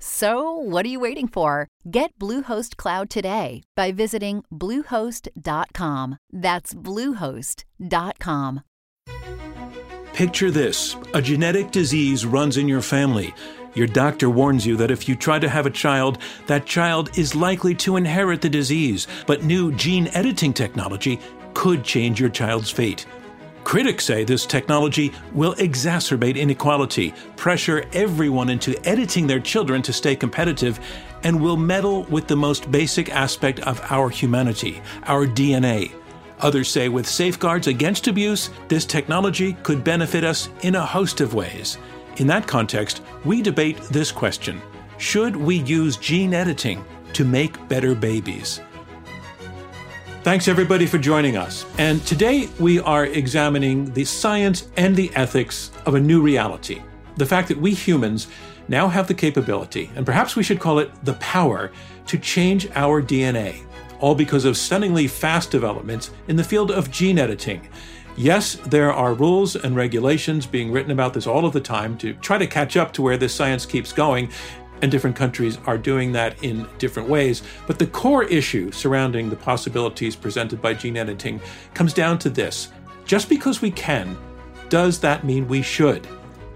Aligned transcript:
So, 0.00 0.52
what 0.52 0.86
are 0.86 0.88
you 0.88 1.00
waiting 1.00 1.26
for? 1.28 1.68
Get 1.90 2.16
Bluehost 2.18 2.76
Cloud 2.76 3.10
today 3.10 3.62
by 3.74 3.92
visiting 3.92 4.44
Bluehost.com. 4.52 6.18
That's 6.32 6.74
Bluehost.com. 6.74 8.60
Picture 10.12 10.50
this 10.50 10.96
a 11.14 11.22
genetic 11.22 11.70
disease 11.70 12.26
runs 12.26 12.56
in 12.56 12.68
your 12.68 12.82
family. 12.82 13.34
Your 13.74 13.86
doctor 13.86 14.30
warns 14.30 14.66
you 14.66 14.76
that 14.76 14.90
if 14.90 15.08
you 15.08 15.14
try 15.14 15.38
to 15.38 15.48
have 15.48 15.66
a 15.66 15.70
child, 15.70 16.18
that 16.46 16.66
child 16.66 17.16
is 17.16 17.36
likely 17.36 17.74
to 17.76 17.96
inherit 17.96 18.40
the 18.40 18.48
disease, 18.48 19.06
but 19.26 19.44
new 19.44 19.72
gene 19.72 20.08
editing 20.14 20.52
technology 20.52 21.20
could 21.54 21.84
change 21.84 22.18
your 22.20 22.30
child's 22.30 22.70
fate. 22.70 23.06
Critics 23.68 24.06
say 24.06 24.24
this 24.24 24.46
technology 24.46 25.12
will 25.34 25.54
exacerbate 25.56 26.36
inequality, 26.36 27.12
pressure 27.36 27.84
everyone 27.92 28.48
into 28.48 28.74
editing 28.88 29.26
their 29.26 29.40
children 29.40 29.82
to 29.82 29.92
stay 29.92 30.16
competitive, 30.16 30.80
and 31.22 31.38
will 31.38 31.58
meddle 31.58 32.04
with 32.04 32.26
the 32.26 32.34
most 32.34 32.70
basic 32.70 33.10
aspect 33.10 33.60
of 33.60 33.78
our 33.90 34.08
humanity, 34.08 34.80
our 35.02 35.26
DNA. 35.26 35.92
Others 36.40 36.70
say 36.70 36.88
with 36.88 37.06
safeguards 37.06 37.66
against 37.66 38.08
abuse, 38.08 38.48
this 38.68 38.86
technology 38.86 39.52
could 39.62 39.84
benefit 39.84 40.24
us 40.24 40.48
in 40.62 40.76
a 40.76 40.86
host 40.86 41.20
of 41.20 41.34
ways. 41.34 41.76
In 42.16 42.26
that 42.26 42.46
context, 42.46 43.02
we 43.26 43.42
debate 43.42 43.76
this 43.90 44.10
question 44.10 44.62
Should 44.96 45.36
we 45.36 45.56
use 45.56 45.98
gene 45.98 46.32
editing 46.32 46.82
to 47.12 47.22
make 47.22 47.68
better 47.68 47.94
babies? 47.94 48.62
Thanks 50.28 50.46
everybody 50.46 50.84
for 50.84 50.98
joining 50.98 51.38
us. 51.38 51.64
And 51.78 52.06
today 52.06 52.50
we 52.60 52.80
are 52.80 53.06
examining 53.06 53.90
the 53.94 54.04
science 54.04 54.68
and 54.76 54.94
the 54.94 55.10
ethics 55.14 55.70
of 55.86 55.94
a 55.94 56.00
new 56.00 56.20
reality. 56.20 56.82
The 57.16 57.24
fact 57.24 57.48
that 57.48 57.56
we 57.56 57.72
humans 57.72 58.26
now 58.68 58.88
have 58.88 59.08
the 59.08 59.14
capability, 59.14 59.90
and 59.96 60.04
perhaps 60.04 60.36
we 60.36 60.42
should 60.42 60.60
call 60.60 60.80
it 60.80 60.90
the 61.02 61.14
power, 61.14 61.72
to 62.08 62.18
change 62.18 62.68
our 62.74 63.02
DNA, 63.02 63.64
all 64.00 64.14
because 64.14 64.44
of 64.44 64.58
stunningly 64.58 65.08
fast 65.08 65.50
developments 65.50 66.10
in 66.28 66.36
the 66.36 66.44
field 66.44 66.72
of 66.72 66.90
gene 66.90 67.18
editing. 67.18 67.66
Yes, 68.14 68.56
there 68.66 68.92
are 68.92 69.14
rules 69.14 69.56
and 69.56 69.76
regulations 69.76 70.44
being 70.44 70.70
written 70.70 70.90
about 70.90 71.14
this 71.14 71.26
all 71.26 71.46
of 71.46 71.54
the 71.54 71.60
time 71.62 71.96
to 71.98 72.12
try 72.12 72.36
to 72.36 72.46
catch 72.46 72.76
up 72.76 72.92
to 72.92 73.00
where 73.00 73.16
this 73.16 73.34
science 73.34 73.64
keeps 73.64 73.94
going, 73.94 74.30
and 74.82 74.90
different 74.90 75.16
countries 75.16 75.58
are 75.66 75.78
doing 75.78 76.12
that 76.12 76.42
in 76.42 76.66
different 76.78 77.08
ways. 77.08 77.42
But 77.66 77.78
the 77.78 77.86
core 77.86 78.24
issue 78.24 78.70
surrounding 78.72 79.30
the 79.30 79.36
possibilities 79.36 80.16
presented 80.16 80.62
by 80.62 80.74
gene 80.74 80.96
editing 80.96 81.40
comes 81.74 81.92
down 81.92 82.18
to 82.20 82.30
this 82.30 82.72
just 83.04 83.28
because 83.28 83.62
we 83.62 83.70
can, 83.70 84.16
does 84.68 85.00
that 85.00 85.24
mean 85.24 85.48
we 85.48 85.62
should? 85.62 86.06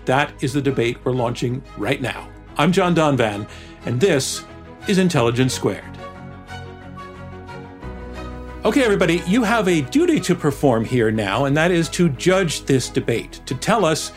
That 0.05 0.33
is 0.43 0.53
the 0.53 0.63
debate 0.63 0.99
we're 1.05 1.13
launching 1.13 1.63
right 1.77 2.01
now. 2.01 2.29
I'm 2.59 2.73
John 2.73 2.95
Donvan, 2.95 3.49
and 3.87 4.01
this 4.01 4.45
is 4.87 4.99
Intelligence 4.99 5.55
Squared. 5.55 5.85
Okay, 8.65 8.85
everybody, 8.85 9.23
you 9.27 9.43
have 9.43 9.67
a 9.67 9.81
duty 9.81 10.21
to 10.21 10.35
perform 10.35 10.85
here 10.85 11.11
now, 11.11 11.47
and 11.47 11.57
that 11.57 11.71
is 11.71 11.89
to 11.91 12.09
judge 12.11 12.65
this 12.65 12.89
debate, 12.89 13.41
to 13.47 13.55
tell 13.57 13.85
us 13.85 14.11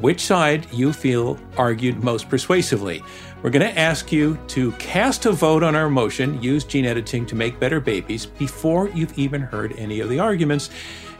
which 0.00 0.20
side 0.20 0.66
you 0.72 0.92
feel 0.92 1.38
argued 1.56 2.02
most 2.02 2.28
persuasively. 2.28 3.02
We're 3.42 3.48
going 3.50 3.66
to 3.66 3.78
ask 3.78 4.12
you 4.12 4.38
to 4.48 4.72
cast 4.72 5.24
a 5.24 5.32
vote 5.32 5.62
on 5.62 5.74
our 5.74 5.88
motion, 5.88 6.42
use 6.42 6.62
gene 6.62 6.84
editing 6.84 7.24
to 7.24 7.34
make 7.34 7.58
better 7.58 7.80
babies, 7.80 8.26
before 8.26 8.90
you've 8.90 9.18
even 9.18 9.40
heard 9.40 9.72
any 9.78 10.00
of 10.00 10.10
the 10.10 10.18
arguments. 10.18 10.68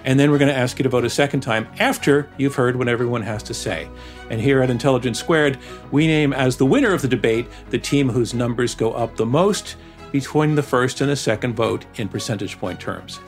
And 0.04 0.20
then 0.20 0.30
we're 0.30 0.36
going 0.36 0.52
to 0.52 0.56
ask 0.56 0.78
you 0.78 0.82
to 0.82 0.90
vote 0.90 1.06
a 1.06 1.10
second 1.10 1.40
time 1.40 1.66
after 1.78 2.28
you've 2.36 2.54
heard 2.54 2.76
what 2.76 2.88
everyone 2.88 3.22
has 3.22 3.42
to 3.44 3.54
say. 3.54 3.88
And 4.28 4.38
here 4.38 4.60
at 4.60 4.68
Intelligence 4.68 5.18
Squared, 5.18 5.58
we 5.92 6.06
name 6.06 6.34
as 6.34 6.58
the 6.58 6.66
winner 6.66 6.92
of 6.92 7.00
the 7.00 7.08
debate 7.08 7.46
the 7.70 7.78
team 7.78 8.10
whose 8.10 8.34
numbers 8.34 8.74
go 8.74 8.92
up 8.92 9.16
the 9.16 9.24
most 9.24 9.76
between 10.12 10.54
the 10.54 10.62
first 10.62 11.00
and 11.00 11.08
the 11.08 11.16
second 11.16 11.56
vote 11.56 11.86
in 11.94 12.06
percentage 12.06 12.58
point 12.58 12.78
terms. 12.78 13.18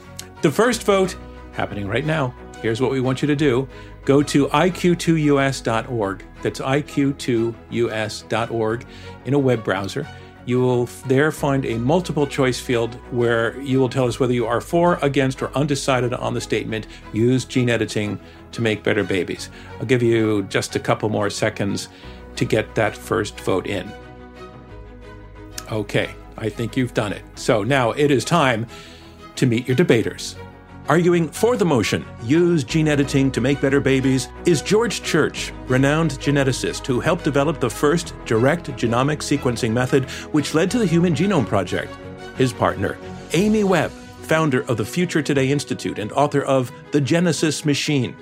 The 0.42 0.50
first 0.50 0.82
vote, 0.82 1.16
happening 1.52 1.88
right 1.88 2.04
now, 2.04 2.34
here's 2.60 2.82
what 2.82 2.90
we 2.90 3.00
want 3.00 3.22
you 3.22 3.28
to 3.28 3.36
do 3.36 3.66
go 4.04 4.22
to 4.22 4.46
iq2us.org. 4.48 6.24
That's 6.42 6.60
iq2us.org 6.60 8.86
in 9.24 9.34
a 9.34 9.38
web 9.38 9.64
browser. 9.64 10.06
You 10.44 10.60
will 10.60 10.86
there 11.06 11.30
find 11.30 11.64
a 11.64 11.78
multiple 11.78 12.26
choice 12.26 12.58
field 12.58 12.94
where 13.12 13.56
you 13.60 13.78
will 13.78 13.88
tell 13.88 14.08
us 14.08 14.18
whether 14.18 14.32
you 14.32 14.44
are 14.46 14.60
for, 14.60 14.98
against, 15.00 15.40
or 15.40 15.56
undecided 15.56 16.12
on 16.14 16.34
the 16.34 16.40
statement 16.40 16.88
use 17.12 17.44
gene 17.44 17.70
editing 17.70 18.18
to 18.50 18.60
make 18.60 18.82
better 18.82 19.04
babies. 19.04 19.50
I'll 19.78 19.86
give 19.86 20.02
you 20.02 20.42
just 20.44 20.74
a 20.74 20.80
couple 20.80 21.08
more 21.08 21.30
seconds 21.30 21.88
to 22.36 22.44
get 22.44 22.74
that 22.74 22.96
first 22.96 23.38
vote 23.40 23.68
in. 23.68 23.92
Okay, 25.70 26.12
I 26.36 26.48
think 26.48 26.76
you've 26.76 26.94
done 26.94 27.12
it. 27.12 27.22
So 27.36 27.62
now 27.62 27.92
it 27.92 28.10
is 28.10 28.24
time 28.24 28.66
to 29.36 29.46
meet 29.46 29.68
your 29.68 29.76
debaters. 29.76 30.34
Arguing 30.88 31.28
for 31.28 31.56
the 31.56 31.64
motion, 31.64 32.04
use 32.24 32.64
gene 32.64 32.88
editing 32.88 33.30
to 33.30 33.40
make 33.40 33.60
better 33.60 33.78
babies, 33.78 34.28
is 34.46 34.60
George 34.60 35.04
Church, 35.04 35.52
renowned 35.68 36.12
geneticist 36.12 36.84
who 36.86 36.98
helped 36.98 37.22
develop 37.22 37.60
the 37.60 37.70
first 37.70 38.14
direct 38.24 38.66
genomic 38.72 39.18
sequencing 39.18 39.72
method 39.72 40.10
which 40.32 40.54
led 40.54 40.72
to 40.72 40.78
the 40.78 40.86
Human 40.86 41.14
Genome 41.14 41.46
Project. 41.46 41.94
His 42.36 42.52
partner, 42.52 42.98
Amy 43.32 43.62
Webb, 43.62 43.92
founder 43.92 44.62
of 44.62 44.76
the 44.76 44.84
Future 44.84 45.22
Today 45.22 45.52
Institute 45.52 46.00
and 46.00 46.10
author 46.12 46.42
of 46.42 46.72
The 46.90 47.00
Genesis 47.00 47.64
Machine. 47.64 48.16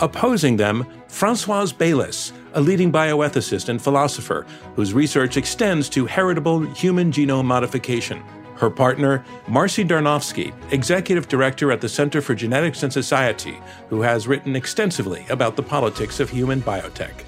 Opposing 0.00 0.56
them, 0.56 0.86
Francoise 1.08 1.74
Baylis, 1.74 2.32
a 2.54 2.60
leading 2.60 2.90
bioethicist 2.90 3.68
and 3.68 3.82
philosopher 3.82 4.46
whose 4.76 4.94
research 4.94 5.36
extends 5.36 5.90
to 5.90 6.06
heritable 6.06 6.60
human 6.72 7.12
genome 7.12 7.44
modification. 7.44 8.22
Her 8.58 8.70
partner, 8.70 9.24
Marcy 9.46 9.84
Darnovsky, 9.84 10.52
executive 10.72 11.28
director 11.28 11.70
at 11.70 11.80
the 11.80 11.88
Center 11.88 12.20
for 12.20 12.34
Genetics 12.34 12.82
and 12.82 12.92
Society, 12.92 13.56
who 13.88 14.02
has 14.02 14.26
written 14.26 14.56
extensively 14.56 15.24
about 15.30 15.54
the 15.54 15.62
politics 15.62 16.18
of 16.18 16.28
human 16.28 16.60
biotech. 16.60 17.24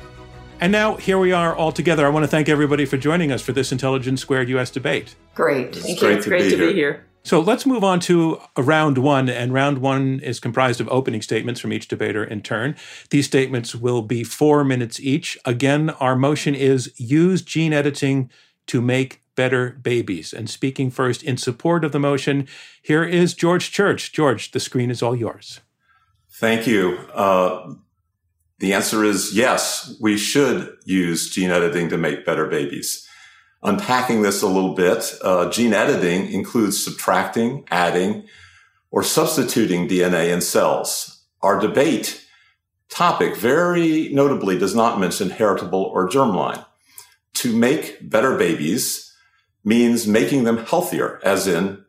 And 0.61 0.73
now, 0.73 0.97
here 0.97 1.19
we 1.19 1.33
are 1.33 1.55
all 1.55 1.73
together. 1.73 2.05
I 2.05 2.11
want 2.11 2.25
to 2.25 2.29
thank 2.29 2.49
everybody 2.49 2.85
for 2.85 2.97
joining 2.97 3.31
us 3.31 3.41
for 3.41 3.53
this 3.53 3.71
Intelligence 3.71 4.21
Squared 4.21 4.49
US 4.51 4.71
debate. 4.71 5.15
Great. 5.35 5.75
Thank 5.75 5.77
it's 5.77 5.89
you. 5.89 6.09
Great 6.09 6.19
it's 6.19 6.27
great 6.27 6.43
to, 6.51 6.51
be, 6.51 6.57
to 6.57 6.67
be 6.67 6.73
here. 6.75 7.07
So 7.23 7.39
let's 7.41 7.65
move 7.65 7.85
on 7.85 8.01
to 8.01 8.41
round 8.59 8.99
one. 8.99 9.29
And 9.29 9.55
round 9.55 9.79
one 9.79 10.21
is 10.21 10.41
comprised 10.41 10.81
of 10.81 10.89
opening 10.89 11.23
statements 11.23 11.61
from 11.61 11.73
each 11.73 11.87
debater 11.87 12.25
in 12.25 12.43
turn. 12.43 12.75
These 13.11 13.27
statements 13.27 13.75
will 13.75 14.03
be 14.03 14.25
four 14.25 14.65
minutes 14.65 14.99
each. 14.99 15.39
Again, 15.45 15.91
our 15.91 16.17
motion 16.17 16.55
is 16.55 16.93
use 16.99 17.41
gene 17.43 17.73
editing 17.73 18.31
to 18.67 18.81
make 18.81 19.23
better 19.41 19.71
babies. 19.71 20.35
And 20.35 20.51
speaking 20.51 20.91
first 20.91 21.23
in 21.23 21.39
support 21.39 21.83
of 21.83 21.93
the 21.93 21.99
motion, 21.99 22.47
here 22.83 23.03
is 23.03 23.33
George 23.33 23.73
Church. 23.73 24.13
George, 24.13 24.51
the 24.51 24.61
screen 24.61 24.91
is 24.91 25.03
all 25.03 25.17
yours. 25.17 25.61
Thank 26.31 26.67
you. 26.67 26.99
Uh, 27.15 27.73
the 28.59 28.75
answer 28.75 29.03
is 29.03 29.35
yes, 29.35 29.97
we 29.99 30.19
should 30.19 30.77
use 30.85 31.31
gene 31.31 31.51
editing 31.51 31.89
to 31.89 31.97
make 31.97 32.27
better 32.27 32.47
babies. 32.49 33.09
Unpacking 33.63 34.21
this 34.21 34.43
a 34.43 34.47
little 34.47 34.75
bit, 34.75 35.15
uh, 35.23 35.49
gene 35.49 35.73
editing 35.73 36.31
includes 36.31 36.85
subtracting, 36.85 37.65
adding, 37.71 38.27
or 38.91 39.03
substituting 39.03 39.89
DNA 39.89 40.31
in 40.35 40.43
cells. 40.43 41.25
Our 41.41 41.59
debate 41.59 42.27
topic 42.91 43.37
very 43.37 44.11
notably 44.13 44.59
does 44.59 44.75
not 44.75 45.01
mention 45.01 45.31
heritable 45.31 45.85
or 45.85 46.11
germline. 46.11 46.67
To 47.37 47.57
make 47.57 48.11
better 48.11 48.37
babies, 48.37 49.10
means 49.65 50.07
making 50.07 50.45
them 50.45 50.59
healthier, 50.59 51.21
as 51.25 51.47
in, 51.47 51.85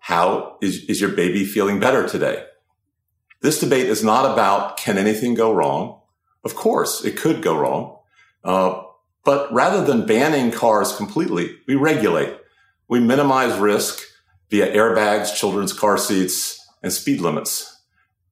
how 0.00 0.58
is, 0.60 0.84
is 0.84 1.00
your 1.00 1.10
baby 1.10 1.44
feeling 1.44 1.80
better 1.80 2.08
today? 2.08 2.44
This 3.40 3.60
debate 3.60 3.86
is 3.86 4.02
not 4.02 4.32
about 4.32 4.76
can 4.76 4.98
anything 4.98 5.34
go 5.34 5.52
wrong? 5.52 6.00
Of 6.44 6.54
course, 6.54 7.04
it 7.04 7.16
could 7.16 7.42
go 7.42 7.56
wrong. 7.56 7.98
Uh, 8.42 8.82
But 9.24 9.50
rather 9.52 9.82
than 9.82 10.06
banning 10.06 10.50
cars 10.52 10.94
completely, 10.94 11.56
we 11.66 11.74
regulate. 11.76 12.36
We 12.88 13.00
minimize 13.00 13.58
risk 13.58 14.02
via 14.50 14.68
airbags, 14.70 15.34
children's 15.34 15.72
car 15.72 15.96
seats, 15.96 16.60
and 16.82 16.92
speed 16.92 17.20
limits. 17.20 17.80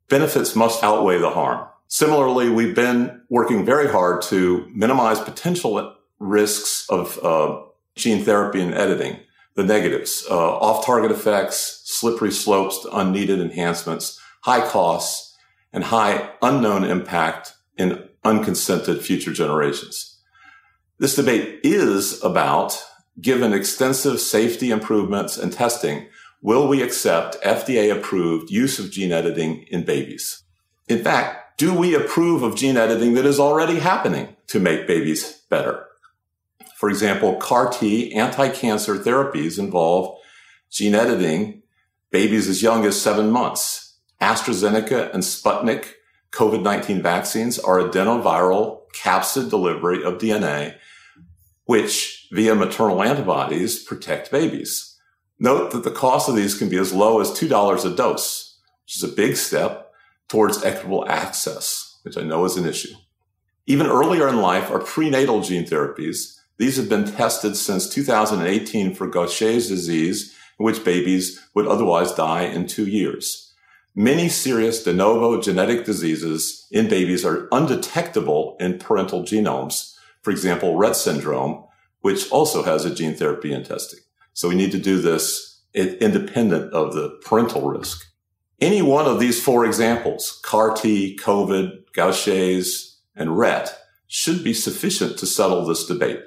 Benefits 0.09 0.55
must 0.55 0.85
outweigh 0.85 1.19
the 1.19 1.31
harm. 1.31 1.67
Similarly, 1.89 2.51
we've 2.51 2.75
been 2.75 3.23
working 3.31 3.65
very 3.65 3.89
hard 3.89 4.21
to 4.23 4.67
minimize 4.75 5.19
potential 5.21 5.97
risks 6.19 6.87
of 6.91 7.19
uh, 7.25 7.63
gene 7.95 8.25
therapy 8.25 8.61
and 8.61 8.75
editing, 8.75 9.21
the 9.55 9.65
negatives, 9.65 10.25
uh, 10.31 10.57
off 10.59 10.87
target 10.87 11.11
effects, 11.11 11.83
slippery 11.85 12.31
slopes 12.31 12.81
to 12.81 12.97
unneeded 12.97 13.41
enhancements, 13.41 14.21
high 14.43 14.67
costs, 14.67 15.37
and 15.73 15.85
high 15.85 16.31
unknown 16.43 16.85
impact 16.85 17.55
in 17.77 18.09
unconsented 18.25 19.03
future 19.03 19.33
generations. 19.33 20.19
This 20.99 21.17
debate 21.17 21.61
is 21.65 22.23
about, 22.23 22.83
given 23.21 23.53
extensive 23.53 24.21
safety 24.21 24.71
improvements 24.71 25.37
and 25.37 25.53
testing, 25.53 26.07
will 26.41 26.69
we 26.69 26.83
accept 26.83 27.41
FDA 27.43 27.95
approved 27.95 28.51
use 28.51 28.79
of 28.79 28.91
gene 28.91 29.13
editing 29.13 29.65
in 29.71 29.85
babies? 29.85 30.43
In 30.89 31.03
fact, 31.03 31.59
do 31.59 31.75
we 31.75 31.95
approve 31.95 32.43
of 32.43 32.57
gene 32.57 32.77
editing 32.77 33.15
that 33.15 33.27
is 33.27 33.41
already 33.41 33.79
happening 33.79 34.37
to 34.49 34.61
make 34.61 34.87
babies 34.87 35.43
better? 35.49 35.87
For 36.83 36.91
example, 36.91 37.37
CAR 37.37 37.71
T 37.71 38.13
anti-cancer 38.13 38.97
therapies 38.97 39.57
involve 39.57 40.19
gene 40.69 40.97
editing 40.97 41.63
babies 42.11 42.49
as 42.49 42.61
young 42.61 42.85
as 42.85 43.01
seven 43.01 43.31
months. 43.31 44.01
AstraZeneca 44.21 45.15
and 45.15 45.23
Sputnik 45.23 45.93
COVID-19 46.33 47.01
vaccines 47.01 47.61
are 47.61 47.79
adenoviral 47.79 48.81
capsid 48.97 49.49
delivery 49.49 50.03
of 50.03 50.15
DNA, 50.15 50.75
which 51.67 52.27
via 52.33 52.57
maternal 52.57 53.01
antibodies 53.01 53.81
protect 53.85 54.33
babies. 54.33 54.99
Note 55.39 55.71
that 55.71 55.85
the 55.85 55.93
cost 55.93 56.29
of 56.29 56.35
these 56.35 56.59
can 56.59 56.69
be 56.69 56.79
as 56.79 56.93
low 56.93 57.21
as 57.21 57.31
$2 57.31 57.85
a 57.85 57.95
dose, 57.95 58.59
which 58.83 58.97
is 58.97 59.05
a 59.05 59.15
big 59.15 59.37
step 59.37 59.93
towards 60.27 60.65
equitable 60.65 61.09
access, 61.09 62.01
which 62.03 62.19
I 62.19 62.23
know 62.23 62.45
is 62.45 62.57
an 62.57 62.67
issue. 62.67 62.97
Even 63.67 63.87
earlier 63.87 64.27
in 64.29 64.39
life 64.39 64.69
are 64.69 64.81
prenatal 64.81 65.43
gene 65.43 65.65
therapies 65.65 66.41
these 66.59 66.77
have 66.77 66.89
been 66.89 67.05
tested 67.05 67.57
since 67.57 67.89
2018 67.89 68.95
for 68.95 69.07
Gaucher's 69.09 69.69
disease, 69.69 70.35
in 70.59 70.65
which 70.65 70.85
babies 70.85 71.41
would 71.55 71.67
otherwise 71.67 72.13
die 72.13 72.43
in 72.43 72.67
two 72.67 72.87
years. 72.87 73.53
Many 73.95 74.29
serious 74.29 74.83
de 74.83 74.93
novo 74.93 75.41
genetic 75.41 75.85
diseases 75.85 76.67
in 76.71 76.89
babies 76.89 77.25
are 77.25 77.49
undetectable 77.53 78.57
in 78.59 78.79
parental 78.79 79.23
genomes. 79.23 79.95
For 80.23 80.31
example, 80.31 80.75
Rett 80.75 80.95
syndrome, 80.95 81.65
which 82.01 82.31
also 82.31 82.63
has 82.63 82.85
a 82.85 82.95
gene 82.95 83.15
therapy 83.15 83.53
in 83.53 83.65
testing. 83.65 84.01
So 84.33 84.49
we 84.49 84.55
need 84.55 84.73
to 84.73 84.79
do 84.79 84.99
this 85.01 85.63
independent 85.75 86.73
of 86.73 86.95
the 86.95 87.19
parental 87.25 87.69
risk. 87.69 88.07
Any 88.61 88.81
one 88.81 89.07
of 89.07 89.19
these 89.19 89.43
four 89.43 89.67
examples, 89.67 90.41
CAR 90.45 90.75
T, 90.75 91.19
COVID, 91.21 91.93
Gaucher's, 91.93 93.01
and 93.17 93.31
Rett, 93.31 93.71
should 94.07 94.45
be 94.45 94.55
sufficient 94.55 95.19
to 95.19 95.27
settle 95.27 95.65
this 95.65 95.87
debate. 95.87 96.21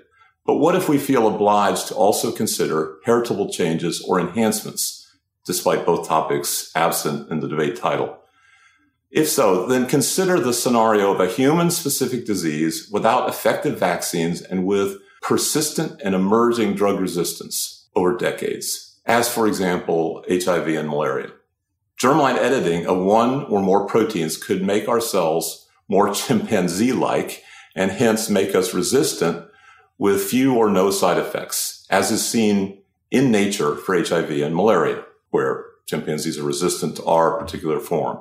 But 0.45 0.57
what 0.57 0.75
if 0.75 0.87
we 0.87 0.97
feel 0.97 1.27
obliged 1.27 1.87
to 1.87 1.95
also 1.95 2.31
consider 2.31 2.97
heritable 3.03 3.51
changes 3.51 4.01
or 4.07 4.19
enhancements, 4.19 5.15
despite 5.43 5.85
both 5.85 6.07
topics 6.07 6.71
absent 6.75 7.31
in 7.31 7.39
the 7.39 7.47
debate 7.47 7.75
title? 7.75 8.19
If 9.09 9.29
so, 9.29 9.65
then 9.65 9.87
consider 9.87 10.39
the 10.39 10.53
scenario 10.53 11.13
of 11.13 11.19
a 11.19 11.31
human 11.31 11.71
specific 11.71 12.25
disease 12.25 12.89
without 12.91 13.29
effective 13.29 13.79
vaccines 13.79 14.41
and 14.41 14.65
with 14.65 14.97
persistent 15.21 16.01
and 16.03 16.13
emerging 16.13 16.75
drug 16.75 16.99
resistance 16.99 17.87
over 17.95 18.15
decades, 18.15 18.99
as 19.05 19.27
for 19.33 19.47
example, 19.47 20.23
HIV 20.29 20.67
and 20.67 20.89
malaria. 20.89 21.31
Germline 21.99 22.37
editing 22.37 22.85
of 22.85 22.97
one 22.97 23.45
or 23.45 23.61
more 23.61 23.87
proteins 23.87 24.35
could 24.35 24.61
make 24.61 24.87
our 24.87 25.01
cells 25.01 25.67
more 25.87 26.11
chimpanzee 26.13 26.91
like 26.91 27.41
and 27.75 27.91
hence 27.91 28.29
make 28.29 28.53
us 28.53 28.73
resistant 28.73 29.45
with 29.97 30.23
few 30.23 30.55
or 30.55 30.69
no 30.69 30.91
side 30.91 31.17
effects, 31.17 31.85
as 31.89 32.11
is 32.11 32.27
seen 32.27 32.81
in 33.11 33.31
nature 33.31 33.75
for 33.75 33.97
HIV 33.97 34.29
and 34.31 34.55
malaria, 34.55 35.03
where 35.29 35.65
chimpanzees 35.85 36.37
are 36.37 36.43
resistant 36.43 36.97
to 36.97 37.05
our 37.05 37.39
particular 37.39 37.79
form. 37.79 38.19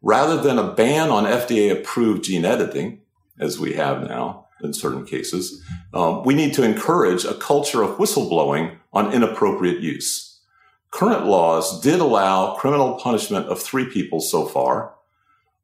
Rather 0.00 0.40
than 0.40 0.58
a 0.58 0.72
ban 0.72 1.10
on 1.10 1.24
FDA 1.24 1.72
approved 1.72 2.24
gene 2.24 2.44
editing, 2.44 3.00
as 3.38 3.58
we 3.58 3.74
have 3.74 4.08
now 4.08 4.46
in 4.62 4.72
certain 4.72 5.04
cases, 5.04 5.64
um, 5.94 6.24
we 6.24 6.34
need 6.34 6.52
to 6.54 6.64
encourage 6.64 7.24
a 7.24 7.34
culture 7.34 7.82
of 7.82 7.98
whistleblowing 7.98 8.76
on 8.92 9.12
inappropriate 9.12 9.80
use. 9.80 10.40
Current 10.90 11.26
laws 11.26 11.80
did 11.80 12.00
allow 12.00 12.54
criminal 12.56 12.98
punishment 12.98 13.46
of 13.46 13.60
three 13.60 13.86
people 13.86 14.20
so 14.20 14.46
far, 14.46 14.94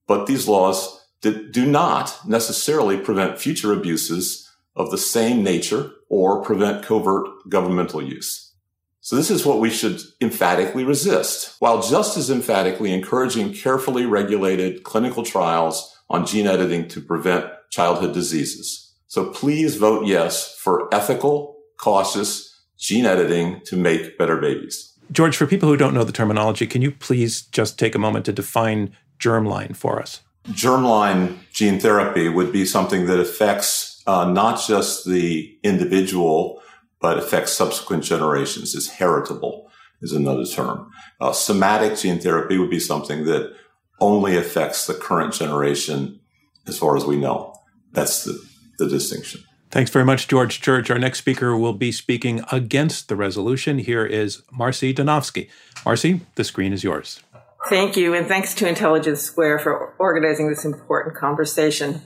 but 0.06 0.26
these 0.26 0.46
laws 0.46 1.06
do 1.20 1.64
not 1.64 2.20
necessarily 2.26 2.98
prevent 2.98 3.38
future 3.38 3.72
abuses 3.72 4.43
of 4.76 4.90
the 4.90 4.98
same 4.98 5.42
nature 5.42 5.90
or 6.08 6.42
prevent 6.42 6.84
covert 6.84 7.26
governmental 7.48 8.02
use. 8.02 8.52
So 9.00 9.16
this 9.16 9.30
is 9.30 9.44
what 9.44 9.60
we 9.60 9.68
should 9.68 10.00
emphatically 10.20 10.82
resist, 10.82 11.56
while 11.58 11.82
just 11.82 12.16
as 12.16 12.30
emphatically 12.30 12.92
encouraging 12.92 13.52
carefully 13.52 14.06
regulated 14.06 14.82
clinical 14.82 15.22
trials 15.22 15.94
on 16.08 16.24
gene 16.24 16.46
editing 16.46 16.88
to 16.88 17.02
prevent 17.02 17.46
childhood 17.70 18.14
diseases. 18.14 18.94
So 19.06 19.30
please 19.30 19.76
vote 19.76 20.06
yes 20.06 20.56
for 20.58 20.92
ethical, 20.94 21.58
cautious 21.78 22.62
gene 22.78 23.04
editing 23.04 23.60
to 23.66 23.76
make 23.76 24.16
better 24.16 24.38
babies. 24.38 24.92
George, 25.12 25.36
for 25.36 25.46
people 25.46 25.68
who 25.68 25.76
don't 25.76 25.92
know 25.92 26.04
the 26.04 26.10
terminology, 26.10 26.66
can 26.66 26.80
you 26.80 26.90
please 26.90 27.42
just 27.42 27.78
take 27.78 27.94
a 27.94 27.98
moment 27.98 28.24
to 28.24 28.32
define 28.32 28.96
germline 29.20 29.76
for 29.76 30.00
us? 30.00 30.22
Germline 30.48 31.38
gene 31.52 31.78
therapy 31.78 32.28
would 32.28 32.52
be 32.52 32.64
something 32.64 33.06
that 33.06 33.20
affects 33.20 33.93
uh, 34.06 34.30
not 34.30 34.60
just 34.66 35.04
the 35.04 35.58
individual, 35.62 36.62
but 37.00 37.18
affects 37.18 37.52
subsequent 37.52 38.04
generations. 38.04 38.74
Is 38.74 38.90
heritable 38.90 39.70
is 40.04 40.12
another 40.12 40.44
term. 40.44 40.90
Uh, 41.20 41.32
somatic 41.32 41.98
gene 41.98 42.20
therapy 42.20 42.58
would 42.58 42.70
be 42.70 42.80
something 42.80 43.24
that 43.24 43.54
only 44.00 44.36
affects 44.36 44.86
the 44.86 44.94
current 44.94 45.32
generation, 45.32 46.20
as 46.66 46.78
far 46.78 46.96
as 46.96 47.04
we 47.04 47.16
know. 47.16 47.54
That's 47.92 48.24
the, 48.24 48.38
the 48.78 48.88
distinction. 48.88 49.42
Thanks 49.70 49.90
very 49.90 50.04
much, 50.04 50.28
George 50.28 50.60
Church. 50.60 50.90
Our 50.90 50.98
next 50.98 51.18
speaker 51.18 51.56
will 51.56 51.72
be 51.72 51.90
speaking 51.90 52.44
against 52.52 53.08
the 53.08 53.16
resolution. 53.16 53.78
Here 53.78 54.06
is 54.06 54.42
Marcy 54.52 54.94
Darnovsky. 54.94 55.48
Marcy, 55.84 56.20
the 56.36 56.44
screen 56.44 56.72
is 56.72 56.84
yours. 56.84 57.20
Thank 57.68 57.96
you, 57.96 58.14
and 58.14 58.26
thanks 58.26 58.54
to 58.56 58.68
Intelligence 58.68 59.22
Square 59.22 59.60
for 59.60 59.94
organizing 59.98 60.50
this 60.50 60.64
important 60.64 61.16
conversation. 61.16 62.02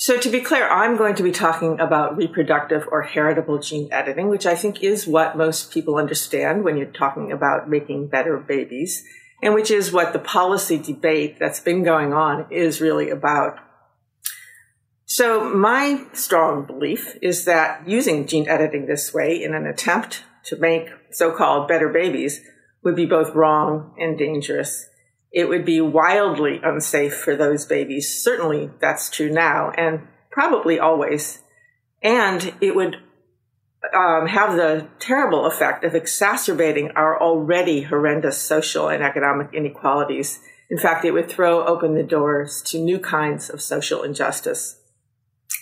So 0.00 0.18
to 0.18 0.30
be 0.30 0.40
clear, 0.40 0.66
I'm 0.66 0.96
going 0.96 1.14
to 1.16 1.22
be 1.22 1.30
talking 1.30 1.78
about 1.78 2.16
reproductive 2.16 2.88
or 2.90 3.02
heritable 3.02 3.58
gene 3.58 3.92
editing, 3.92 4.30
which 4.30 4.46
I 4.46 4.54
think 4.54 4.82
is 4.82 5.06
what 5.06 5.36
most 5.36 5.70
people 5.74 5.96
understand 5.96 6.64
when 6.64 6.78
you're 6.78 6.86
talking 6.86 7.30
about 7.30 7.68
making 7.68 8.06
better 8.06 8.38
babies, 8.38 9.04
and 9.42 9.52
which 9.52 9.70
is 9.70 9.92
what 9.92 10.14
the 10.14 10.18
policy 10.18 10.78
debate 10.78 11.38
that's 11.38 11.60
been 11.60 11.82
going 11.82 12.14
on 12.14 12.46
is 12.50 12.80
really 12.80 13.10
about. 13.10 13.58
So 15.04 15.50
my 15.54 16.06
strong 16.14 16.64
belief 16.64 17.18
is 17.20 17.44
that 17.44 17.86
using 17.86 18.26
gene 18.26 18.48
editing 18.48 18.86
this 18.86 19.12
way 19.12 19.42
in 19.42 19.52
an 19.52 19.66
attempt 19.66 20.24
to 20.44 20.56
make 20.56 20.88
so-called 21.10 21.68
better 21.68 21.90
babies 21.90 22.40
would 22.82 22.96
be 22.96 23.04
both 23.04 23.34
wrong 23.34 23.94
and 23.98 24.16
dangerous 24.16 24.86
it 25.32 25.48
would 25.48 25.64
be 25.64 25.80
wildly 25.80 26.60
unsafe 26.62 27.14
for 27.14 27.36
those 27.36 27.64
babies. 27.64 28.22
Certainly 28.22 28.70
that's 28.80 29.10
true 29.10 29.30
now 29.30 29.70
and 29.70 30.06
probably 30.30 30.78
always. 30.78 31.42
And 32.02 32.54
it 32.60 32.74
would 32.74 32.96
um, 33.94 34.26
have 34.26 34.56
the 34.56 34.88
terrible 34.98 35.46
effect 35.46 35.84
of 35.84 35.94
exacerbating 35.94 36.90
our 36.92 37.20
already 37.20 37.82
horrendous 37.82 38.38
social 38.38 38.88
and 38.88 39.02
economic 39.02 39.54
inequalities. 39.54 40.40
In 40.68 40.78
fact, 40.78 41.04
it 41.04 41.12
would 41.12 41.28
throw 41.28 41.64
open 41.64 41.94
the 41.94 42.02
doors 42.02 42.62
to 42.66 42.78
new 42.78 42.98
kinds 42.98 43.50
of 43.50 43.62
social 43.62 44.02
injustice. 44.02 44.80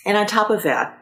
And 0.05 0.17
on 0.17 0.27
top 0.27 0.49
of 0.49 0.63
that, 0.63 0.97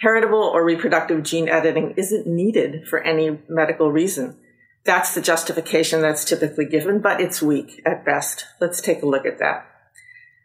heritable 0.00 0.42
or 0.42 0.64
reproductive 0.64 1.22
gene 1.22 1.48
editing 1.48 1.94
isn't 1.96 2.26
needed 2.26 2.88
for 2.88 3.00
any 3.00 3.38
medical 3.48 3.92
reason. 3.92 4.38
That's 4.84 5.14
the 5.14 5.20
justification 5.20 6.00
that's 6.00 6.24
typically 6.24 6.64
given, 6.64 7.00
but 7.00 7.20
it's 7.20 7.42
weak 7.42 7.82
at 7.84 8.04
best. 8.04 8.46
Let's 8.60 8.80
take 8.80 9.02
a 9.02 9.06
look 9.06 9.26
at 9.26 9.38
that. 9.38 9.66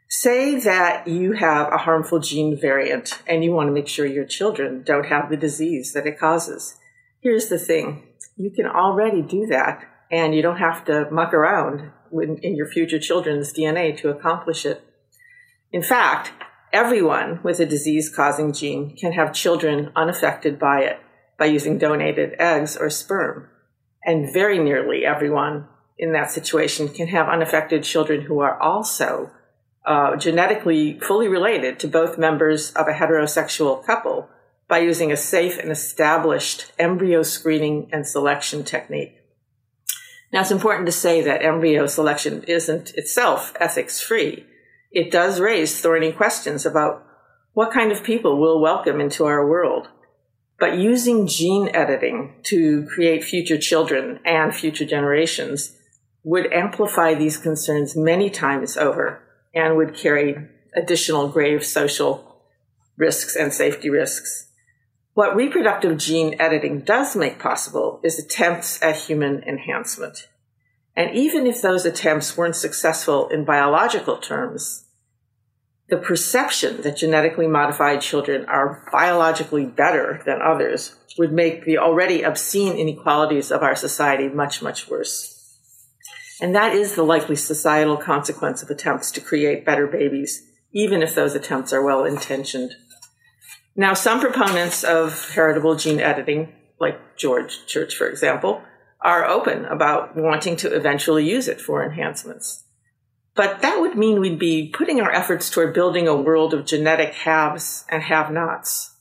Say 0.10 0.60
that 0.60 1.08
you 1.08 1.34
have 1.34 1.72
a 1.74 1.80
harmful 1.80 2.20
gene 2.20 2.60
variant 2.60 3.22
and 3.28 3.44
you 3.44 3.52
want 3.52 3.68
to 3.68 3.74
make 3.74 3.88
sure 3.88 4.06
your 4.06 4.26
children 4.26 4.84
don't 4.84 5.08
have 5.08 5.30
the 5.30 5.38
disease 5.38 5.94
that 5.94 6.06
it 6.06 6.20
causes. 6.20 6.78
Here's 7.22 7.48
the 7.48 7.58
thing. 7.58 8.04
You 8.36 8.52
can 8.52 8.66
already 8.66 9.22
do 9.22 9.48
that 9.48 9.84
and 10.12 10.36
you 10.36 10.42
don't 10.42 10.58
have 10.58 10.86
to 10.86 11.10
muck 11.10 11.34
around 11.34 11.92
in 12.12 12.56
your 12.56 12.68
future 12.68 13.00
children's 13.00 13.52
DNA 13.52 13.98
to 13.98 14.10
accomplish 14.10 14.66
it. 14.66 14.84
In 15.72 15.82
fact, 15.82 16.32
everyone 16.72 17.40
with 17.42 17.60
a 17.60 17.66
disease 17.66 18.14
causing 18.14 18.54
gene 18.54 18.96
can 18.96 19.14
have 19.14 19.34
children 19.34 19.92
unaffected 19.96 20.60
by 20.60 20.82
it 20.82 21.00
by 21.40 21.46
using 21.46 21.78
donated 21.78 22.36
eggs 22.40 22.78
or 22.78 22.90
sperm. 22.90 23.50
And 24.06 24.32
very 24.32 24.60
nearly 24.60 25.04
everyone 25.04 25.68
in 25.98 26.14
that 26.14 26.32
situation 26.32 26.90
can 26.90 27.08
have 27.08 27.28
unaffected 27.28 27.84
children 27.84 28.22
who 28.22 28.40
are 28.40 28.62
also 28.62 29.32
uh, 29.86 30.16
genetically 30.16 31.00
fully 31.00 31.28
related 31.28 31.80
to 31.80 31.88
both 31.88 32.18
members 32.18 32.72
of 32.72 32.88
a 32.88 32.94
heterosexual 32.94 33.84
couple 33.86 34.30
by 34.68 34.80
using 34.80 35.12
a 35.12 35.18
safe 35.18 35.58
and 35.58 35.72
established 35.72 36.72
embryo 36.78 37.24
screening 37.24 37.90
and 37.92 38.08
selection 38.08 38.64
technique. 38.64 39.22
Now, 40.34 40.42
it's 40.42 40.52
important 40.52 40.86
to 40.88 40.92
say 40.92 41.22
that 41.22 41.44
embryo 41.44 41.86
selection 41.88 42.44
isn't 42.44 42.94
itself 42.96 43.54
ethics 43.60 44.02
free. 44.02 44.46
It 44.92 45.12
does 45.12 45.40
raise 45.40 45.80
thorny 45.80 46.12
questions 46.12 46.66
about 46.66 47.06
what 47.54 47.72
kind 47.72 47.92
of 47.92 48.04
people 48.04 48.40
we'll 48.40 48.60
welcome 48.60 49.00
into 49.00 49.26
our 49.26 49.48
world. 49.48 49.88
But 50.58 50.78
using 50.78 51.28
gene 51.28 51.70
editing 51.74 52.36
to 52.44 52.86
create 52.88 53.24
future 53.24 53.58
children 53.58 54.20
and 54.26 54.56
future 54.56 54.86
generations 54.86 55.76
would 56.24 56.52
amplify 56.52 57.14
these 57.14 57.38
concerns 57.38 57.96
many 57.96 58.30
times 58.30 58.78
over 58.78 59.22
and 59.54 59.76
would 59.76 59.96
carry 59.96 60.48
additional 60.76 61.28
grave 61.28 61.66
social 61.66 62.42
risks 62.98 63.36
and 63.36 63.54
safety 63.54 63.90
risks. 63.90 64.50
What 65.14 65.36
reproductive 65.36 65.98
gene 65.98 66.36
editing 66.40 66.82
does 66.82 67.16
make 67.16 67.40
possible 67.40 68.00
is 68.04 68.20
attempts 68.20 68.82
at 68.82 68.96
human 68.96 69.44
enhancement. 69.44 70.28
And 70.96 71.16
even 71.16 71.46
if 71.46 71.62
those 71.62 71.86
attempts 71.86 72.38
weren't 72.38 72.56
successful 72.56 73.28
in 73.30 73.46
biological 73.46 74.18
terms, 74.18 74.85
the 75.88 75.98
perception 75.98 76.82
that 76.82 76.98
genetically 76.98 77.48
modified 77.48 78.02
children 78.02 78.46
are 78.46 78.88
biologically 78.92 79.66
better 79.66 80.22
than 80.26 80.42
others 80.42 80.96
would 81.18 81.32
make 81.32 81.64
the 81.64 81.78
already 81.78 82.24
obscene 82.24 82.78
inequalities 82.78 83.52
of 83.52 83.62
our 83.62 83.76
society 83.76 84.28
much, 84.28 84.62
much 84.62 84.90
worse. 84.90 85.32
And 86.42 86.56
that 86.56 86.74
is 86.74 86.96
the 86.96 87.04
likely 87.04 87.36
societal 87.36 87.98
consequence 87.98 88.62
of 88.62 88.70
attempts 88.70 89.12
to 89.12 89.22
create 89.22 89.66
better 89.66 89.88
babies, 89.88 90.44
even 90.74 91.02
if 91.02 91.16
those 91.16 91.36
attempts 91.36 91.72
are 91.72 91.84
well 91.84 92.04
intentioned. 92.04 92.76
Now, 93.76 93.94
some 93.94 94.20
proponents 94.20 94.84
of 94.84 95.30
heritable 95.34 95.76
gene 95.76 96.00
editing, 96.00 96.54
like 96.80 97.16
George 97.16 97.66
Church, 97.68 97.96
for 97.96 98.08
example, 98.08 98.62
are 99.02 99.26
open 99.26 99.66
about 99.66 100.18
wanting 100.18 100.58
to 100.58 100.76
eventually 100.76 101.30
use 101.30 101.48
it 101.48 101.62
for 101.62 101.84
enhancements. 101.84 102.65
But 103.36 103.62
that 103.62 103.82
would 103.82 103.98
mean 103.98 104.20
we'd 104.20 104.40
be 104.40 104.70
putting 104.70 105.02
our 105.02 105.12
efforts 105.12 105.50
toward 105.50 105.74
building 105.74 106.08
a 106.08 106.16
world 106.16 106.54
of 106.54 106.66
genetic 106.66 107.14
haves 107.14 107.86
and 107.90 108.04
have 108.04 108.32
nots. 108.32 108.96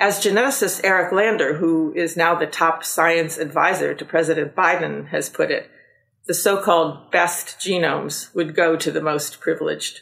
As 0.00 0.18
geneticist 0.18 0.80
Eric 0.82 1.12
Lander, 1.12 1.56
who 1.56 1.92
is 1.94 2.16
now 2.16 2.34
the 2.34 2.46
top 2.46 2.84
science 2.84 3.36
advisor 3.36 3.94
to 3.94 4.04
President 4.04 4.56
Biden, 4.56 5.08
has 5.08 5.28
put 5.28 5.50
it, 5.50 5.70
the 6.26 6.32
so 6.32 6.62
called 6.62 7.10
best 7.10 7.58
genomes 7.58 8.34
would 8.34 8.54
go 8.54 8.76
to 8.76 8.90
the 8.90 9.02
most 9.02 9.40
privileged. 9.40 10.00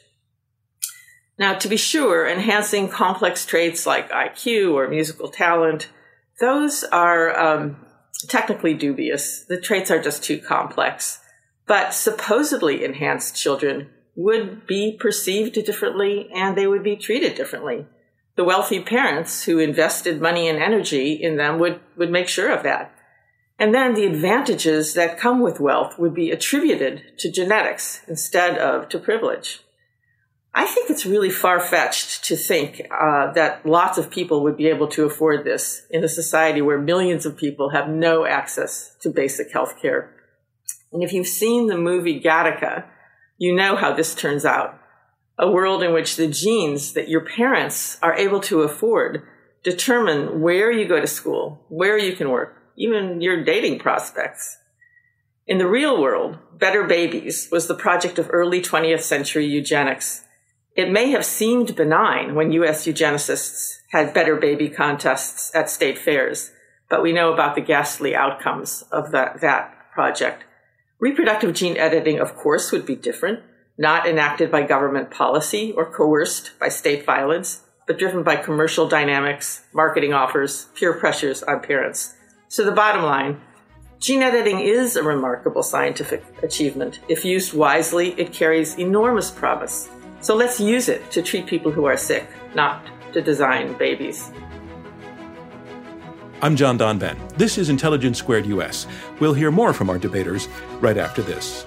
Now, 1.37 1.55
to 1.55 1.69
be 1.69 1.77
sure, 1.77 2.29
enhancing 2.29 2.88
complex 2.88 3.45
traits 3.45 3.87
like 3.87 4.11
IQ 4.11 4.75
or 4.75 4.88
musical 4.88 5.29
talent, 5.31 5.88
those 6.41 6.85
are 6.85 7.37
um, 7.38 7.85
technically 8.29 8.75
dubious. 8.75 9.45
The 9.49 9.61
traits 9.61 9.91
are 9.91 10.00
just 10.00 10.23
too 10.23 10.38
complex. 10.38 11.21
But 11.69 11.93
supposedly 11.95 12.83
enhanced 12.83 13.37
children 13.37 13.91
would 14.17 14.67
be 14.67 14.97
perceived 14.99 15.55
differently 15.65 16.29
and 16.35 16.57
they 16.57 16.67
would 16.67 16.83
be 16.83 16.97
treated 16.97 17.37
differently. 17.37 17.87
The 18.35 18.45
wealthy 18.45 18.81
parents 18.81 19.45
who 19.45 19.59
invested 19.59 20.21
money 20.21 20.49
and 20.49 20.59
energy 20.59 21.13
in 21.13 21.37
them 21.37 21.59
would, 21.61 21.81
would 21.97 22.11
make 22.11 22.27
sure 22.27 22.51
of 22.51 22.63
that. 22.65 22.93
And 23.59 23.75
then 23.75 23.95
the 23.95 24.07
advantages 24.07 24.95
that 24.95 25.19
come 25.19 25.41
with 25.41 25.61
wealth 25.61 25.99
would 25.99 26.15
be 26.15 26.31
attributed 26.31 27.19
to 27.19 27.31
genetics 27.31 28.03
instead 28.09 28.57
of 28.57 28.89
to 28.89 28.99
privilege. 28.99 29.61
I 30.55 30.67
think 30.67 30.91
it's 30.91 31.07
really 31.07 31.31
far 31.31 31.61
fetched 31.61 32.25
to 32.25 32.37
think 32.37 32.89
uh, 32.91 33.33
that 33.33 33.67
lots 33.67 33.99
of 33.99 34.11
people 34.11 34.43
would 34.43 34.57
be 34.57 34.69
able 34.69 34.89
to 34.89 35.05
afford 35.05 35.45
this 35.45 35.83
in 35.91 36.03
a 36.03 36.09
society 36.09 36.63
where 36.63 36.79
millions 36.79 37.27
of 37.27 37.37
people 37.37 37.71
have 37.71 37.89
no 37.89 38.25
access 38.25 38.97
to 39.01 39.11
basic 39.11 39.53
health 39.53 39.81
care. 39.81 40.18
And 40.92 41.02
if 41.02 41.12
you've 41.12 41.26
seen 41.26 41.66
the 41.66 41.76
movie 41.76 42.21
Gattaca, 42.21 42.85
you 43.37 43.54
know 43.54 43.76
how 43.76 43.92
this 43.92 44.14
turns 44.14 44.45
out. 44.45 44.78
A 45.38 45.50
world 45.50 45.83
in 45.83 45.92
which 45.92 46.16
the 46.16 46.26
genes 46.26 46.95
that 46.95 47.09
your 47.09 47.21
parents 47.21 47.99
are 48.02 48.14
able 48.14 48.40
to 48.40 48.62
afford 48.62 49.23
determine 49.62 50.40
where 50.40 50.71
you 50.71 50.87
go 50.87 51.00
to 51.00 51.07
school, 51.07 51.64
where 51.68 51.99
you 51.99 52.16
can 52.16 52.30
work, 52.30 52.57
even 52.76 53.21
your 53.21 53.45
dating 53.45 53.78
prospects. 53.78 54.59
In 55.47 55.59
the 55.59 55.66
real 55.66 56.00
world, 56.00 56.38
Better 56.59 56.85
Babies 56.85 57.49
was 57.50 57.66
the 57.66 57.75
project 57.75 58.18
of 58.18 58.28
early 58.30 58.61
20th 58.61 59.00
century 59.00 59.47
eugenics. 59.47 60.25
It 60.76 60.90
may 60.90 61.11
have 61.11 61.25
seemed 61.25 61.76
benign 61.76 62.35
when 62.35 62.52
US 62.52 62.87
eugenicists 62.87 63.78
had 63.90 64.14
better 64.14 64.37
baby 64.37 64.68
contests 64.68 65.54
at 65.54 65.71
state 65.71 65.99
fairs, 65.99 66.50
but 66.90 67.02
we 67.02 67.12
know 67.12 67.33
about 67.33 67.54
the 67.54 67.61
ghastly 67.61 68.14
outcomes 68.14 68.83
of 68.92 69.11
that, 69.12 69.40
that 69.40 69.75
project. 69.92 70.45
Reproductive 71.00 71.55
gene 71.55 71.76
editing, 71.76 72.19
of 72.19 72.35
course, 72.35 72.73
would 72.73 72.85
be 72.85 72.97
different, 72.97 73.40
not 73.78 74.05
enacted 74.05 74.50
by 74.50 74.62
government 74.62 75.12
policy 75.12 75.73
or 75.76 75.88
coerced 75.88 76.59
by 76.59 76.69
state 76.69 77.07
violence, 77.07 77.61
but 77.87 78.00
driven 78.00 78.25
by 78.25 78.35
commercial 78.35 78.88
dynamics, 78.88 79.62
marketing 79.73 80.12
offers, 80.12 80.67
peer 80.75 80.93
pressures 80.93 81.45
on 81.45 81.61
parents. 81.61 82.14
So 82.49 82.64
the 82.64 82.73
bottom 82.73 83.05
line, 83.05 83.40
gene 84.00 84.23
editing 84.23 84.59
is 84.59 84.97
a 84.97 85.02
remarkable 85.05 85.62
scientific 85.62 86.25
achievement. 86.43 86.99
If 87.09 87.25
used 87.25 87.55
wisely, 87.55 88.11
it 88.19 88.33
carries 88.33 88.76
enormous 88.76 89.31
promise. 89.31 89.88
So 90.21 90.35
let's 90.35 90.59
use 90.59 90.88
it 90.88 91.12
to 91.12 91.23
treat 91.23 91.47
people 91.47 91.71
who 91.71 91.85
are 91.85 91.97
sick, 91.97 92.26
not 92.57 92.85
to 93.12 93.23
design 93.23 93.78
babies. 93.78 94.33
I'm 96.40 96.54
John 96.54 96.78
Donvan. 96.78 97.18
This 97.37 97.59
is 97.59 97.68
Intelligence 97.68 98.16
Squared 98.16 98.47
US. 98.47 98.87
We'll 99.18 99.35
hear 99.35 99.50
more 99.50 99.73
from 99.73 99.90
our 99.90 99.99
debaters 99.99 100.47
right 100.80 100.97
after 100.97 101.21
this. 101.21 101.66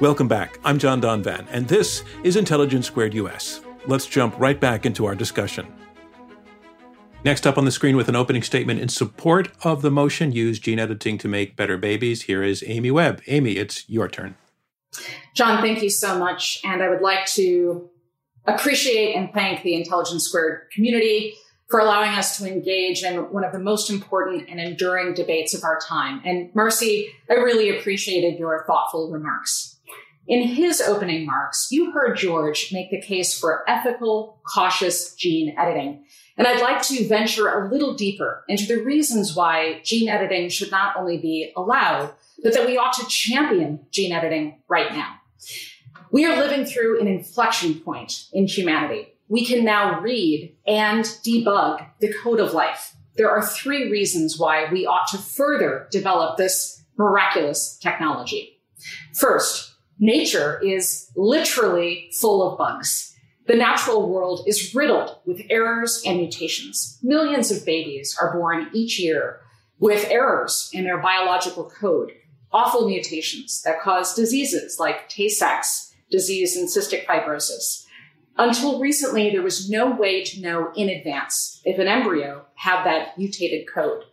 Welcome 0.00 0.26
back. 0.26 0.58
I'm 0.64 0.78
John 0.78 1.02
Donvan, 1.02 1.46
and 1.50 1.68
this 1.68 2.02
is 2.24 2.36
Intelligence 2.36 2.86
Squared 2.86 3.12
US. 3.12 3.60
Let's 3.86 4.06
jump 4.06 4.34
right 4.38 4.58
back 4.58 4.86
into 4.86 5.04
our 5.04 5.14
discussion. 5.14 5.66
Next 7.24 7.46
up 7.46 7.58
on 7.58 7.66
the 7.66 7.70
screen 7.70 7.94
with 7.94 8.08
an 8.08 8.16
opening 8.16 8.42
statement 8.42 8.80
in 8.80 8.88
support 8.88 9.50
of 9.64 9.82
the 9.82 9.90
motion 9.90 10.32
use 10.32 10.58
gene 10.58 10.78
editing 10.78 11.18
to 11.18 11.28
make 11.28 11.56
better 11.56 11.76
babies, 11.76 12.22
here 12.22 12.42
is 12.42 12.64
Amy 12.66 12.90
Webb. 12.90 13.20
Amy, 13.26 13.58
it's 13.58 13.86
your 13.86 14.08
turn. 14.08 14.34
John, 15.34 15.60
thank 15.60 15.82
you 15.82 15.90
so 15.90 16.18
much. 16.18 16.58
And 16.64 16.82
I 16.82 16.88
would 16.88 17.02
like 17.02 17.26
to 17.34 17.90
appreciate 18.46 19.14
and 19.14 19.32
thank 19.32 19.62
the 19.62 19.74
Intelligence 19.74 20.24
Squared 20.24 20.70
community 20.72 21.34
for 21.68 21.80
allowing 21.80 22.10
us 22.10 22.38
to 22.38 22.46
engage 22.46 23.02
in 23.02 23.16
one 23.32 23.44
of 23.44 23.52
the 23.52 23.58
most 23.58 23.90
important 23.90 24.48
and 24.48 24.60
enduring 24.60 25.14
debates 25.14 25.52
of 25.52 25.64
our 25.64 25.80
time. 25.80 26.22
And 26.24 26.54
Marcy, 26.54 27.10
I 27.28 27.34
really 27.34 27.76
appreciated 27.76 28.38
your 28.38 28.64
thoughtful 28.66 29.10
remarks. 29.10 29.76
In 30.28 30.42
his 30.42 30.80
opening 30.80 31.20
remarks, 31.20 31.68
you 31.70 31.92
heard 31.92 32.16
George 32.16 32.72
make 32.72 32.90
the 32.90 33.00
case 33.00 33.38
for 33.38 33.68
ethical, 33.68 34.40
cautious 34.52 35.14
gene 35.14 35.54
editing. 35.56 36.04
And 36.36 36.46
I'd 36.46 36.62
like 36.62 36.82
to 36.82 37.08
venture 37.08 37.48
a 37.48 37.70
little 37.70 37.94
deeper 37.94 38.44
into 38.48 38.66
the 38.66 38.82
reasons 38.82 39.34
why 39.34 39.80
gene 39.84 40.08
editing 40.08 40.48
should 40.48 40.70
not 40.70 40.96
only 40.96 41.16
be 41.18 41.52
allowed, 41.56 42.12
but 42.42 42.52
that 42.54 42.66
we 42.66 42.76
ought 42.76 42.92
to 42.94 43.06
champion 43.06 43.86
gene 43.90 44.12
editing 44.12 44.60
right 44.68 44.92
now. 44.92 45.14
We 46.16 46.24
are 46.24 46.40
living 46.40 46.64
through 46.64 46.98
an 46.98 47.08
inflection 47.08 47.74
point 47.80 48.28
in 48.32 48.46
humanity. 48.46 49.12
We 49.28 49.44
can 49.44 49.66
now 49.66 50.00
read 50.00 50.56
and 50.66 51.04
debug 51.04 51.86
the 52.00 52.10
code 52.10 52.40
of 52.40 52.54
life. 52.54 52.96
There 53.18 53.30
are 53.30 53.46
three 53.46 53.90
reasons 53.90 54.38
why 54.38 54.66
we 54.72 54.86
ought 54.86 55.08
to 55.08 55.18
further 55.18 55.86
develop 55.90 56.38
this 56.38 56.82
miraculous 56.96 57.76
technology. 57.76 58.62
First, 59.12 59.74
nature 59.98 60.58
is 60.64 61.10
literally 61.16 62.08
full 62.18 62.50
of 62.50 62.56
bugs. 62.56 63.14
The 63.46 63.54
natural 63.54 64.08
world 64.08 64.44
is 64.46 64.74
riddled 64.74 65.18
with 65.26 65.42
errors 65.50 66.02
and 66.06 66.16
mutations. 66.16 66.98
Millions 67.02 67.50
of 67.50 67.66
babies 67.66 68.16
are 68.18 68.32
born 68.32 68.70
each 68.72 68.98
year 68.98 69.40
with 69.78 70.10
errors 70.10 70.70
in 70.72 70.84
their 70.84 70.96
biological 70.96 71.64
code, 71.68 72.12
awful 72.52 72.88
mutations 72.88 73.60
that 73.64 73.82
cause 73.82 74.14
diseases 74.14 74.78
like 74.80 75.10
Tay 75.10 75.28
Sachs 75.28 75.85
disease 76.10 76.56
and 76.56 76.68
cystic 76.68 77.06
fibrosis. 77.06 77.84
Until 78.38 78.80
recently, 78.80 79.30
there 79.30 79.42
was 79.42 79.70
no 79.70 79.90
way 79.90 80.22
to 80.22 80.40
know 80.40 80.70
in 80.76 80.88
advance 80.88 81.60
if 81.64 81.78
an 81.78 81.88
embryo 81.88 82.44
had 82.54 82.84
that 82.84 83.16
mutated 83.16 83.66
code. 83.72 84.04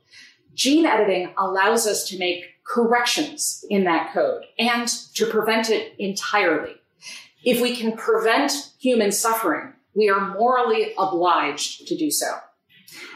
Gene 0.53 0.85
editing 0.85 1.33
allows 1.37 1.85
us 1.87 2.07
to 2.09 2.17
make 2.17 2.45
corrections 2.65 3.65
in 3.69 3.83
that 3.83 4.13
code 4.13 4.43
and 4.57 4.87
to 5.15 5.25
prevent 5.25 5.69
it 5.69 5.93
entirely. 5.99 6.75
If 7.43 7.61
we 7.61 7.75
can 7.75 7.97
prevent 7.97 8.71
human 8.79 9.11
suffering, 9.11 9.73
we 9.93 10.09
are 10.09 10.33
morally 10.33 10.93
obliged 10.97 11.87
to 11.87 11.97
do 11.97 12.09
so. 12.09 12.27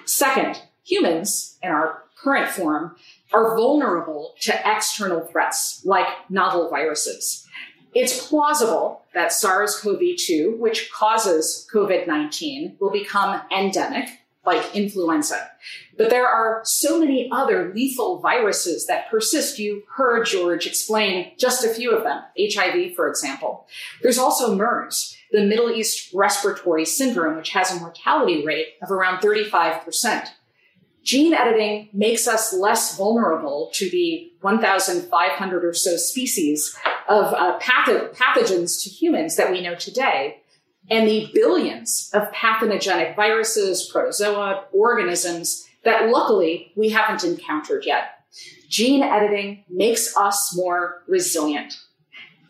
Second, 0.05 0.61
humans 0.83 1.57
in 1.63 1.71
our 1.71 2.03
current 2.21 2.49
form 2.49 2.95
are 3.33 3.55
vulnerable 3.55 4.33
to 4.41 4.53
external 4.65 5.21
threats 5.21 5.81
like 5.85 6.07
novel 6.29 6.69
viruses. 6.69 7.47
It's 7.99 8.27
plausible 8.27 9.01
that 9.15 9.33
SARS 9.33 9.79
CoV 9.79 9.99
2, 10.19 10.57
which 10.59 10.91
causes 10.91 11.67
COVID 11.73 12.05
19, 12.05 12.77
will 12.79 12.91
become 12.91 13.41
endemic 13.51 14.07
like 14.45 14.75
influenza. 14.75 15.49
But 15.97 16.11
there 16.11 16.27
are 16.27 16.61
so 16.63 16.99
many 16.99 17.27
other 17.31 17.73
lethal 17.73 18.19
viruses 18.19 18.85
that 18.85 19.09
persist. 19.09 19.57
You 19.57 19.81
heard 19.95 20.27
George 20.27 20.67
explain 20.67 21.31
just 21.39 21.65
a 21.65 21.73
few 21.73 21.91
of 21.91 22.03
them, 22.03 22.21
HIV, 22.39 22.93
for 22.95 23.09
example. 23.09 23.65
There's 24.03 24.19
also 24.19 24.53
MERS, 24.53 25.17
the 25.31 25.43
Middle 25.43 25.71
East 25.71 26.13
Respiratory 26.13 26.85
Syndrome, 26.85 27.35
which 27.35 27.49
has 27.49 27.71
a 27.71 27.79
mortality 27.79 28.45
rate 28.45 28.73
of 28.83 28.91
around 28.91 29.21
35%. 29.21 30.27
Gene 31.03 31.33
editing 31.33 31.89
makes 31.93 32.27
us 32.27 32.53
less 32.53 32.95
vulnerable 32.95 33.71
to 33.73 33.89
the 33.89 34.31
1,500 34.41 35.65
or 35.65 35.73
so 35.73 35.97
species 35.97 36.77
of 37.07 37.33
uh, 37.33 37.57
path- 37.59 38.13
pathogens 38.13 38.83
to 38.83 38.89
humans 38.89 39.35
that 39.35 39.51
we 39.51 39.61
know 39.61 39.75
today, 39.75 40.41
and 40.89 41.07
the 41.07 41.29
billions 41.33 42.09
of 42.13 42.31
pathogenic 42.31 43.15
viruses, 43.15 43.89
protozoa, 43.91 44.65
organisms 44.71 45.67
that 45.83 46.09
luckily 46.09 46.71
we 46.75 46.89
haven't 46.89 47.23
encountered 47.23 47.85
yet. 47.85 48.23
Gene 48.69 49.03
editing 49.03 49.63
makes 49.69 50.15
us 50.17 50.53
more 50.55 51.03
resilient. 51.07 51.73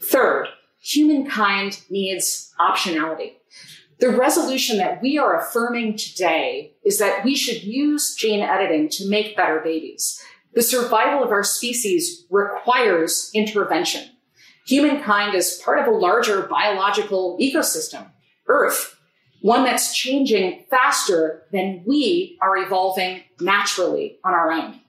Third, 0.02 0.48
humankind 0.80 1.82
needs 1.90 2.54
optionality. 2.60 3.34
The 4.00 4.10
resolution 4.10 4.78
that 4.78 5.02
we 5.02 5.18
are 5.18 5.40
affirming 5.40 5.98
today 5.98 6.74
is 6.84 7.00
that 7.00 7.24
we 7.24 7.36
should 7.36 7.64
use 7.64 8.16
gene 8.16 8.42
editing 8.42 8.90
to 8.90 9.10
make 9.10 9.36
better 9.36 9.60
babies. 9.60 10.22
The 10.54 10.62
survival 10.62 11.24
of 11.24 11.32
our 11.32 11.44
species 11.44 12.26
requires 12.30 13.32
intervention. 13.34 14.10
Humankind 14.68 15.34
is 15.34 15.62
part 15.64 15.80
of 15.80 15.88
a 15.88 15.98
larger 15.98 16.42
biological 16.44 17.38
ecosystem, 17.40 18.08
Earth, 18.48 19.00
one 19.42 19.64
that's 19.64 19.96
changing 19.96 20.66
faster 20.70 21.44
than 21.54 21.84
we 21.86 22.38
are 22.42 22.58
evolving 22.58 23.24
naturally 23.40 24.20
on 24.26 24.34
our 24.34 24.52
own. 24.52 24.82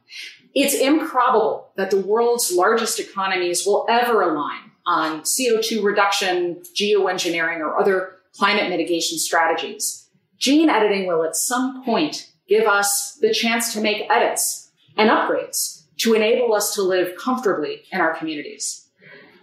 It's 0.52 0.75
improbable 0.75 1.70
that 1.76 1.92
the 1.92 2.00
world's 2.00 2.52
largest 2.52 2.99
economies 2.99 3.64
will 3.64 3.87
ever 3.88 4.23
align 4.23 4.73
on 4.85 5.20
CO2 5.20 5.85
reduction, 5.85 6.56
geoengineering, 6.75 7.61
or 7.61 7.78
other 7.78 8.16
climate 8.35 8.70
mitigation 8.70 9.18
strategies. 9.18 10.08
Gene 10.38 10.70
editing 10.70 11.06
will 11.06 11.23
at 11.23 11.37
some 11.37 11.85
point 11.85 12.32
give 12.49 12.66
us 12.66 13.16
the 13.20 13.32
chance 13.32 13.73
to 13.75 13.80
make 13.80 14.11
edits 14.11 14.73
and 14.97 15.11
upgrades 15.11 15.85
to 15.99 16.14
enable 16.14 16.54
us 16.54 16.75
to 16.75 16.82
live 16.82 17.16
comfortably 17.16 17.82
in 17.92 18.00
our 18.00 18.14
communities. 18.14 18.88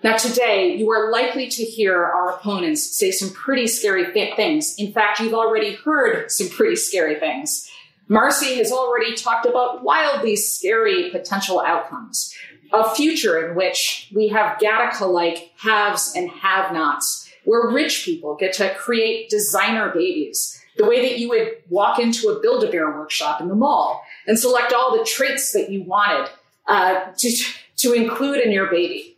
Now, 0.06 0.18
today, 0.18 0.76
you 0.76 0.92
are 0.92 1.10
likely 1.10 1.48
to 1.48 1.64
hear 1.64 2.06
our 2.06 2.30
opponents 2.30 2.96
say 2.96 3.10
some 3.10 3.32
pretty 3.32 3.66
scary 3.66 4.06
things. 4.36 4.76
In 4.78 4.94
fact, 4.94 5.20
you've 5.20 5.34
already 5.34 5.74
heard 5.74 6.30
some 6.30 6.48
pretty 6.48 6.76
scary 6.76 7.16
things. 7.16 7.68
Marcy 8.08 8.58
has 8.58 8.72
already 8.72 9.16
talked 9.16 9.48
about 9.48 9.84
wildly 9.84 10.36
scary 10.36 11.10
potential 11.10 11.60
outcomes. 11.60 12.32
A 12.72 12.94
future 12.94 13.50
in 13.50 13.56
which 13.56 14.12
we 14.14 14.28
have 14.28 14.60
Gattaca 14.60 15.12
like 15.12 15.52
haves 15.58 16.14
and 16.16 16.30
have 16.30 16.72
nots, 16.72 17.28
where 17.46 17.72
rich 17.72 18.06
people 18.06 18.36
get 18.36 18.54
to 18.54 18.76
create 18.76 19.32
designer 19.32 19.92
babies, 19.92 20.62
the 20.78 20.86
way 20.86 21.02
that 21.02 21.18
you 21.18 21.30
would 21.30 21.54
walk 21.70 21.98
into 21.98 22.30
a 22.30 22.40
Build 22.40 22.64
a 22.64 22.70
Bear 22.70 22.92
workshop 22.92 23.42
in 23.42 23.48
the 23.48 23.56
mall 23.56 24.04
and 24.28 24.38
select 24.38 24.72
all 24.72 24.96
the 24.96 25.04
traits 25.04 25.52
that 25.54 25.72
you 25.72 25.82
wanted 25.82 26.30
uh, 26.68 27.06
to, 27.18 27.44
to 27.78 27.94
include 27.94 28.42
in 28.42 28.52
your 28.52 28.70
baby. 28.70 29.18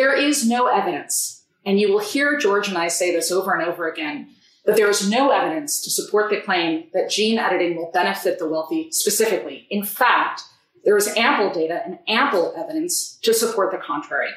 There 0.00 0.16
is 0.16 0.48
no 0.48 0.66
evidence, 0.66 1.44
and 1.66 1.78
you 1.78 1.92
will 1.92 1.98
hear 1.98 2.38
George 2.38 2.68
and 2.68 2.78
I 2.78 2.88
say 2.88 3.12
this 3.12 3.30
over 3.30 3.52
and 3.52 3.68
over 3.68 3.86
again, 3.86 4.30
that 4.64 4.74
there 4.74 4.88
is 4.88 5.10
no 5.10 5.28
evidence 5.28 5.78
to 5.82 5.90
support 5.90 6.30
the 6.30 6.40
claim 6.40 6.86
that 6.94 7.10
gene 7.10 7.38
editing 7.38 7.76
will 7.76 7.90
benefit 7.92 8.38
the 8.38 8.48
wealthy 8.48 8.90
specifically. 8.92 9.66
In 9.68 9.84
fact, 9.84 10.40
there 10.86 10.96
is 10.96 11.14
ample 11.18 11.52
data 11.52 11.82
and 11.84 11.98
ample 12.08 12.54
evidence 12.56 13.18
to 13.24 13.34
support 13.34 13.72
the 13.72 13.76
contrary. 13.76 14.30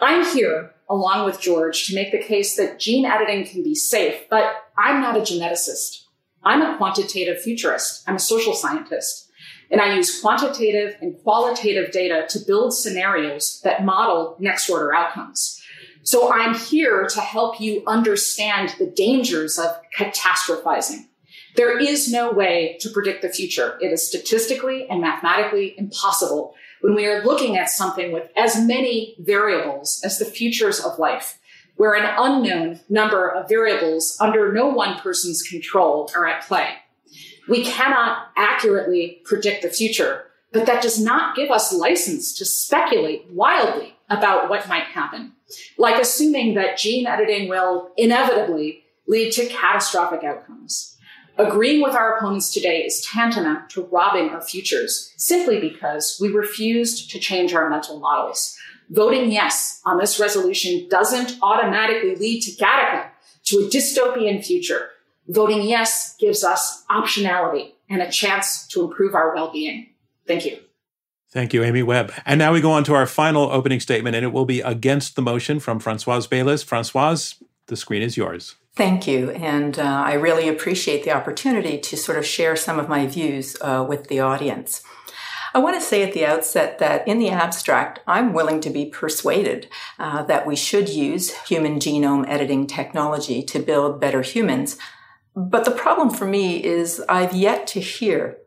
I'm 0.00 0.24
here, 0.34 0.72
along 0.90 1.26
with 1.26 1.40
George, 1.40 1.86
to 1.86 1.94
make 1.94 2.10
the 2.10 2.18
case 2.18 2.56
that 2.56 2.80
gene 2.80 3.06
editing 3.06 3.46
can 3.46 3.62
be 3.62 3.76
safe, 3.76 4.28
but 4.28 4.64
I'm 4.76 5.00
not 5.00 5.16
a 5.16 5.20
geneticist. 5.20 6.06
I'm 6.42 6.60
a 6.60 6.76
quantitative 6.76 7.40
futurist. 7.40 8.02
I'm 8.08 8.16
a 8.16 8.18
social 8.18 8.52
scientist. 8.52 9.30
And 9.70 9.80
I 9.80 9.94
use 9.94 10.20
quantitative 10.20 10.96
and 11.00 11.16
qualitative 11.22 11.90
data 11.90 12.26
to 12.28 12.38
build 12.38 12.74
scenarios 12.74 13.60
that 13.64 13.84
model 13.84 14.36
next 14.38 14.68
order 14.68 14.94
outcomes. 14.94 15.60
So 16.02 16.30
I'm 16.32 16.54
here 16.54 17.06
to 17.06 17.20
help 17.20 17.60
you 17.60 17.82
understand 17.86 18.74
the 18.78 18.86
dangers 18.86 19.58
of 19.58 19.70
catastrophizing. 19.96 21.06
There 21.56 21.78
is 21.78 22.12
no 22.12 22.30
way 22.30 22.76
to 22.80 22.90
predict 22.90 23.22
the 23.22 23.28
future. 23.28 23.78
It 23.80 23.92
is 23.92 24.06
statistically 24.06 24.88
and 24.88 25.00
mathematically 25.00 25.74
impossible 25.78 26.54
when 26.80 26.94
we 26.94 27.06
are 27.06 27.24
looking 27.24 27.56
at 27.56 27.70
something 27.70 28.12
with 28.12 28.28
as 28.36 28.60
many 28.60 29.16
variables 29.18 30.02
as 30.04 30.18
the 30.18 30.24
futures 30.26 30.80
of 30.80 30.98
life, 30.98 31.38
where 31.76 31.94
an 31.94 32.12
unknown 32.18 32.80
number 32.90 33.28
of 33.28 33.48
variables 33.48 34.18
under 34.20 34.52
no 34.52 34.66
one 34.66 34.98
person's 34.98 35.42
control 35.42 36.10
are 36.14 36.26
at 36.26 36.46
play. 36.46 36.68
We 37.48 37.64
cannot 37.64 38.28
accurately 38.36 39.20
predict 39.24 39.62
the 39.62 39.68
future, 39.68 40.24
but 40.52 40.66
that 40.66 40.82
does 40.82 41.00
not 41.00 41.36
give 41.36 41.50
us 41.50 41.72
license 41.72 42.32
to 42.38 42.44
speculate 42.44 43.26
wildly 43.30 43.96
about 44.08 44.48
what 44.48 44.68
might 44.68 44.84
happen, 44.84 45.32
like 45.78 46.00
assuming 46.00 46.54
that 46.54 46.78
gene 46.78 47.06
editing 47.06 47.48
will 47.48 47.90
inevitably 47.96 48.84
lead 49.06 49.32
to 49.32 49.46
catastrophic 49.46 50.24
outcomes. 50.24 50.96
Agreeing 51.36 51.82
with 51.82 51.96
our 51.96 52.16
opponents 52.16 52.52
today 52.52 52.84
is 52.84 53.04
tantamount 53.04 53.68
to 53.70 53.82
robbing 53.82 54.30
our 54.30 54.40
futures 54.40 55.12
simply 55.16 55.58
because 55.58 56.18
we 56.20 56.28
refused 56.28 57.10
to 57.10 57.18
change 57.18 57.52
our 57.52 57.68
mental 57.68 57.98
models. 57.98 58.56
Voting 58.88 59.32
yes 59.32 59.80
on 59.84 59.98
this 59.98 60.20
resolution 60.20 60.86
doesn't 60.88 61.36
automatically 61.42 62.14
lead 62.14 62.42
to 62.42 62.52
Gattaca, 62.52 63.08
to 63.46 63.58
a 63.58 63.68
dystopian 63.68 64.44
future. 64.44 64.90
Voting 65.28 65.62
yes 65.62 66.16
gives 66.16 66.44
us 66.44 66.84
optionality 66.90 67.72
and 67.88 68.02
a 68.02 68.10
chance 68.10 68.66
to 68.68 68.84
improve 68.84 69.14
our 69.14 69.34
well 69.34 69.50
being. 69.52 69.88
Thank 70.26 70.44
you. 70.44 70.58
Thank 71.30 71.52
you, 71.52 71.64
Amy 71.64 71.82
Webb. 71.82 72.12
And 72.24 72.38
now 72.38 72.52
we 72.52 72.60
go 72.60 72.70
on 72.70 72.84
to 72.84 72.94
our 72.94 73.06
final 73.06 73.50
opening 73.50 73.80
statement, 73.80 74.14
and 74.14 74.24
it 74.24 74.32
will 74.32 74.44
be 74.44 74.60
against 74.60 75.16
the 75.16 75.22
motion 75.22 75.58
from 75.58 75.80
Francoise 75.80 76.28
Baylis. 76.28 76.64
Francoise, 76.64 77.42
the 77.66 77.76
screen 77.76 78.02
is 78.02 78.16
yours. 78.16 78.54
Thank 78.76 79.06
you. 79.06 79.30
And 79.30 79.78
uh, 79.78 79.82
I 79.82 80.14
really 80.14 80.48
appreciate 80.48 81.04
the 81.04 81.12
opportunity 81.12 81.78
to 81.78 81.96
sort 81.96 82.18
of 82.18 82.26
share 82.26 82.54
some 82.54 82.78
of 82.78 82.88
my 82.88 83.06
views 83.06 83.56
uh, 83.60 83.84
with 83.88 84.08
the 84.08 84.20
audience. 84.20 84.82
I 85.54 85.58
want 85.58 85.76
to 85.76 85.86
say 85.86 86.02
at 86.02 86.12
the 86.12 86.26
outset 86.26 86.80
that 86.80 87.06
in 87.06 87.20
the 87.20 87.30
abstract, 87.30 88.00
I'm 88.08 88.32
willing 88.32 88.60
to 88.62 88.70
be 88.70 88.86
persuaded 88.86 89.68
uh, 90.00 90.24
that 90.24 90.46
we 90.46 90.56
should 90.56 90.88
use 90.88 91.32
human 91.46 91.78
genome 91.78 92.28
editing 92.28 92.66
technology 92.66 93.40
to 93.44 93.60
build 93.60 94.00
better 94.00 94.22
humans. 94.22 94.76
But 95.36 95.64
the 95.64 95.70
problem 95.70 96.10
for 96.10 96.26
me 96.26 96.62
is 96.62 97.02
I've 97.08 97.34
yet 97.34 97.66
to 97.68 97.80
hear 97.80 98.38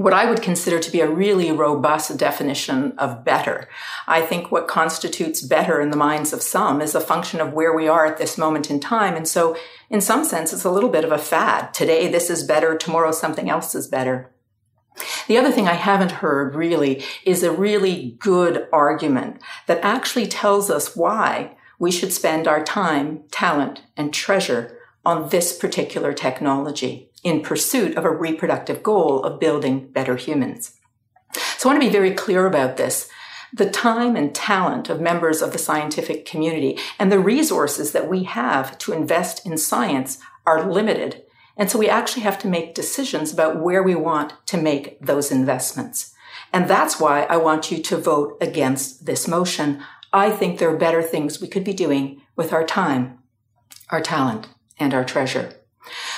what 0.00 0.14
I 0.14 0.24
would 0.24 0.40
consider 0.40 0.78
to 0.78 0.90
be 0.90 1.00
a 1.00 1.10
really 1.10 1.52
robust 1.52 2.16
definition 2.16 2.92
of 2.96 3.22
better. 3.22 3.68
I 4.06 4.22
think 4.22 4.50
what 4.50 4.66
constitutes 4.66 5.42
better 5.42 5.78
in 5.78 5.90
the 5.90 5.96
minds 5.96 6.32
of 6.32 6.40
some 6.40 6.80
is 6.80 6.94
a 6.94 7.02
function 7.02 7.38
of 7.38 7.52
where 7.52 7.74
we 7.74 7.86
are 7.86 8.06
at 8.06 8.16
this 8.16 8.38
moment 8.38 8.70
in 8.70 8.80
time. 8.80 9.14
And 9.14 9.28
so, 9.28 9.58
in 9.90 10.00
some 10.00 10.24
sense, 10.24 10.54
it's 10.54 10.64
a 10.64 10.70
little 10.70 10.88
bit 10.88 11.04
of 11.04 11.12
a 11.12 11.18
fad. 11.18 11.74
Today, 11.74 12.08
this 12.08 12.30
is 12.30 12.44
better. 12.44 12.78
Tomorrow, 12.78 13.12
something 13.12 13.50
else 13.50 13.74
is 13.74 13.88
better. 13.88 14.32
The 15.28 15.36
other 15.36 15.52
thing 15.52 15.68
I 15.68 15.74
haven't 15.74 16.12
heard 16.12 16.54
really 16.54 17.04
is 17.26 17.42
a 17.42 17.52
really 17.52 18.16
good 18.20 18.68
argument 18.72 19.42
that 19.66 19.84
actually 19.84 20.28
tells 20.28 20.70
us 20.70 20.96
why 20.96 21.56
we 21.78 21.90
should 21.90 22.12
spend 22.12 22.48
our 22.48 22.64
time, 22.64 23.24
talent, 23.30 23.82
and 23.98 24.14
treasure 24.14 24.79
on 25.04 25.28
this 25.28 25.56
particular 25.56 26.12
technology 26.12 27.10
in 27.22 27.42
pursuit 27.42 27.96
of 27.96 28.04
a 28.04 28.10
reproductive 28.10 28.82
goal 28.82 29.22
of 29.24 29.40
building 29.40 29.88
better 29.92 30.16
humans. 30.16 30.76
So 31.58 31.68
I 31.68 31.72
want 31.72 31.82
to 31.82 31.88
be 31.88 31.92
very 31.92 32.12
clear 32.12 32.46
about 32.46 32.76
this. 32.76 33.08
The 33.52 33.68
time 33.68 34.16
and 34.16 34.34
talent 34.34 34.88
of 34.88 35.00
members 35.00 35.42
of 35.42 35.52
the 35.52 35.58
scientific 35.58 36.24
community 36.24 36.78
and 36.98 37.10
the 37.10 37.18
resources 37.18 37.92
that 37.92 38.08
we 38.08 38.24
have 38.24 38.78
to 38.78 38.92
invest 38.92 39.44
in 39.44 39.58
science 39.58 40.18
are 40.46 40.70
limited. 40.70 41.24
And 41.56 41.70
so 41.70 41.78
we 41.78 41.88
actually 41.88 42.22
have 42.22 42.38
to 42.40 42.48
make 42.48 42.74
decisions 42.74 43.32
about 43.32 43.60
where 43.60 43.82
we 43.82 43.94
want 43.94 44.34
to 44.46 44.56
make 44.56 45.00
those 45.04 45.30
investments. 45.30 46.14
And 46.52 46.68
that's 46.68 46.98
why 46.98 47.24
I 47.24 47.36
want 47.36 47.70
you 47.70 47.82
to 47.82 47.96
vote 47.96 48.38
against 48.40 49.06
this 49.06 49.28
motion. 49.28 49.82
I 50.12 50.30
think 50.30 50.58
there 50.58 50.70
are 50.70 50.76
better 50.76 51.02
things 51.02 51.40
we 51.40 51.48
could 51.48 51.64
be 51.64 51.74
doing 51.74 52.22
with 52.36 52.52
our 52.52 52.64
time, 52.64 53.18
our 53.90 54.00
talent, 54.00 54.48
and 54.80 54.92
our 54.92 55.04
treasure. 55.04 55.52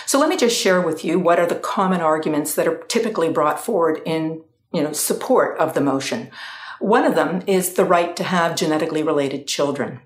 So 0.07 0.19
let 0.19 0.29
me 0.29 0.37
just 0.37 0.59
share 0.59 0.81
with 0.81 1.05
you 1.05 1.19
what 1.19 1.39
are 1.39 1.47
the 1.47 1.55
common 1.55 2.01
arguments 2.01 2.55
that 2.55 2.67
are 2.67 2.79
typically 2.85 3.31
brought 3.31 3.61
forward 3.61 4.01
in, 4.05 4.43
you 4.73 4.83
know, 4.83 4.93
support 4.93 5.59
of 5.59 5.75
the 5.75 5.81
motion. 5.81 6.31
One 6.81 7.05
of 7.05 7.15
them 7.15 7.43
is 7.47 7.75
the 7.75 7.85
right 7.85 8.17
to 8.17 8.25
have 8.25 8.57
genetically 8.57 9.03
related 9.03 9.47
children. 9.47 10.01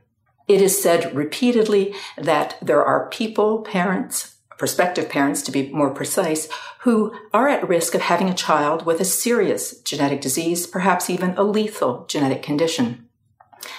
It 0.46 0.60
is 0.60 0.80
said 0.80 1.14
repeatedly 1.14 1.94
that 2.16 2.56
there 2.62 2.84
are 2.84 3.08
people, 3.08 3.62
parents, 3.62 4.36
prospective 4.58 5.08
parents 5.08 5.42
to 5.42 5.50
be 5.50 5.70
more 5.70 5.90
precise, 5.90 6.48
who 6.80 7.14
are 7.32 7.48
at 7.48 7.68
risk 7.68 7.94
of 7.94 8.02
having 8.02 8.28
a 8.28 8.34
child 8.34 8.86
with 8.86 9.00
a 9.00 9.04
serious 9.04 9.80
genetic 9.80 10.20
disease, 10.20 10.66
perhaps 10.66 11.10
even 11.10 11.30
a 11.36 11.42
lethal 11.42 12.04
genetic 12.08 12.42
condition. 12.42 13.08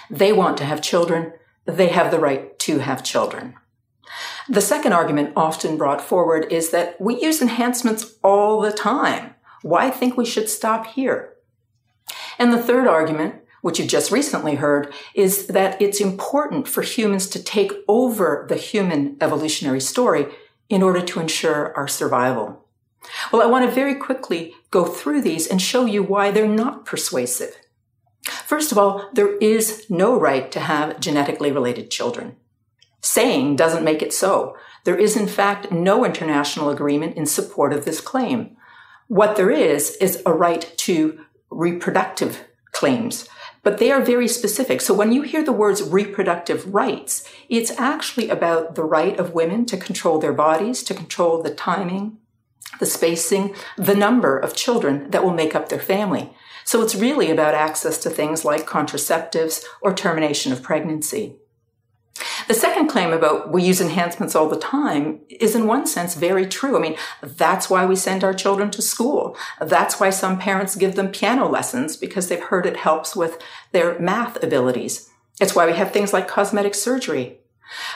They 0.10 0.34
want 0.34 0.58
to 0.58 0.66
have 0.66 0.82
children. 0.82 1.34
They 1.66 1.88
have 1.88 2.12
the 2.12 2.20
right 2.20 2.58
to 2.60 2.80
have 2.80 3.04
children. 3.04 3.56
The 4.50 4.62
second 4.62 4.94
argument 4.94 5.34
often 5.36 5.78
brought 5.78 6.02
forward 6.02 6.52
is 6.52 6.70
that 6.70 7.00
we 7.02 7.22
use 7.22 7.42
enhancements 7.42 8.16
all 8.24 8.62
the 8.62 8.72
time. 8.72 9.36
Why 9.62 9.90
think 9.90 10.16
we 10.16 10.26
should 10.26 10.50
stop 10.50 10.88
here? 10.88 11.34
And 12.40 12.54
the 12.54 12.62
third 12.62 12.88
argument, 12.88 13.36
which 13.62 13.80
you've 13.80 13.90
just 13.90 14.12
recently 14.12 14.56
heard, 14.56 14.94
is 15.14 15.48
that 15.48 15.82
it's 15.82 16.00
important 16.00 16.68
for 16.68 16.82
humans 16.82 17.28
to 17.30 17.44
take 17.44 17.74
over 17.90 18.46
the 18.48 18.56
human 18.56 19.18
evolutionary 19.20 19.82
story 19.82 20.28
in 20.70 20.82
order 20.82 21.02
to 21.02 21.20
ensure 21.20 21.76
our 21.76 21.88
survival. 21.88 22.66
Well, 23.32 23.42
I 23.42 23.48
want 23.48 23.66
to 23.66 23.72
very 23.72 23.96
quickly 23.96 24.54
go 24.72 24.86
through 24.86 25.22
these 25.22 25.48
and 25.48 25.62
show 25.62 25.86
you 25.86 26.04
why 26.04 26.32
they're 26.32 26.48
not 26.48 26.86
persuasive. 26.86 27.58
First 28.46 28.72
of 28.72 28.78
all, 28.78 29.10
there 29.14 29.38
is 29.38 29.86
no 29.90 30.18
right 30.20 30.52
to 30.52 30.60
have 30.60 31.00
genetically 31.00 31.52
related 31.52 31.92
children. 31.92 32.36
Saying 33.02 33.56
doesn't 33.56 33.84
make 33.84 34.02
it 34.02 34.14
so. 34.14 34.58
There 34.84 34.98
is, 34.98 35.16
in 35.16 35.28
fact, 35.28 35.72
no 35.72 36.06
international 36.06 36.70
agreement 36.70 37.18
in 37.18 37.26
support 37.26 37.74
of 37.74 37.86
this 37.86 38.02
claim. 38.02 38.56
What 39.08 39.36
there 39.36 39.52
is, 39.52 39.96
is 39.98 40.22
a 40.26 40.34
right 40.34 40.74
to 40.78 41.20
reproductive 41.50 42.44
claims, 42.72 43.28
but 43.64 43.80
they 43.80 43.92
are 43.92 44.02
very 44.02 44.28
specific. 44.28 44.82
So 44.82 44.94
when 44.94 45.12
you 45.12 45.24
hear 45.24 45.44
the 45.44 45.52
words 45.52 45.82
reproductive 45.82 46.74
rights, 46.74 47.28
it's 47.50 47.72
actually 47.72 48.30
about 48.30 48.76
the 48.76 48.84
right 48.84 49.18
of 49.20 49.34
women 49.34 49.66
to 49.66 49.78
control 49.78 50.20
their 50.20 50.34
bodies, 50.34 50.84
to 50.84 50.94
control 50.94 51.42
the 51.42 51.54
timing, 51.54 52.18
the 52.80 52.86
spacing, 52.86 53.56
the 53.78 53.96
number 53.96 54.38
of 54.38 54.56
children 54.56 55.10
that 55.12 55.24
will 55.24 55.34
make 55.34 55.56
up 55.56 55.70
their 55.70 55.80
family. 55.80 56.34
So 56.64 56.82
it's 56.82 56.96
really 56.96 57.32
about 57.32 57.56
access 57.56 57.98
to 58.00 58.10
things 58.10 58.44
like 58.44 58.66
contraceptives 58.66 59.64
or 59.82 59.94
termination 59.94 60.52
of 60.52 60.62
pregnancy. 60.62 61.38
The 62.48 62.54
second 62.54 62.88
claim 62.88 63.12
about 63.12 63.52
we 63.52 63.64
use 63.64 63.82
enhancements 63.82 64.36
all 64.36 64.50
the 64.50 64.58
time 64.58 65.20
is 65.30 65.56
in 65.56 65.68
one 65.68 65.86
sense 65.86 66.16
very 66.16 66.46
true. 66.46 66.78
I 66.78 66.80
mean, 66.80 66.98
that's 67.22 67.70
why 67.70 67.86
we 67.86 67.96
send 67.96 68.24
our 68.24 68.34
children 68.34 68.72
to 68.72 68.82
school. 68.82 69.36
That's 69.60 70.00
why 70.00 70.10
some 70.10 70.40
parents 70.40 70.76
give 70.76 70.96
them 70.96 71.12
piano 71.12 71.48
lessons 71.48 71.98
because 71.98 72.28
they've 72.28 72.42
heard 72.42 72.66
it 72.66 72.78
helps 72.78 73.16
with 73.16 73.38
their 73.72 74.00
math 74.00 74.42
abilities. 74.44 75.10
It's 75.40 75.56
why 75.56 75.66
we 75.68 75.74
have 75.74 75.92
things 75.92 76.14
like 76.14 76.28
cosmetic 76.28 76.74
surgery. 76.74 77.40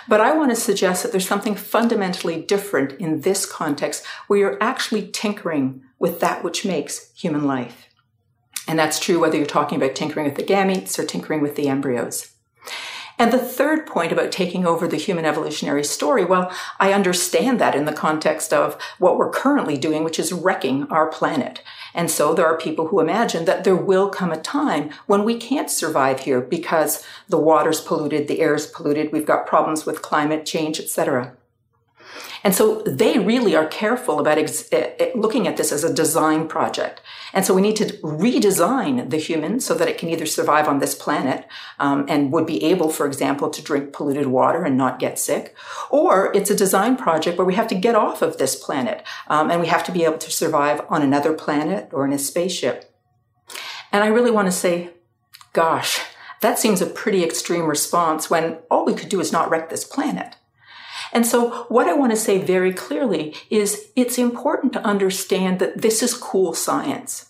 But 0.08 0.22
I 0.22 0.36
want 0.36 0.52
to 0.52 0.56
suggest 0.56 1.02
that 1.04 1.12
there's 1.12 1.28
something 1.28 1.56
fundamentally 1.56 2.42
different 2.42 2.94
in 2.94 3.22
this 3.22 3.46
context 3.46 4.06
where 4.28 4.40
you're 4.40 4.62
actually 4.62 5.08
tinkering 5.08 5.82
with 5.98 6.20
that 6.20 6.44
which 6.44 6.66
makes 6.66 7.12
human 7.16 7.46
life. 7.46 7.88
And 8.68 8.78
that's 8.78 9.00
true 9.00 9.20
whether 9.20 9.38
you're 9.38 9.46
talking 9.46 9.82
about 9.82 9.96
tinkering 9.96 10.26
with 10.26 10.36
the 10.36 10.44
gametes 10.44 11.00
or 11.00 11.06
tinkering 11.06 11.42
with 11.42 11.56
the 11.56 11.68
embryos. 11.68 12.32
And 13.22 13.32
the 13.32 13.38
third 13.38 13.86
point 13.86 14.12
about 14.12 14.32
taking 14.32 14.66
over 14.66 14.88
the 14.88 14.98
human 14.98 15.26
evolutionary 15.26 15.84
story, 15.84 16.26
well, 16.26 16.52
I 16.80 16.92
understand 16.92 17.62
that 17.62 17.76
in 17.76 17.86
the 17.86 17.94
context 17.94 18.52
of 18.52 18.82
what 18.98 19.16
we're 19.16 19.30
currently 19.30 19.78
doing, 19.78 20.04
which 20.04 20.18
is 20.18 20.34
wrecking 20.34 20.88
our 20.88 21.06
planet. 21.06 21.62
And 21.94 22.10
so 22.10 22.34
there 22.34 22.48
are 22.48 22.58
people 22.58 22.88
who 22.88 23.00
imagine 23.00 23.46
that 23.46 23.64
there 23.64 23.76
will 23.76 24.10
come 24.10 24.32
a 24.32 24.42
time 24.42 24.90
when 25.06 25.24
we 25.24 25.38
can't 25.38 25.70
survive 25.70 26.22
here 26.22 26.42
because 26.42 27.06
the 27.30 27.38
water's 27.38 27.80
polluted, 27.80 28.28
the 28.28 28.42
air's 28.42 28.66
polluted, 28.66 29.12
we've 29.12 29.24
got 29.28 29.46
problems 29.46 29.86
with 29.86 30.02
climate 30.02 30.44
change, 30.44 30.80
etc. 30.80 31.38
And 32.44 32.56
so 32.56 32.82
they 32.82 33.20
really 33.20 33.56
are 33.56 33.68
careful 33.68 34.20
about 34.20 34.38
ex- 34.38 34.68
eh, 34.72 34.92
eh, 35.00 35.12
looking 35.16 35.48
at 35.48 35.58
this 35.58 35.72
as 35.72 35.84
a 35.84 35.94
design 35.94 36.48
project. 36.48 37.02
And 37.34 37.46
so 37.46 37.54
we 37.54 37.62
need 37.62 37.76
to 37.78 37.86
redesign 37.98 39.10
the 39.10 39.18
human 39.18 39.60
so 39.60 39.74
that 39.76 39.88
it 39.88 39.98
can 39.98 40.10
either 40.10 40.26
survive 40.26 40.68
on 40.68 40.80
this 40.80 40.96
planet 40.96 41.48
um, 41.80 42.06
and 42.10 42.32
would 42.32 42.46
be 42.46 42.64
able, 42.64 42.90
for 42.90 43.06
example, 43.06 43.50
to 43.50 43.62
drink 43.62 43.94
polluted 43.94 44.28
water 44.28 44.64
and 44.64 44.78
not 44.78 45.00
get 45.00 45.20
sick, 45.20 45.56
or 45.90 46.34
it's 46.36 46.50
a 46.50 46.56
design 46.56 46.98
project 46.98 47.38
where 47.38 47.46
we 47.46 47.56
have 47.56 47.68
to 47.68 47.76
get 47.76 47.96
off 47.96 48.22
of 48.22 48.38
this 48.38 48.56
planet 48.56 49.06
um, 49.28 49.52
and 49.52 49.62
we 49.62 49.68
have 49.68 49.84
to 49.84 49.92
be 49.92 50.04
able 50.04 50.18
to 50.18 50.32
survive 50.32 50.82
on 50.90 51.02
another 51.02 51.34
planet 51.34 51.90
or 51.92 52.06
in 52.06 52.14
a 52.14 52.20
spaceship. 52.20 52.94
And 53.92 54.04
I 54.04 54.08
really 54.08 54.32
want 54.32 54.48
to 54.48 54.52
say, 54.52 54.92
gosh, 55.54 56.00
that 56.42 56.58
seems 56.58 56.82
a 56.82 56.88
pretty 56.88 57.24
extreme 57.24 57.66
response 57.66 58.30
when 58.30 58.58
all 58.70 58.86
we 58.86 58.96
could 58.96 59.10
do 59.10 59.20
is 59.20 59.32
not 59.32 59.50
wreck 59.50 59.70
this 59.70 59.84
planet. 59.84 60.36
And 61.13 61.26
so 61.26 61.65
what 61.65 61.88
I 61.88 61.93
want 61.93 62.12
to 62.12 62.17
say 62.17 62.38
very 62.38 62.74
clearly 62.74 63.36
is 63.50 63.91
it's 63.95 64.17
important 64.17 64.74
to 64.74 64.86
understand 64.86 65.60
that 65.60 65.82
this 65.82 66.02
is 66.02 66.13
cool 66.13 66.54
science, 66.54 67.30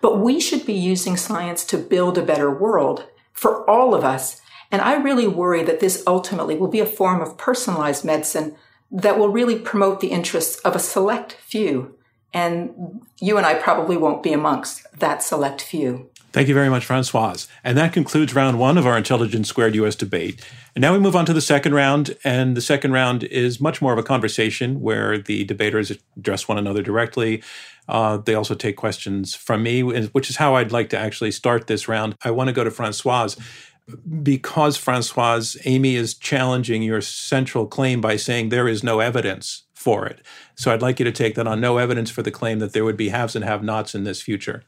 but 0.00 0.18
we 0.18 0.40
should 0.40 0.64
be 0.64 0.74
using 0.74 1.16
science 1.16 1.64
to 1.66 1.78
build 1.78 2.18
a 2.18 2.22
better 2.22 2.50
world 2.50 3.06
for 3.32 3.68
all 3.68 3.94
of 3.94 4.04
us. 4.04 4.40
And 4.70 4.80
I 4.80 4.96
really 4.96 5.28
worry 5.28 5.62
that 5.64 5.80
this 5.80 6.02
ultimately 6.06 6.56
will 6.56 6.68
be 6.68 6.80
a 6.80 6.86
form 6.86 7.20
of 7.20 7.38
personalized 7.38 8.04
medicine 8.04 8.56
that 8.90 9.18
will 9.18 9.28
really 9.28 9.58
promote 9.58 10.00
the 10.00 10.08
interests 10.08 10.58
of 10.60 10.76
a 10.76 10.80
select 10.80 11.32
few. 11.32 11.94
And 12.32 13.00
you 13.20 13.36
and 13.36 13.46
I 13.46 13.54
probably 13.54 13.96
won't 13.96 14.22
be 14.22 14.32
amongst 14.32 14.86
that 14.98 15.22
select 15.22 15.60
few. 15.62 16.10
Thank 16.36 16.48
you 16.48 16.54
very 16.54 16.68
much, 16.68 16.84
Francoise. 16.84 17.48
And 17.64 17.78
that 17.78 17.94
concludes 17.94 18.34
round 18.34 18.58
one 18.58 18.76
of 18.76 18.84
our 18.84 18.98
Intelligence 18.98 19.48
Squared 19.48 19.74
US 19.76 19.96
debate. 19.96 20.46
And 20.74 20.82
now 20.82 20.92
we 20.92 20.98
move 20.98 21.16
on 21.16 21.24
to 21.24 21.32
the 21.32 21.40
second 21.40 21.72
round. 21.72 22.14
And 22.24 22.54
the 22.54 22.60
second 22.60 22.92
round 22.92 23.24
is 23.24 23.58
much 23.58 23.80
more 23.80 23.94
of 23.94 23.98
a 23.98 24.02
conversation 24.02 24.82
where 24.82 25.16
the 25.16 25.44
debaters 25.44 25.92
address 26.14 26.46
one 26.46 26.58
another 26.58 26.82
directly. 26.82 27.42
Uh, 27.88 28.18
they 28.18 28.34
also 28.34 28.54
take 28.54 28.76
questions 28.76 29.34
from 29.34 29.62
me, 29.62 29.82
which 29.82 30.28
is 30.28 30.36
how 30.36 30.56
I'd 30.56 30.72
like 30.72 30.90
to 30.90 30.98
actually 30.98 31.30
start 31.30 31.68
this 31.68 31.88
round. 31.88 32.16
I 32.22 32.32
want 32.32 32.48
to 32.48 32.52
go 32.52 32.64
to 32.64 32.70
Francoise 32.70 33.38
because 34.22 34.76
Francoise, 34.76 35.56
Amy 35.64 35.94
is 35.94 36.12
challenging 36.12 36.82
your 36.82 37.00
central 37.00 37.66
claim 37.66 38.02
by 38.02 38.16
saying 38.16 38.50
there 38.50 38.68
is 38.68 38.84
no 38.84 39.00
evidence 39.00 39.62
for 39.72 40.04
it. 40.04 40.20
So 40.54 40.70
I'd 40.70 40.82
like 40.82 40.98
you 40.98 41.04
to 41.06 41.12
take 41.12 41.34
that 41.36 41.46
on 41.46 41.62
no 41.62 41.78
evidence 41.78 42.10
for 42.10 42.20
the 42.20 42.30
claim 42.30 42.58
that 42.58 42.74
there 42.74 42.84
would 42.84 42.98
be 42.98 43.08
haves 43.08 43.34
and 43.34 43.44
have 43.46 43.62
nots 43.62 43.94
in 43.94 44.04
this 44.04 44.20
future. 44.20 44.64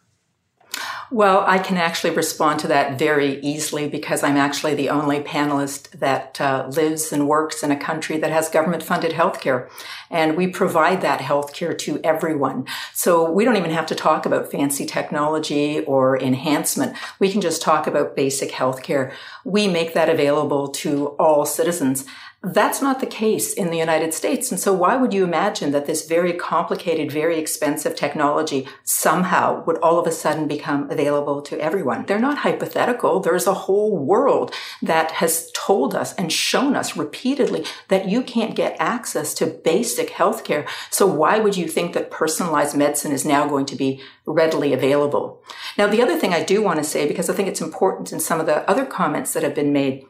Well, 1.10 1.42
I 1.46 1.58
can 1.58 1.78
actually 1.78 2.14
respond 2.14 2.60
to 2.60 2.68
that 2.68 2.98
very 2.98 3.40
easily 3.40 3.88
because 3.88 4.22
I'm 4.22 4.36
actually 4.36 4.74
the 4.74 4.90
only 4.90 5.20
panelist 5.20 5.90
that 6.00 6.38
uh, 6.38 6.68
lives 6.70 7.12
and 7.12 7.26
works 7.26 7.62
in 7.62 7.70
a 7.70 7.80
country 7.80 8.18
that 8.18 8.30
has 8.30 8.50
government 8.50 8.82
funded 8.82 9.12
healthcare. 9.12 9.70
And 10.10 10.36
we 10.36 10.48
provide 10.48 11.00
that 11.00 11.20
healthcare 11.20 11.76
to 11.78 11.98
everyone. 12.04 12.66
So 12.92 13.30
we 13.30 13.46
don't 13.46 13.56
even 13.56 13.70
have 13.70 13.86
to 13.86 13.94
talk 13.94 14.26
about 14.26 14.50
fancy 14.50 14.84
technology 14.84 15.80
or 15.80 16.20
enhancement. 16.20 16.94
We 17.18 17.32
can 17.32 17.40
just 17.40 17.62
talk 17.62 17.86
about 17.86 18.14
basic 18.14 18.50
healthcare. 18.50 19.12
We 19.44 19.66
make 19.66 19.94
that 19.94 20.10
available 20.10 20.68
to 20.68 21.08
all 21.18 21.46
citizens. 21.46 22.04
That's 22.40 22.81
not 22.81 23.01
the 23.01 23.07
case 23.07 23.53
in 23.53 23.70
the 23.70 23.79
United 23.79 24.14
States. 24.14 24.53
And 24.53 24.61
so 24.61 24.72
why 24.72 24.96
would 24.96 25.12
you 25.12 25.24
imagine 25.24 25.72
that 25.72 25.87
this 25.87 26.07
very 26.07 26.33
complicated, 26.33 27.11
very 27.11 27.37
expensive 27.37 27.96
technology 27.96 28.68
somehow 28.85 29.64
would 29.64 29.77
all 29.79 29.98
of 29.98 30.07
a 30.07 30.12
sudden 30.12 30.46
become 30.46 30.88
available 30.88 31.42
to 31.42 31.61
everyone? 31.61 32.07
They're 32.07 32.20
not 32.20 32.38
hypothetical. 32.38 33.18
There's 33.18 33.48
a 33.48 33.55
whole 33.55 33.98
world 33.98 34.55
that 34.81 35.11
has 35.12 35.51
told 35.53 35.96
us 35.96 36.14
and 36.14 36.33
shown 36.33 36.77
us 36.77 36.96
repeatedly 36.96 37.64
that 37.88 38.09
you 38.09 38.22
can't 38.22 38.55
get 38.55 38.77
access 38.79 39.35
to 39.35 39.46
basic 39.46 40.11
healthcare. 40.11 40.68
So 40.90 41.09
why 41.09 41.40
would 41.40 41.57
you 41.57 41.66
think 41.66 41.92
that 41.94 42.12
personalized 42.12 42.77
medicine 42.77 43.11
is 43.11 43.24
now 43.24 43.48
going 43.48 43.66
to 43.66 43.77
be 43.77 44.01
readily 44.27 44.72
available? 44.72 45.42
Now, 45.77 45.88
the 45.88 46.03
other 46.03 46.16
thing 46.16 46.33
I 46.33 46.44
do 46.44 46.62
want 46.62 46.79
to 46.79 46.85
say, 46.85 47.09
because 47.09 47.29
I 47.29 47.35
think 47.35 47.48
it's 47.48 47.61
important 47.61 48.12
in 48.12 48.20
some 48.20 48.38
of 48.38 48.46
the 48.46 48.68
other 48.70 48.87
comments 48.87 49.33
that 49.33 49.42
have 49.42 49.57
been 49.57 49.72
made, 49.72 50.07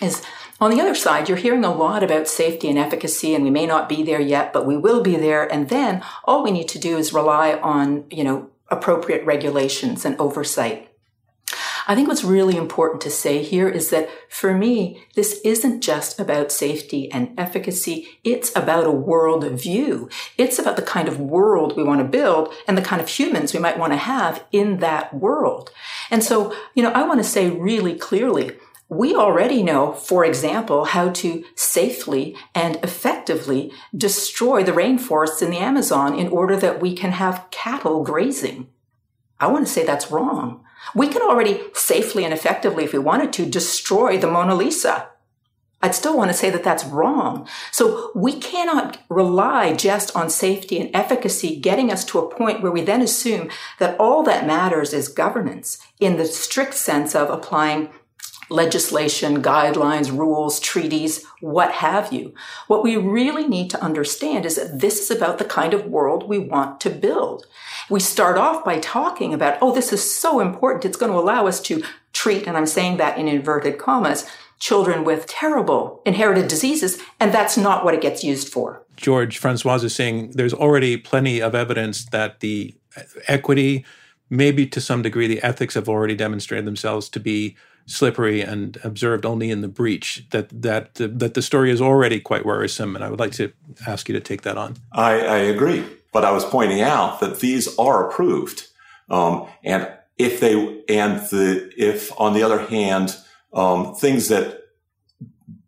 is 0.00 0.22
on 0.60 0.70
the 0.70 0.80
other 0.80 0.94
side, 0.94 1.28
you're 1.28 1.38
hearing 1.38 1.64
a 1.64 1.74
lot 1.74 2.02
about 2.02 2.28
safety 2.28 2.68
and 2.68 2.78
efficacy, 2.78 3.34
and 3.34 3.42
we 3.44 3.50
may 3.50 3.66
not 3.66 3.88
be 3.88 4.02
there 4.02 4.20
yet, 4.20 4.52
but 4.52 4.66
we 4.66 4.76
will 4.76 5.02
be 5.02 5.16
there. 5.16 5.50
And 5.50 5.70
then 5.70 6.04
all 6.24 6.42
we 6.42 6.50
need 6.50 6.68
to 6.68 6.78
do 6.78 6.98
is 6.98 7.14
rely 7.14 7.54
on, 7.54 8.04
you 8.10 8.24
know, 8.24 8.50
appropriate 8.68 9.24
regulations 9.24 10.04
and 10.04 10.20
oversight. 10.20 10.90
I 11.88 11.94
think 11.94 12.08
what's 12.08 12.22
really 12.22 12.56
important 12.56 13.00
to 13.02 13.10
say 13.10 13.42
here 13.42 13.68
is 13.68 13.90
that 13.90 14.08
for 14.28 14.54
me, 14.54 15.02
this 15.14 15.40
isn't 15.44 15.80
just 15.80 16.20
about 16.20 16.52
safety 16.52 17.10
and 17.10 17.34
efficacy. 17.38 18.06
It's 18.22 18.54
about 18.54 18.86
a 18.86 18.92
world 18.92 19.44
view. 19.60 20.08
It's 20.36 20.58
about 20.58 20.76
the 20.76 20.82
kind 20.82 21.08
of 21.08 21.18
world 21.18 21.76
we 21.76 21.82
want 21.82 22.00
to 22.00 22.04
build 22.04 22.52
and 22.68 22.78
the 22.78 22.82
kind 22.82 23.00
of 23.00 23.08
humans 23.08 23.52
we 23.52 23.60
might 23.60 23.78
want 23.78 23.92
to 23.92 23.96
have 23.96 24.44
in 24.52 24.78
that 24.78 25.14
world. 25.14 25.70
And 26.10 26.22
so, 26.22 26.54
you 26.74 26.82
know, 26.82 26.92
I 26.92 27.02
want 27.02 27.18
to 27.18 27.24
say 27.24 27.50
really 27.50 27.96
clearly, 27.96 28.52
we 28.90 29.14
already 29.14 29.62
know, 29.62 29.92
for 29.92 30.24
example, 30.24 30.84
how 30.84 31.10
to 31.10 31.44
safely 31.54 32.36
and 32.56 32.76
effectively 32.82 33.72
destroy 33.96 34.64
the 34.64 34.72
rainforests 34.72 35.40
in 35.40 35.50
the 35.50 35.58
Amazon 35.58 36.18
in 36.18 36.26
order 36.28 36.56
that 36.56 36.80
we 36.80 36.92
can 36.94 37.12
have 37.12 37.46
cattle 37.52 38.02
grazing. 38.02 38.66
I 39.38 39.46
want 39.46 39.64
to 39.64 39.72
say 39.72 39.86
that's 39.86 40.10
wrong. 40.10 40.64
We 40.92 41.06
can 41.06 41.22
already 41.22 41.60
safely 41.72 42.24
and 42.24 42.34
effectively, 42.34 42.82
if 42.82 42.92
we 42.92 42.98
wanted 42.98 43.32
to, 43.34 43.46
destroy 43.46 44.18
the 44.18 44.30
Mona 44.30 44.56
Lisa. 44.56 45.08
I'd 45.82 45.94
still 45.94 46.16
want 46.16 46.30
to 46.30 46.36
say 46.36 46.50
that 46.50 46.64
that's 46.64 46.84
wrong. 46.84 47.48
So 47.70 48.10
we 48.14 48.38
cannot 48.38 48.98
rely 49.08 49.72
just 49.72 50.14
on 50.14 50.28
safety 50.28 50.78
and 50.78 50.90
efficacy 50.94 51.58
getting 51.58 51.90
us 51.90 52.04
to 52.06 52.18
a 52.18 52.34
point 52.34 52.60
where 52.60 52.72
we 52.72 52.82
then 52.82 53.00
assume 53.00 53.50
that 53.78 53.98
all 53.98 54.22
that 54.24 54.46
matters 54.46 54.92
is 54.92 55.08
governance 55.08 55.78
in 55.98 56.16
the 56.16 56.26
strict 56.26 56.74
sense 56.74 57.14
of 57.14 57.30
applying 57.30 57.88
legislation, 58.50 59.42
guidelines, 59.42 60.16
rules, 60.16 60.60
treaties, 60.60 61.24
what 61.40 61.72
have 61.72 62.12
you. 62.12 62.34
What 62.66 62.82
we 62.82 62.96
really 62.96 63.46
need 63.46 63.70
to 63.70 63.82
understand 63.82 64.44
is 64.44 64.56
that 64.56 64.80
this 64.80 65.00
is 65.00 65.10
about 65.10 65.38
the 65.38 65.44
kind 65.44 65.72
of 65.72 65.86
world 65.86 66.28
we 66.28 66.38
want 66.38 66.80
to 66.80 66.90
build. 66.90 67.46
We 67.88 68.00
start 68.00 68.36
off 68.36 68.64
by 68.64 68.80
talking 68.80 69.32
about, 69.32 69.58
oh, 69.62 69.72
this 69.72 69.92
is 69.92 70.14
so 70.14 70.40
important. 70.40 70.84
It's 70.84 70.96
going 70.96 71.12
to 71.12 71.18
allow 71.18 71.46
us 71.46 71.60
to 71.62 71.82
treat, 72.12 72.46
and 72.46 72.56
I'm 72.56 72.66
saying 72.66 72.96
that 72.98 73.18
in 73.18 73.28
inverted 73.28 73.78
commas, 73.78 74.26
children 74.58 75.04
with 75.04 75.26
terrible 75.26 76.02
inherited 76.04 76.48
diseases, 76.48 76.98
and 77.18 77.32
that's 77.32 77.56
not 77.56 77.84
what 77.84 77.94
it 77.94 78.02
gets 78.02 78.22
used 78.22 78.48
for. 78.48 78.84
George 78.96 79.38
Francois 79.38 79.76
is 79.76 79.94
saying 79.94 80.32
there's 80.32 80.52
already 80.52 80.96
plenty 80.96 81.40
of 81.40 81.54
evidence 81.54 82.04
that 82.06 82.40
the 82.40 82.74
equity, 83.26 83.84
maybe 84.28 84.66
to 84.66 84.80
some 84.80 85.02
degree 85.02 85.26
the 85.26 85.42
ethics 85.42 85.74
have 85.74 85.88
already 85.88 86.14
demonstrated 86.14 86.66
themselves 86.66 87.08
to 87.08 87.20
be 87.20 87.56
slippery 87.86 88.40
and 88.40 88.78
observed 88.84 89.26
only 89.26 89.50
in 89.50 89.60
the 89.60 89.68
breach 89.68 90.26
that 90.30 90.48
that 90.50 90.94
that 90.94 91.34
the 91.34 91.42
story 91.42 91.70
is 91.70 91.80
already 91.80 92.20
quite 92.20 92.46
worrisome 92.46 92.94
and 92.94 93.04
i 93.04 93.10
would 93.10 93.20
like 93.20 93.32
to 93.32 93.52
ask 93.86 94.08
you 94.08 94.12
to 94.12 94.20
take 94.20 94.42
that 94.42 94.56
on. 94.56 94.76
I, 94.92 95.12
I 95.20 95.36
agree 95.38 95.84
but 96.12 96.24
i 96.24 96.30
was 96.30 96.44
pointing 96.44 96.80
out 96.80 97.20
that 97.20 97.40
these 97.40 97.76
are 97.78 98.08
approved 98.08 98.68
um, 99.08 99.48
and 99.64 99.90
if 100.18 100.40
they 100.40 100.82
and 100.88 101.20
the 101.30 101.72
if 101.76 102.12
on 102.20 102.34
the 102.34 102.42
other 102.42 102.66
hand 102.66 103.16
um, 103.52 103.94
things 103.94 104.28
that 104.28 104.60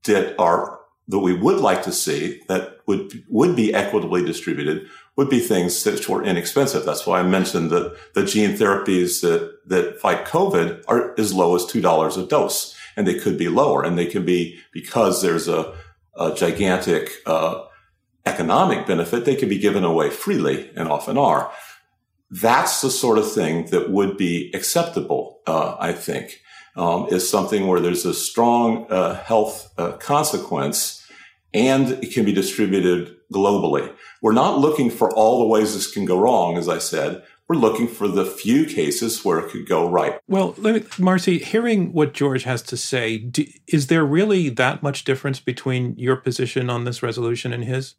that 0.05 0.39
are 0.39 0.81
that 1.09 1.19
we 1.19 1.35
would 1.35 1.59
like 1.59 1.83
to 1.83 1.93
see 1.93 2.41
that 2.49 2.79
would 2.87 3.25
would 3.29 3.57
be 3.57 3.75
equitably 3.75 4.25
distributed 4.25 4.89
would 5.17 5.29
be 5.29 5.41
things 5.41 5.83
that 5.85 6.09
were 6.09 6.25
inexpensive. 6.25 6.85
That's 6.85 7.07
why 7.07 7.21
I 7.21 7.23
mentioned 7.23 7.71
that 7.71 7.97
the 8.15 8.25
gene 8.25 8.57
therapies 8.57 9.21
that, 9.21 9.59
that 9.67 10.01
fight 10.01 10.25
COVID 10.25 10.85
are 10.89 11.19
as 11.19 11.35
low 11.35 11.55
as 11.55 11.65
$2 11.65 12.23
a 12.23 12.27
dose. 12.27 12.77
And 12.97 13.07
they 13.07 13.19
could 13.19 13.39
be 13.39 13.49
lower 13.49 13.83
and 13.83 13.99
they 13.99 14.07
can 14.07 14.25
be 14.25 14.59
because 14.73 15.23
there's 15.23 15.49
a, 15.49 15.75
a 16.17 16.35
gigantic, 16.35 17.11
uh, 17.27 17.65
economic 18.27 18.87
benefit. 18.87 19.25
They 19.25 19.35
can 19.35 19.49
be 19.49 19.59
given 19.59 19.85
away 19.85 20.11
freely 20.11 20.71
and 20.77 20.89
often 20.89 21.19
are. 21.19 21.53
That's 22.31 22.81
the 22.81 22.91
sort 22.91 23.19
of 23.19 23.31
thing 23.31 23.67
that 23.67 23.91
would 23.91 24.17
be 24.17 24.51
acceptable, 24.55 25.41
uh, 25.47 25.77
I 25.79 25.93
think, 25.93 26.41
um, 26.77 27.09
is 27.11 27.29
something 27.29 27.67
where 27.67 27.81
there's 27.81 28.07
a 28.07 28.15
strong 28.15 28.87
uh, 28.91 29.15
health 29.15 29.73
uh, 29.77 29.93
consequence 29.93 31.03
and 31.55 31.91
it 32.03 32.13
can 32.13 32.25
be 32.25 32.33
distributed 32.33 33.17
globally. 33.33 33.93
We're 34.21 34.33
not 34.33 34.59
looking 34.59 34.91
for 34.91 35.13
all 35.15 35.41
the 35.41 35.47
ways 35.47 35.75
this 35.75 35.91
can 35.91 36.05
go 36.05 36.19
wrong, 36.19 36.57
as 36.57 36.69
I 36.69 36.79
said. 36.79 37.23
We're 37.49 37.57
looking 37.57 37.89
for 37.89 38.09
the 38.09 38.25
few 38.25 38.65
cases 38.65 39.25
where 39.25 39.39
it 39.39 39.51
could 39.51 39.69
go 39.69 39.89
right. 39.89 40.19
Well, 40.29 40.55
let 40.59 40.75
me, 40.75 40.85
Marcy, 40.99 41.39
hearing 41.39 41.93
what 41.93 42.15
George 42.15 42.45
has 42.45 42.63
to 42.63 42.77
say, 42.77 43.19
do, 43.19 43.45
is 43.67 43.89
there 43.89 44.05
really 44.05 44.49
that 44.51 44.83
much 44.83 45.05
difference 45.05 45.41
between 45.41 45.95
your 45.99 46.17
position 46.17 46.71
on 46.71 46.85
this 46.85 47.03
resolution 47.03 47.53
and 47.53 47.65
his? 47.65 47.97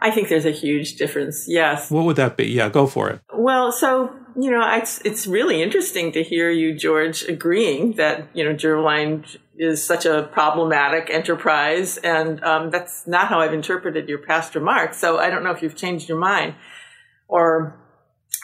I 0.00 0.10
think 0.10 0.28
there's 0.28 0.46
a 0.46 0.52
huge 0.52 0.96
difference. 0.96 1.46
Yes. 1.48 1.90
What 1.90 2.04
would 2.04 2.16
that 2.16 2.36
be? 2.36 2.46
Yeah, 2.46 2.68
go 2.68 2.86
for 2.86 3.10
it. 3.10 3.20
Well, 3.32 3.72
so 3.72 4.12
you 4.40 4.50
know, 4.52 4.62
it's 4.76 5.00
it's 5.04 5.26
really 5.26 5.62
interesting 5.62 6.12
to 6.12 6.22
hear 6.22 6.50
you, 6.50 6.72
George, 6.72 7.24
agreeing 7.24 7.94
that 7.94 8.28
you 8.34 8.44
know 8.44 8.54
germline 8.54 9.36
is 9.58 9.84
such 9.84 10.06
a 10.06 10.28
problematic 10.32 11.10
enterprise, 11.10 11.96
and 11.98 12.42
um, 12.44 12.70
that's 12.70 13.06
not 13.06 13.28
how 13.28 13.40
I've 13.40 13.52
interpreted 13.52 14.08
your 14.08 14.18
past 14.18 14.54
remarks. 14.54 14.98
So 14.98 15.18
I 15.18 15.30
don't 15.30 15.44
know 15.44 15.50
if 15.50 15.62
you've 15.62 15.76
changed 15.76 16.08
your 16.08 16.18
mind, 16.18 16.54
or 17.26 17.78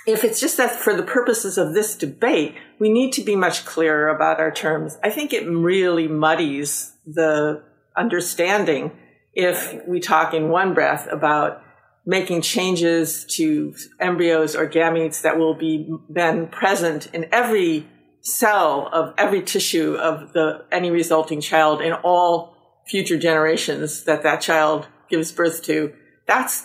if 0.06 0.24
it's 0.24 0.40
just 0.40 0.56
that 0.56 0.72
for 0.72 0.94
the 0.94 1.02
purposes 1.02 1.56
of 1.56 1.72
this 1.72 1.96
debate, 1.96 2.54
we 2.78 2.90
need 2.90 3.12
to 3.14 3.22
be 3.22 3.36
much 3.36 3.64
clearer 3.64 4.08
about 4.08 4.40
our 4.40 4.50
terms. 4.50 4.98
I 5.02 5.10
think 5.10 5.32
it 5.32 5.48
really 5.48 6.08
muddies 6.08 6.92
the 7.06 7.62
understanding 7.96 8.92
if 9.32 9.74
we 9.86 10.00
talk 10.00 10.34
in 10.34 10.48
one 10.48 10.74
breath 10.74 11.08
about 11.10 11.62
making 12.06 12.42
changes 12.42 13.24
to 13.24 13.74
embryos 13.98 14.54
or 14.54 14.68
gametes 14.68 15.22
that 15.22 15.38
will 15.38 15.54
be 15.54 15.88
then 16.08 16.46
present 16.48 17.06
in 17.14 17.26
every 17.32 17.88
cell 18.24 18.88
of 18.92 19.12
every 19.18 19.42
tissue 19.42 19.94
of 19.96 20.32
the 20.32 20.64
any 20.72 20.90
resulting 20.90 21.40
child 21.40 21.82
in 21.82 21.92
all 21.92 22.56
future 22.86 23.18
generations 23.18 24.04
that 24.04 24.22
that 24.22 24.40
child 24.40 24.86
gives 25.10 25.30
birth 25.30 25.62
to 25.62 25.92
that's 26.26 26.64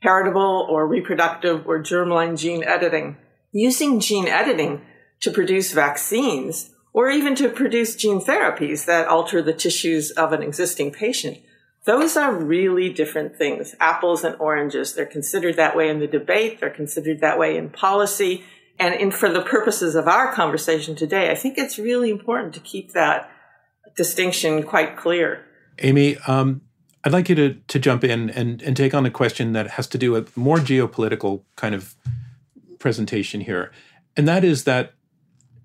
heritable 0.00 0.66
or 0.68 0.86
reproductive 0.86 1.64
or 1.66 1.80
germline 1.80 2.36
gene 2.36 2.64
editing 2.64 3.16
using 3.52 4.00
gene 4.00 4.26
editing 4.26 4.82
to 5.20 5.30
produce 5.30 5.72
vaccines 5.72 6.72
or 6.92 7.08
even 7.08 7.36
to 7.36 7.48
produce 7.48 7.94
gene 7.94 8.20
therapies 8.20 8.86
that 8.86 9.06
alter 9.06 9.40
the 9.40 9.52
tissues 9.52 10.10
of 10.10 10.32
an 10.32 10.42
existing 10.42 10.90
patient 10.90 11.38
those 11.86 12.16
are 12.16 12.34
really 12.34 12.92
different 12.92 13.36
things. 13.36 13.76
Apples 13.78 14.24
and 14.24 14.34
oranges. 14.40 14.94
They're 14.94 15.06
considered 15.06 15.54
that 15.54 15.76
way 15.76 15.88
in 15.88 16.00
the 16.00 16.08
debate. 16.08 16.58
They're 16.58 16.68
considered 16.68 17.20
that 17.20 17.38
way 17.38 17.56
in 17.56 17.70
policy. 17.70 18.42
And 18.78 18.94
in, 18.94 19.10
for 19.10 19.30
the 19.30 19.42
purposes 19.42 19.94
of 19.94 20.06
our 20.06 20.32
conversation 20.32 20.94
today, 20.94 21.30
I 21.30 21.34
think 21.34 21.56
it's 21.58 21.78
really 21.78 22.10
important 22.10 22.54
to 22.54 22.60
keep 22.60 22.92
that 22.92 23.30
distinction 23.96 24.62
quite 24.62 24.96
clear. 24.96 25.44
Amy, 25.78 26.16
um, 26.26 26.60
I'd 27.04 27.12
like 27.12 27.28
you 27.28 27.34
to, 27.36 27.54
to 27.54 27.78
jump 27.78 28.04
in 28.04 28.30
and, 28.30 28.60
and 28.62 28.76
take 28.76 28.92
on 28.92 29.06
a 29.06 29.10
question 29.10 29.52
that 29.52 29.70
has 29.70 29.86
to 29.88 29.98
do 29.98 30.12
with 30.12 30.36
more 30.36 30.58
geopolitical 30.58 31.42
kind 31.56 31.74
of 31.74 31.94
presentation 32.78 33.40
here. 33.40 33.72
And 34.16 34.26
that 34.26 34.44
is 34.44 34.64
that 34.64 34.92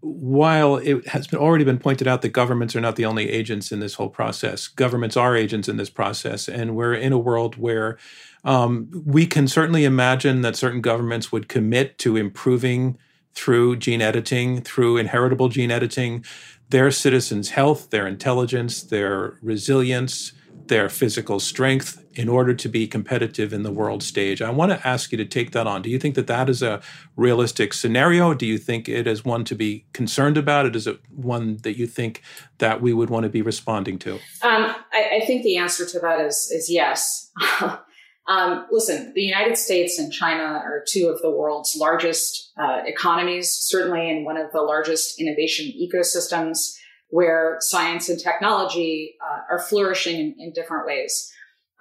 while 0.02 0.78
it 0.78 1.08
has 1.08 1.28
been 1.28 1.40
already 1.40 1.64
been 1.64 1.78
pointed 1.78 2.08
out 2.08 2.22
that 2.24 2.30
governments 2.30 2.76
are 2.76 2.82
not 2.82 2.96
the 2.96 3.06
only 3.06 3.30
agents 3.30 3.72
in 3.72 3.80
this 3.80 3.96
whole 3.96 4.10
process, 4.10 4.68
governments 4.68 5.16
are 5.16 5.36
agents 5.36 5.70
in 5.70 5.78
this 5.78 5.90
process, 5.90 6.48
and 6.48 6.76
we're 6.76 6.94
in 6.94 7.14
a 7.14 7.20
world 7.20 7.56
where 7.56 7.98
um, 8.44 8.90
we 9.06 9.26
can 9.26 9.48
certainly 9.48 9.86
imagine 9.86 10.42
that 10.42 10.56
certain 10.56 10.82
governments 10.82 11.32
would 11.32 11.48
commit 11.48 11.98
to 12.00 12.18
improving 12.18 12.98
through 13.34 13.78
gene 13.78 14.02
editing, 14.02 14.62
through 14.62 14.98
inheritable 14.98 15.50
gene 15.50 15.72
editing, 15.72 16.26
their 16.70 16.92
citizens' 16.92 17.52
health, 17.52 17.90
their 17.90 18.08
intelligence, 18.08 18.82
their 18.82 19.38
resilience, 19.42 20.34
their 20.68 20.90
physical 20.90 21.40
strength 21.40 22.04
in 22.14 22.28
order 22.30 22.54
to 22.54 22.70
be 22.70 22.88
competitive 22.88 23.54
in 23.54 23.64
the 23.64 23.72
world 23.72 24.04
stage. 24.04 24.42
I 24.42 24.50
want 24.50 24.72
to 24.72 24.88
ask 24.88 25.12
you 25.12 25.18
to 25.18 25.26
take 25.26 25.52
that 25.52 25.68
on. 25.68 25.82
Do 25.82 25.90
you 25.90 26.00
think 26.00 26.16
that 26.16 26.28
that 26.28 26.50
is 26.50 26.62
a 26.62 26.82
realistic 27.16 27.74
scenario? 27.74 28.34
Do 28.34 28.46
you 28.46 28.58
think 28.58 28.90
it 28.90 29.08
is 29.08 29.24
one 29.24 29.44
to 29.46 29.56
be 29.56 29.86
concerned 29.94 30.38
about? 30.38 30.66
It 30.66 30.76
is 30.76 30.88
it 30.88 31.00
one 31.10 31.58
that 31.64 31.78
you 31.78 31.88
think 31.88 32.22
that 32.58 32.82
we 32.82 32.94
would 32.94 33.10
want 33.10 33.24
to 33.24 33.30
be 33.30 33.42
responding 33.42 33.98
to? 34.00 34.14
Um, 34.44 34.76
I, 34.94 35.22
I, 35.22 35.26
think 35.26 35.44
the 35.44 35.58
answer 35.58 35.86
to 35.86 36.00
that 36.00 36.20
is 36.22 36.50
is 36.52 36.70
yes. 36.70 37.32
um, 38.28 38.68
listen, 38.72 39.14
the 39.16 39.22
United 39.22 39.58
States 39.58 39.98
and 39.98 40.14
China 40.14 40.44
are 40.44 40.84
two 40.88 41.08
of 41.08 41.22
the 41.22 41.30
world's 41.30 41.76
largest 41.76 42.52
uh, 42.58 42.82
economies, 42.86 43.52
certainly 43.52 44.10
in 44.10 44.24
one 44.24 44.38
of 44.38 44.52
the 44.52 44.62
largest 44.62 45.20
innovation 45.20 45.72
ecosystems 45.82 46.78
where 47.10 47.58
science 47.60 48.10
and 48.10 48.20
technology 48.20 49.16
uh, 49.22 49.40
are 49.50 49.60
flourishing 49.60 50.20
in, 50.20 50.36
in 50.40 50.54
different 50.54 50.86
ways. 50.86 51.32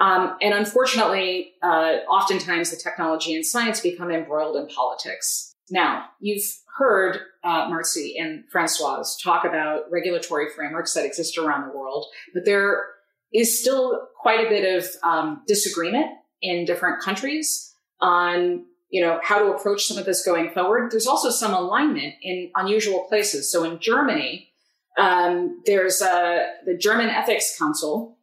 Um, 0.00 0.36
and 0.40 0.54
unfortunately, 0.54 1.52
uh, 1.62 1.98
oftentimes 2.10 2.70
the 2.70 2.76
technology 2.76 3.34
and 3.34 3.44
science 3.44 3.80
become 3.80 4.10
embroiled 4.10 4.56
in 4.56 4.66
politics. 4.68 5.54
Now, 5.70 6.06
you've 6.20 6.42
heard 6.78 7.18
uh, 7.44 7.68
Marcy 7.68 8.16
and 8.18 8.44
Francois 8.50 9.04
talk 9.22 9.44
about 9.44 9.90
regulatory 9.90 10.46
frameworks 10.56 10.94
that 10.94 11.04
exist 11.04 11.36
around 11.36 11.68
the 11.68 11.76
world, 11.76 12.06
but 12.32 12.44
there 12.44 12.86
is 13.32 13.60
still 13.60 14.08
quite 14.20 14.44
a 14.44 14.48
bit 14.48 14.78
of 14.78 14.88
um, 15.04 15.42
disagreement 15.46 16.06
in 16.42 16.64
different 16.64 17.02
countries 17.02 17.74
on 18.00 18.64
you 18.90 19.00
know, 19.00 19.20
how 19.22 19.38
to 19.38 19.52
approach 19.52 19.84
some 19.86 19.98
of 19.98 20.04
this 20.04 20.24
going 20.24 20.50
forward. 20.50 20.90
There's 20.90 21.06
also 21.06 21.30
some 21.30 21.54
alignment 21.54 22.14
in 22.22 22.50
unusual 22.56 23.06
places. 23.08 23.50
So 23.50 23.62
in 23.64 23.78
Germany, 23.78 24.50
um, 24.98 25.62
there's 25.64 26.02
a, 26.02 26.54
the 26.66 26.76
German 26.76 27.08
Ethics 27.08 27.56
Council 27.56 28.18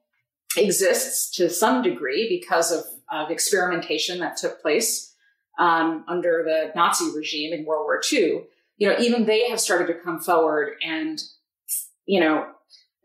exists 0.57 1.35
to 1.37 1.49
some 1.49 1.81
degree 1.81 2.27
because 2.29 2.71
of, 2.71 2.83
of 3.11 3.31
experimentation 3.31 4.19
that 4.19 4.37
took 4.37 4.61
place 4.61 5.13
um, 5.57 6.03
under 6.07 6.43
the 6.45 6.71
Nazi 6.75 7.15
regime 7.15 7.53
in 7.53 7.65
World 7.65 7.85
War 7.85 8.01
II. 8.11 8.43
You 8.77 8.89
know, 8.89 8.95
even 8.99 9.25
they 9.25 9.49
have 9.49 9.61
started 9.61 9.87
to 9.87 9.93
come 9.93 10.19
forward 10.19 10.73
and, 10.85 11.19
you 12.05 12.19
know, 12.19 12.45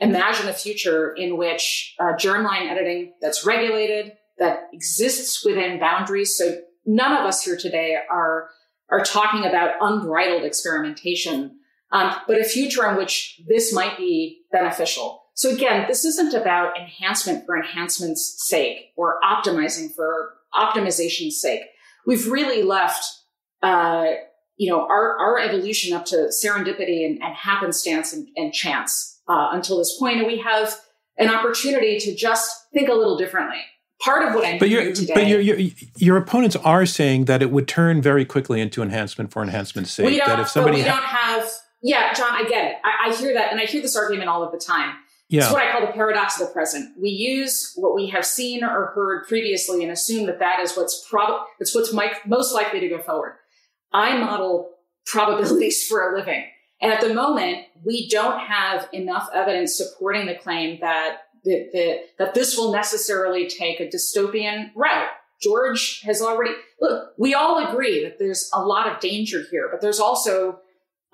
imagine 0.00 0.48
a 0.48 0.52
future 0.52 1.12
in 1.12 1.36
which 1.36 1.94
uh, 2.00 2.14
germline 2.14 2.68
editing 2.68 3.14
that's 3.20 3.46
regulated, 3.46 4.12
that 4.42 4.68
exists 4.72 5.44
within 5.44 5.78
boundaries. 5.78 6.36
So 6.36 6.58
none 6.84 7.12
of 7.12 7.24
us 7.24 7.44
here 7.44 7.56
today 7.56 7.96
are 8.10 8.50
are 8.90 9.04
talking 9.04 9.46
about 9.46 9.76
unbridled 9.80 10.44
experimentation, 10.44 11.58
um, 11.92 12.14
but 12.26 12.38
a 12.38 12.44
future 12.44 12.86
in 12.90 12.96
which 12.96 13.40
this 13.48 13.72
might 13.72 13.96
be 13.96 14.42
beneficial. 14.50 15.22
So 15.34 15.48
again, 15.48 15.86
this 15.88 16.04
isn't 16.04 16.34
about 16.34 16.78
enhancement 16.78 17.46
for 17.46 17.56
enhancement's 17.56 18.44
sake 18.46 18.92
or 18.96 19.18
optimizing 19.24 19.94
for 19.96 20.34
optimization's 20.54 21.40
sake. 21.40 21.62
We've 22.06 22.30
really 22.30 22.62
left, 22.62 23.02
uh, 23.62 24.08
you 24.56 24.70
know, 24.70 24.82
our, 24.82 25.16
our 25.18 25.38
evolution 25.38 25.96
up 25.96 26.04
to 26.06 26.28
serendipity 26.44 27.06
and, 27.06 27.22
and 27.22 27.34
happenstance 27.34 28.12
and, 28.12 28.28
and 28.36 28.52
chance 28.52 29.22
uh, 29.26 29.50
until 29.52 29.78
this 29.78 29.96
point, 29.98 30.18
and 30.18 30.26
we 30.26 30.38
have 30.38 30.76
an 31.16 31.30
opportunity 31.30 31.98
to 31.98 32.14
just 32.14 32.66
think 32.74 32.90
a 32.90 32.94
little 32.94 33.16
differently 33.16 33.62
part 34.02 34.26
of 34.28 34.34
what 34.34 34.46
I'm 34.46 34.58
but 34.58 34.68
your, 34.68 34.92
today. 34.92 35.14
But 35.14 35.26
your, 35.28 35.40
your, 35.40 35.70
your 35.96 36.16
opponents 36.16 36.56
are 36.56 36.84
saying 36.86 37.26
that 37.26 37.42
it 37.42 37.50
would 37.50 37.68
turn 37.68 38.02
very 38.02 38.24
quickly 38.24 38.60
into 38.60 38.82
enhancement 38.82 39.32
for 39.32 39.42
enhancement's 39.42 39.92
sake. 39.92 40.18
That 40.26 40.40
if 40.40 40.48
somebody 40.48 40.78
but 40.78 40.84
we 40.84 40.88
ha- 40.88 40.96
don't 40.96 41.08
have. 41.08 41.50
Yeah, 41.82 42.12
John, 42.12 42.32
I 42.32 42.48
get 42.48 42.72
it. 42.72 42.76
I, 42.84 43.08
I, 43.08 43.14
hear 43.16 43.34
that, 43.34 43.50
and 43.50 43.60
I 43.60 43.64
hear 43.64 43.82
this 43.82 43.96
argument 43.96 44.28
all 44.28 44.44
of 44.44 44.52
the 44.52 44.58
time. 44.58 44.94
Yeah. 45.28 45.44
It's 45.44 45.52
what 45.52 45.62
I 45.62 45.72
call 45.72 45.80
the 45.86 45.92
paradox 45.92 46.40
of 46.40 46.46
the 46.46 46.52
present. 46.52 46.94
We 47.00 47.08
use 47.08 47.72
what 47.74 47.94
we 47.94 48.08
have 48.08 48.24
seen 48.24 48.62
or 48.62 48.92
heard 48.94 49.26
previously 49.26 49.82
and 49.82 49.90
assume 49.90 50.26
that 50.26 50.38
that 50.40 50.60
is 50.60 50.76
what's 50.76 51.04
prob- 51.08 51.46
It's 51.58 51.74
what's 51.74 51.92
most 52.26 52.54
likely 52.54 52.80
to 52.80 52.88
go 52.88 53.00
forward. 53.00 53.36
I 53.92 54.16
model 54.18 54.70
probabilities 55.06 55.86
for 55.86 56.12
a 56.12 56.16
living. 56.16 56.44
And 56.80 56.92
at 56.92 57.00
the 57.00 57.14
moment, 57.14 57.64
we 57.84 58.08
don't 58.08 58.40
have 58.40 58.88
enough 58.92 59.28
evidence 59.32 59.76
supporting 59.76 60.26
the 60.26 60.34
claim 60.34 60.78
that 60.80 61.18
that, 61.44 61.70
that, 61.72 62.00
that 62.18 62.34
this 62.34 62.56
will 62.56 62.72
necessarily 62.72 63.48
take 63.48 63.80
a 63.80 63.88
dystopian 63.88 64.70
route. 64.76 65.08
George 65.40 66.00
has 66.02 66.22
already, 66.22 66.52
look, 66.80 67.12
we 67.18 67.34
all 67.34 67.66
agree 67.68 68.04
that 68.04 68.18
there's 68.18 68.48
a 68.54 68.64
lot 68.64 68.88
of 68.88 69.00
danger 69.00 69.42
here, 69.50 69.68
but 69.70 69.80
there's 69.80 69.98
also 69.98 70.60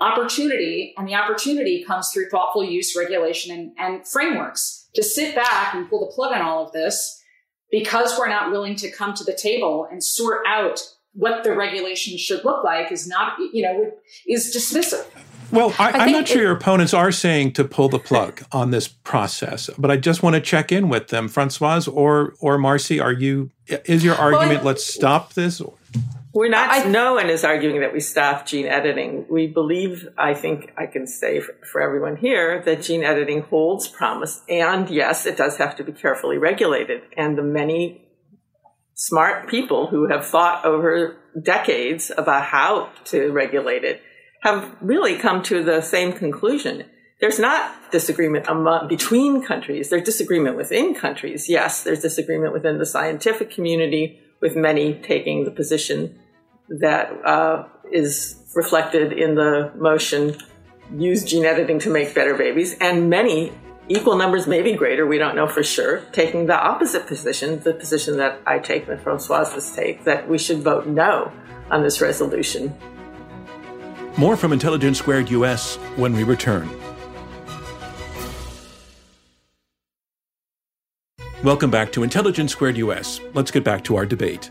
opportunity, 0.00 0.94
and 0.96 1.08
the 1.08 1.14
opportunity 1.14 1.82
comes 1.82 2.10
through 2.12 2.28
thoughtful 2.28 2.62
use, 2.62 2.94
regulation, 2.96 3.56
and, 3.56 3.72
and 3.78 4.06
frameworks. 4.06 4.88
To 4.94 5.02
sit 5.02 5.34
back 5.34 5.74
and 5.74 5.88
pull 5.88 6.00
the 6.00 6.12
plug 6.14 6.32
on 6.32 6.42
all 6.42 6.66
of 6.66 6.72
this 6.72 7.22
because 7.70 8.18
we're 8.18 8.28
not 8.28 8.50
willing 8.50 8.76
to 8.76 8.90
come 8.90 9.14
to 9.14 9.24
the 9.24 9.34
table 9.34 9.86
and 9.90 10.02
sort 10.02 10.42
out 10.46 10.80
what 11.12 11.42
the 11.42 11.54
regulation 11.54 12.16
should 12.16 12.44
look 12.44 12.64
like 12.64 12.92
is 12.92 13.08
not, 13.08 13.38
you 13.52 13.62
know, 13.62 13.90
is 14.26 14.54
dismissive. 14.54 15.04
Well, 15.50 15.74
I, 15.78 16.06
am 16.06 16.12
not 16.12 16.28
sure 16.28 16.38
it, 16.38 16.42
your 16.42 16.52
opponents 16.52 16.92
are 16.92 17.11
saying 17.11 17.52
to 17.52 17.64
pull 17.64 17.88
the 17.88 17.98
plug 17.98 18.42
on 18.52 18.70
this 18.70 18.88
process, 18.88 19.70
but 19.78 19.90
I 19.90 19.96
just 19.96 20.22
want 20.22 20.34
to 20.34 20.40
check 20.40 20.70
in 20.70 20.88
with 20.88 21.08
them, 21.08 21.28
Francoise 21.28 21.88
or 21.88 22.34
or 22.40 22.58
Marcy. 22.58 23.00
Are 23.00 23.12
you? 23.12 23.50
Is 23.66 24.04
your 24.04 24.14
argument? 24.14 24.58
Well, 24.58 24.66
let's 24.66 24.84
stop 24.84 25.34
this. 25.34 25.62
We're 26.34 26.50
not. 26.50 26.70
I, 26.70 26.88
no 26.88 27.14
one 27.14 27.30
is 27.30 27.44
arguing 27.44 27.80
that 27.80 27.92
we 27.92 28.00
stop 28.00 28.46
gene 28.46 28.66
editing. 28.66 29.26
We 29.30 29.46
believe. 29.46 30.08
I 30.18 30.34
think 30.34 30.72
I 30.76 30.87
can 30.87 31.06
say 31.06 31.40
for, 31.40 31.54
for 31.70 31.80
everyone 31.80 32.16
here 32.16 32.62
that 32.64 32.82
gene 32.82 33.02
editing 33.02 33.42
holds 33.42 33.88
promise, 33.88 34.42
and 34.48 34.90
yes, 34.90 35.24
it 35.24 35.38
does 35.38 35.56
have 35.56 35.76
to 35.76 35.84
be 35.84 35.92
carefully 35.92 36.37
regulated. 36.37 37.02
And 37.16 37.38
the 37.38 37.42
many 37.42 38.04
smart 38.94 39.48
people 39.48 39.87
who 39.87 40.08
have 40.08 40.26
thought 40.26 40.64
over 40.66 41.16
decades 41.40 42.11
about 42.16 42.42
how 42.42 42.90
to 43.04 43.30
regulate 43.30 43.84
it 43.84 44.02
have 44.40 44.77
really 44.81 45.16
come 45.16 45.42
to 45.44 45.62
the 45.62 45.81
same 45.81 46.12
conclusion. 46.12 46.85
There's 47.20 47.38
not 47.38 47.90
disagreement 47.90 48.46
among, 48.48 48.88
between 48.88 49.42
countries. 49.42 49.90
There's 49.90 50.05
disagreement 50.05 50.57
within 50.57 50.94
countries. 50.94 51.48
Yes, 51.48 51.83
there's 51.83 52.01
disagreement 52.01 52.53
within 52.53 52.79
the 52.79 52.87
scientific 52.87 53.51
community, 53.51 54.20
with 54.40 54.55
many 54.55 54.94
taking 54.94 55.44
the 55.44 55.51
position 55.51 56.16
that 56.68 57.11
uh, 57.24 57.64
is 57.90 58.37
reflected 58.55 59.12
in 59.12 59.35
the 59.35 59.72
motion 59.77 60.37
use 60.96 61.24
gene 61.24 61.44
editing 61.44 61.79
to 61.81 61.90
make 61.90 62.14
better 62.14 62.35
babies, 62.35 62.77
and 62.81 63.11
many 63.11 63.53
equal 63.88 64.16
numbers, 64.16 64.46
maybe 64.46 64.74
greater, 64.74 65.07
we 65.07 65.18
don't 65.18 65.35
know 65.35 65.46
for 65.46 65.62
sure, 65.62 66.01
taking 66.12 66.46
the 66.46 66.59
opposite 66.59 67.07
position, 67.07 67.61
the 67.61 67.74
position 67.74 68.16
that 68.18 68.40
I 68.46 68.59
take, 68.59 68.87
that 68.87 69.03
Francoise's 69.03 69.74
take, 69.74 70.05
that 70.05 70.29
we 70.29 70.38
should 70.38 70.59
vote 70.59 70.87
no 70.87 71.33
on 71.70 71.83
this 71.83 72.01
resolution. 72.01 72.74
More 74.18 74.37
from 74.37 74.52
Intelligence 74.52 74.98
Squared 74.98 75.31
US 75.31 75.76
when 75.94 76.12
we 76.12 76.24
return. 76.24 76.68
Welcome 81.44 81.70
back 81.70 81.92
to 81.92 82.02
Intelligence 82.02 82.50
Squared 82.50 82.76
US. 82.78 83.20
Let's 83.35 83.52
get 83.52 83.62
back 83.62 83.85
to 83.85 83.94
our 83.94 84.04
debate. 84.04 84.50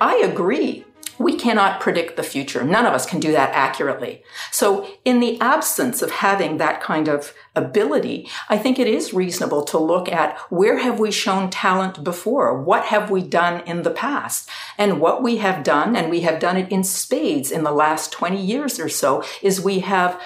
I 0.00 0.16
agree 0.24 0.86
we 1.18 1.36
cannot 1.36 1.80
predict 1.80 2.16
the 2.16 2.22
future. 2.22 2.62
None 2.62 2.86
of 2.86 2.92
us 2.92 3.06
can 3.06 3.20
do 3.20 3.32
that 3.32 3.50
accurately. 3.52 4.22
So 4.50 4.86
in 5.04 5.20
the 5.20 5.40
absence 5.40 6.02
of 6.02 6.10
having 6.10 6.58
that 6.58 6.80
kind 6.80 7.08
of 7.08 7.32
ability, 7.54 8.28
I 8.48 8.58
think 8.58 8.78
it 8.78 8.86
is 8.86 9.14
reasonable 9.14 9.62
to 9.64 9.78
look 9.78 10.08
at 10.08 10.38
where 10.50 10.78
have 10.78 10.98
we 10.98 11.10
shown 11.10 11.50
talent 11.50 12.04
before? 12.04 12.60
What 12.60 12.86
have 12.86 13.10
we 13.10 13.22
done 13.22 13.62
in 13.66 13.82
the 13.82 13.90
past? 13.90 14.48
And 14.76 15.00
what 15.00 15.22
we 15.22 15.38
have 15.38 15.64
done, 15.64 15.96
and 15.96 16.10
we 16.10 16.20
have 16.20 16.38
done 16.38 16.56
it 16.56 16.70
in 16.70 16.84
spades 16.84 17.50
in 17.50 17.64
the 17.64 17.72
last 17.72 18.12
20 18.12 18.40
years 18.40 18.78
or 18.78 18.88
so, 18.88 19.24
is 19.42 19.60
we 19.60 19.80
have 19.80 20.20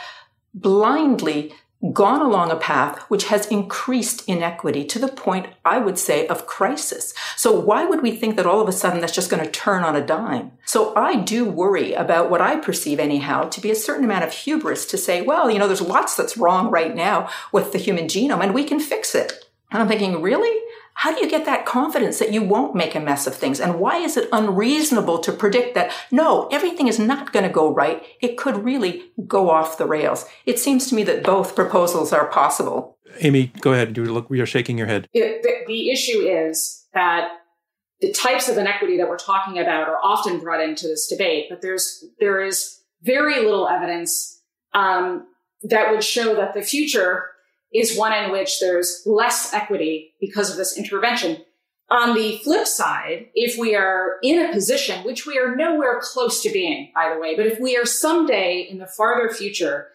blindly 0.52 1.54
gone 1.92 2.20
along 2.20 2.50
a 2.50 2.56
path 2.56 2.98
which 3.08 3.28
has 3.28 3.46
increased 3.46 4.28
inequity 4.28 4.84
to 4.84 4.98
the 4.98 5.08
point, 5.08 5.46
I 5.64 5.78
would 5.78 5.98
say, 5.98 6.26
of 6.26 6.46
crisis. 6.46 7.14
So 7.36 7.58
why 7.58 7.86
would 7.86 8.02
we 8.02 8.10
think 8.12 8.36
that 8.36 8.46
all 8.46 8.60
of 8.60 8.68
a 8.68 8.72
sudden 8.72 9.00
that's 9.00 9.14
just 9.14 9.30
going 9.30 9.42
to 9.42 9.50
turn 9.50 9.82
on 9.82 9.96
a 9.96 10.04
dime? 10.04 10.52
So 10.66 10.94
I 10.94 11.16
do 11.16 11.44
worry 11.44 11.94
about 11.94 12.30
what 12.30 12.42
I 12.42 12.56
perceive 12.56 13.00
anyhow 13.00 13.44
to 13.48 13.60
be 13.60 13.70
a 13.70 13.74
certain 13.74 14.04
amount 14.04 14.24
of 14.24 14.32
hubris 14.32 14.84
to 14.86 14.98
say, 14.98 15.22
well, 15.22 15.50
you 15.50 15.58
know, 15.58 15.66
there's 15.66 15.80
lots 15.80 16.16
that's 16.16 16.36
wrong 16.36 16.70
right 16.70 16.94
now 16.94 17.30
with 17.50 17.72
the 17.72 17.78
human 17.78 18.06
genome 18.06 18.42
and 18.42 18.54
we 18.54 18.64
can 18.64 18.78
fix 18.78 19.14
it. 19.14 19.49
And 19.70 19.82
I'm 19.82 19.88
thinking, 19.88 20.20
really? 20.20 20.60
How 20.94 21.14
do 21.14 21.20
you 21.20 21.30
get 21.30 21.46
that 21.46 21.64
confidence 21.64 22.18
that 22.18 22.32
you 22.32 22.42
won't 22.42 22.74
make 22.74 22.94
a 22.94 23.00
mess 23.00 23.26
of 23.26 23.34
things? 23.34 23.60
And 23.60 23.78
why 23.78 23.98
is 23.98 24.16
it 24.16 24.28
unreasonable 24.32 25.18
to 25.20 25.32
predict 25.32 25.74
that 25.74 25.92
no, 26.10 26.48
everything 26.48 26.88
is 26.88 26.98
not 26.98 27.32
going 27.32 27.44
to 27.44 27.52
go 27.52 27.72
right? 27.72 28.02
It 28.20 28.36
could 28.36 28.64
really 28.64 29.04
go 29.26 29.50
off 29.50 29.78
the 29.78 29.86
rails. 29.86 30.26
It 30.44 30.58
seems 30.58 30.88
to 30.88 30.94
me 30.94 31.02
that 31.04 31.22
both 31.22 31.54
proposals 31.54 32.12
are 32.12 32.26
possible. 32.26 32.98
Amy, 33.20 33.52
go 33.60 33.72
ahead. 33.72 33.96
You 33.96 34.04
look, 34.04 34.26
you're 34.30 34.46
shaking 34.46 34.76
your 34.76 34.88
head. 34.88 35.08
It, 35.12 35.42
the, 35.42 35.50
the 35.66 35.90
issue 35.90 36.18
is 36.18 36.86
that 36.92 37.30
the 38.00 38.12
types 38.12 38.48
of 38.48 38.58
inequity 38.58 38.96
that 38.96 39.08
we're 39.08 39.18
talking 39.18 39.58
about 39.58 39.88
are 39.88 39.98
often 40.02 40.40
brought 40.40 40.60
into 40.60 40.86
this 40.86 41.06
debate, 41.06 41.46
but 41.48 41.60
there's 41.60 42.04
there 42.18 42.42
is 42.42 42.80
very 43.02 43.42
little 43.44 43.68
evidence 43.68 44.42
um, 44.72 45.26
that 45.62 45.90
would 45.90 46.04
show 46.04 46.34
that 46.36 46.54
the 46.54 46.62
future 46.62 47.29
is 47.72 47.96
one 47.96 48.12
in 48.12 48.30
which 48.30 48.60
there's 48.60 49.02
less 49.06 49.52
equity 49.52 50.14
because 50.20 50.50
of 50.50 50.56
this 50.56 50.76
intervention. 50.76 51.38
On 51.90 52.14
the 52.14 52.38
flip 52.38 52.66
side, 52.66 53.30
if 53.34 53.58
we 53.58 53.74
are 53.74 54.18
in 54.22 54.44
a 54.44 54.52
position, 54.52 55.04
which 55.04 55.26
we 55.26 55.38
are 55.38 55.56
nowhere 55.56 56.00
close 56.00 56.40
to 56.42 56.50
being, 56.50 56.92
by 56.94 57.12
the 57.12 57.20
way, 57.20 57.34
but 57.34 57.46
if 57.46 57.58
we 57.58 57.76
are 57.76 57.84
someday 57.84 58.60
in 58.70 58.78
the 58.78 58.86
farther 58.86 59.28
future 59.32 59.88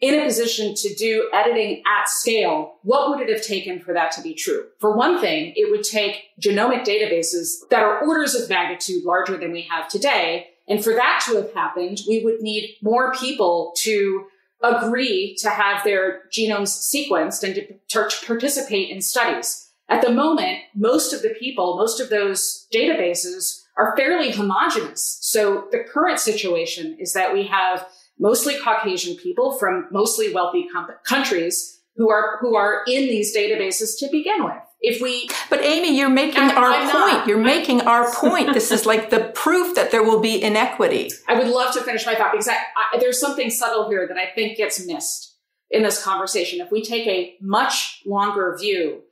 in 0.00 0.18
a 0.18 0.24
position 0.24 0.74
to 0.74 0.94
do 0.94 1.30
editing 1.32 1.82
at 1.86 2.08
scale, 2.08 2.74
what 2.82 3.08
would 3.08 3.20
it 3.20 3.28
have 3.28 3.46
taken 3.46 3.80
for 3.80 3.92
that 3.92 4.10
to 4.12 4.22
be 4.22 4.34
true? 4.34 4.64
For 4.80 4.96
one 4.96 5.20
thing, 5.20 5.52
it 5.54 5.70
would 5.70 5.84
take 5.84 6.24
genomic 6.40 6.84
databases 6.84 7.68
that 7.70 7.82
are 7.82 8.04
orders 8.04 8.34
of 8.34 8.48
magnitude 8.48 9.04
larger 9.04 9.36
than 9.36 9.52
we 9.52 9.62
have 9.70 9.88
today. 9.88 10.48
And 10.68 10.82
for 10.82 10.94
that 10.94 11.22
to 11.26 11.36
have 11.36 11.52
happened, 11.54 12.00
we 12.08 12.24
would 12.24 12.40
need 12.40 12.76
more 12.82 13.12
people 13.14 13.74
to 13.78 14.26
agree 14.62 15.36
to 15.40 15.50
have 15.50 15.84
their 15.84 16.22
genomes 16.30 16.68
sequenced 16.68 17.42
and 17.42 17.54
to, 17.54 18.08
to 18.08 18.26
participate 18.26 18.90
in 18.90 19.00
studies. 19.00 19.70
At 19.88 20.02
the 20.02 20.12
moment, 20.12 20.58
most 20.74 21.12
of 21.12 21.22
the 21.22 21.34
people, 21.38 21.76
most 21.76 22.00
of 22.00 22.08
those 22.08 22.66
databases 22.72 23.62
are 23.76 23.96
fairly 23.96 24.30
homogenous. 24.30 25.18
So 25.20 25.68
the 25.70 25.84
current 25.84 26.18
situation 26.18 26.96
is 26.98 27.12
that 27.12 27.32
we 27.32 27.46
have 27.46 27.86
mostly 28.18 28.58
Caucasian 28.58 29.16
people 29.16 29.58
from 29.58 29.88
mostly 29.90 30.32
wealthy 30.32 30.68
countries 31.04 31.80
who 31.96 32.10
are 32.10 32.38
who 32.40 32.56
are 32.56 32.82
in 32.86 33.02
these 33.02 33.36
databases 33.36 33.98
to 33.98 34.08
begin 34.10 34.44
with. 34.44 34.54
If 34.84 35.00
we, 35.00 35.28
but 35.48 35.62
Amy, 35.62 35.96
you're 35.96 36.10
making 36.10 36.42
our 36.42 36.72
I'm 36.72 36.90
point. 36.90 36.92
Not. 36.92 37.28
You're 37.28 37.38
I'm, 37.38 37.44
making 37.44 37.82
our 37.82 38.12
point. 38.14 38.52
This 38.52 38.72
is 38.72 38.84
like 38.84 39.10
the 39.10 39.30
proof 39.34 39.76
that 39.76 39.92
there 39.92 40.02
will 40.02 40.20
be 40.20 40.42
inequity. 40.42 41.10
I 41.28 41.38
would 41.38 41.46
love 41.46 41.72
to 41.74 41.82
finish 41.82 42.04
my 42.04 42.16
thought 42.16 42.32
because 42.32 42.48
I, 42.48 42.54
I, 42.54 42.98
there's 42.98 43.20
something 43.20 43.48
subtle 43.48 43.88
here 43.88 44.08
that 44.08 44.16
I 44.16 44.26
think 44.34 44.56
gets 44.56 44.84
missed 44.84 45.36
in 45.70 45.82
this 45.84 46.02
conversation. 46.02 46.60
If 46.60 46.72
we 46.72 46.82
take 46.82 47.06
a 47.06 47.36
much 47.40 48.02
longer 48.04 48.56
view 48.58 49.02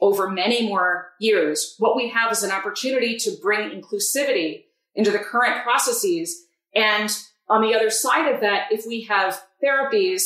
over 0.00 0.28
many 0.28 0.68
more 0.68 1.08
years, 1.18 1.74
what 1.78 1.96
we 1.96 2.08
have 2.10 2.30
is 2.30 2.42
an 2.42 2.52
opportunity 2.52 3.16
to 3.16 3.32
bring 3.42 3.70
inclusivity 3.70 4.64
into 4.94 5.10
the 5.10 5.18
current 5.18 5.62
processes. 5.62 6.44
And 6.74 7.10
on 7.48 7.62
the 7.62 7.74
other 7.74 7.88
side 7.88 8.32
of 8.32 8.42
that, 8.42 8.66
if 8.70 8.84
we 8.86 9.02
have 9.04 9.42
therapies, 9.64 10.22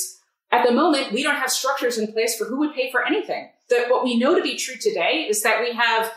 at 0.51 0.67
the 0.67 0.73
moment, 0.73 1.13
we 1.13 1.23
don't 1.23 1.37
have 1.37 1.51
structures 1.51 1.97
in 1.97 2.13
place 2.13 2.37
for 2.37 2.45
who 2.45 2.59
would 2.59 2.75
pay 2.75 2.91
for 2.91 3.07
anything. 3.07 3.49
That 3.71 3.91
what 3.91 4.05
we 4.05 4.19
know 4.19 4.35
to 4.35 4.43
be 4.43 4.57
true 4.57 4.77
today 4.81 5.27
is 5.29 5.43
that 5.43 5.61
we 5.61 5.73
have 5.73 6.13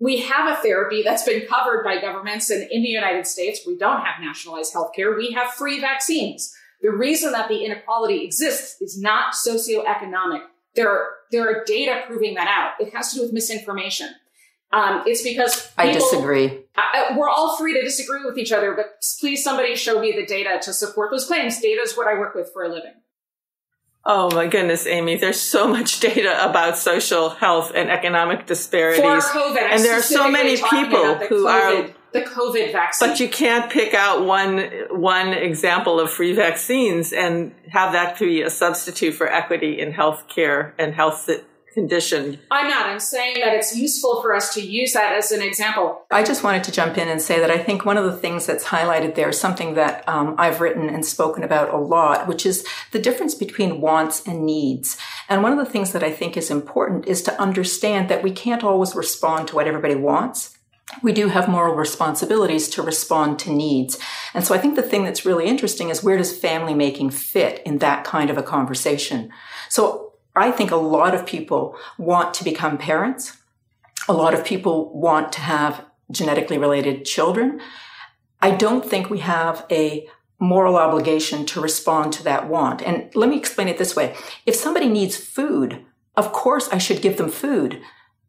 we 0.00 0.20
have 0.20 0.58
a 0.58 0.60
therapy 0.62 1.02
that's 1.02 1.24
been 1.24 1.46
covered 1.46 1.82
by 1.82 2.00
governments 2.00 2.50
and 2.50 2.68
in 2.70 2.82
the 2.82 2.88
United 2.88 3.26
States, 3.26 3.60
we 3.66 3.76
don't 3.76 4.00
have 4.02 4.20
nationalized 4.20 4.72
healthcare. 4.72 5.16
We 5.16 5.32
have 5.32 5.50
free 5.52 5.80
vaccines. 5.80 6.54
The 6.82 6.90
reason 6.90 7.32
that 7.32 7.48
the 7.48 7.64
inequality 7.64 8.24
exists 8.24 8.80
is 8.80 9.00
not 9.00 9.34
socioeconomic. 9.34 10.42
There 10.76 10.88
are, 10.88 11.08
there 11.32 11.48
are 11.48 11.64
data 11.64 12.02
proving 12.06 12.34
that 12.34 12.46
out. 12.46 12.80
It 12.80 12.94
has 12.94 13.10
to 13.10 13.16
do 13.16 13.22
with 13.22 13.32
misinformation. 13.32 14.10
Um, 14.70 15.02
it's 15.06 15.22
because 15.22 15.66
people, 15.68 15.90
I 15.90 15.92
disagree. 15.92 16.60
I, 16.76 17.16
we're 17.16 17.28
all 17.28 17.56
free 17.56 17.72
to 17.74 17.82
disagree 17.82 18.24
with 18.24 18.38
each 18.38 18.52
other, 18.52 18.74
but 18.74 19.02
please 19.18 19.42
somebody 19.42 19.74
show 19.74 19.98
me 19.98 20.12
the 20.12 20.26
data 20.26 20.60
to 20.62 20.72
support 20.72 21.10
those 21.10 21.26
claims. 21.26 21.60
Data 21.60 21.80
is 21.80 21.96
what 21.96 22.06
I 22.06 22.18
work 22.18 22.34
with 22.34 22.52
for 22.52 22.62
a 22.62 22.68
living. 22.68 22.92
Oh 24.10 24.30
my 24.34 24.46
goodness, 24.46 24.86
Amy, 24.86 25.16
there's 25.16 25.38
so 25.38 25.68
much 25.68 26.00
data 26.00 26.42
about 26.48 26.78
social 26.78 27.28
health 27.28 27.72
and 27.74 27.90
economic 27.90 28.46
disparities. 28.46 29.02
For 29.02 29.38
COVID, 29.38 29.58
and 29.58 29.84
there 29.84 29.98
are 29.98 30.02
so 30.02 30.30
many 30.30 30.56
people 30.56 31.14
who 31.16 31.44
COVID, 31.44 31.50
are 31.50 31.94
the 32.12 32.20
COVID 32.22 32.72
vaccine. 32.72 33.06
But 33.06 33.20
you 33.20 33.28
can't 33.28 33.70
pick 33.70 33.92
out 33.92 34.24
one 34.24 34.60
one 34.88 35.34
example 35.34 36.00
of 36.00 36.10
free 36.10 36.32
vaccines 36.32 37.12
and 37.12 37.54
have 37.68 37.92
that 37.92 38.18
be 38.18 38.40
a 38.40 38.48
substitute 38.48 39.12
for 39.12 39.30
equity 39.30 39.78
in 39.78 39.92
healthcare 39.92 40.72
and 40.78 40.94
health 40.94 41.28
condition. 41.78 42.38
I'm 42.50 42.68
not. 42.68 42.86
I'm 42.86 42.98
saying 42.98 43.36
that 43.40 43.54
it's 43.54 43.76
useful 43.76 44.20
for 44.20 44.34
us 44.34 44.52
to 44.54 44.60
use 44.60 44.92
that 44.94 45.14
as 45.16 45.30
an 45.30 45.42
example. 45.42 46.02
I 46.10 46.24
just 46.24 46.42
wanted 46.42 46.64
to 46.64 46.72
jump 46.72 46.98
in 46.98 47.08
and 47.08 47.22
say 47.22 47.38
that 47.38 47.50
I 47.50 47.58
think 47.58 47.84
one 47.84 47.96
of 47.96 48.04
the 48.04 48.16
things 48.16 48.46
that's 48.46 48.64
highlighted 48.64 49.14
there 49.14 49.28
is 49.28 49.40
something 49.40 49.74
that 49.74 50.06
um, 50.08 50.34
I've 50.38 50.60
written 50.60 50.88
and 50.88 51.06
spoken 51.06 51.44
about 51.44 51.72
a 51.72 51.76
lot, 51.76 52.26
which 52.26 52.44
is 52.44 52.66
the 52.90 52.98
difference 52.98 53.34
between 53.34 53.80
wants 53.80 54.26
and 54.26 54.44
needs. 54.44 54.96
And 55.28 55.42
one 55.42 55.52
of 55.52 55.58
the 55.58 55.70
things 55.70 55.92
that 55.92 56.02
I 56.02 56.10
think 56.10 56.36
is 56.36 56.50
important 56.50 57.06
is 57.06 57.22
to 57.22 57.40
understand 57.40 58.08
that 58.08 58.22
we 58.22 58.32
can't 58.32 58.64
always 58.64 58.96
respond 58.96 59.48
to 59.48 59.54
what 59.54 59.68
everybody 59.68 59.94
wants 59.94 60.58
we 61.02 61.12
do 61.12 61.28
have 61.28 61.48
moral 61.48 61.74
responsibilities 61.74 62.68
to 62.70 62.82
respond 62.82 63.38
to 63.40 63.52
needs. 63.52 63.98
And 64.32 64.42
so 64.42 64.54
I 64.54 64.58
think 64.58 64.74
the 64.74 64.82
thing 64.82 65.04
that's 65.04 65.26
really 65.26 65.46
interesting 65.46 65.90
is 65.90 66.02
where 66.02 66.16
does 66.16 66.36
family 66.36 66.74
making 66.74 67.10
fit 67.10 67.62
in 67.66 67.78
that 67.78 68.04
kind 68.04 68.30
of 68.30 68.38
a 68.38 68.42
conversation? 68.42 69.30
So 69.68 70.07
I 70.40 70.50
think 70.50 70.70
a 70.70 70.76
lot 70.76 71.14
of 71.14 71.26
people 71.26 71.76
want 71.96 72.34
to 72.34 72.44
become 72.44 72.78
parents. 72.78 73.38
A 74.08 74.12
lot 74.12 74.34
of 74.34 74.44
people 74.44 74.92
want 74.98 75.32
to 75.32 75.40
have 75.40 75.84
genetically 76.10 76.58
related 76.58 77.04
children. 77.04 77.60
I 78.40 78.52
don't 78.52 78.84
think 78.84 79.10
we 79.10 79.18
have 79.18 79.66
a 79.70 80.08
moral 80.40 80.76
obligation 80.76 81.44
to 81.46 81.60
respond 81.60 82.12
to 82.12 82.22
that 82.24 82.48
want. 82.48 82.82
And 82.82 83.14
let 83.14 83.28
me 83.28 83.36
explain 83.36 83.68
it 83.68 83.78
this 83.78 83.96
way. 83.96 84.14
If 84.46 84.54
somebody 84.54 84.88
needs 84.88 85.16
food, 85.16 85.84
of 86.16 86.32
course 86.32 86.68
I 86.70 86.78
should 86.78 87.02
give 87.02 87.16
them 87.16 87.30
food. 87.30 87.80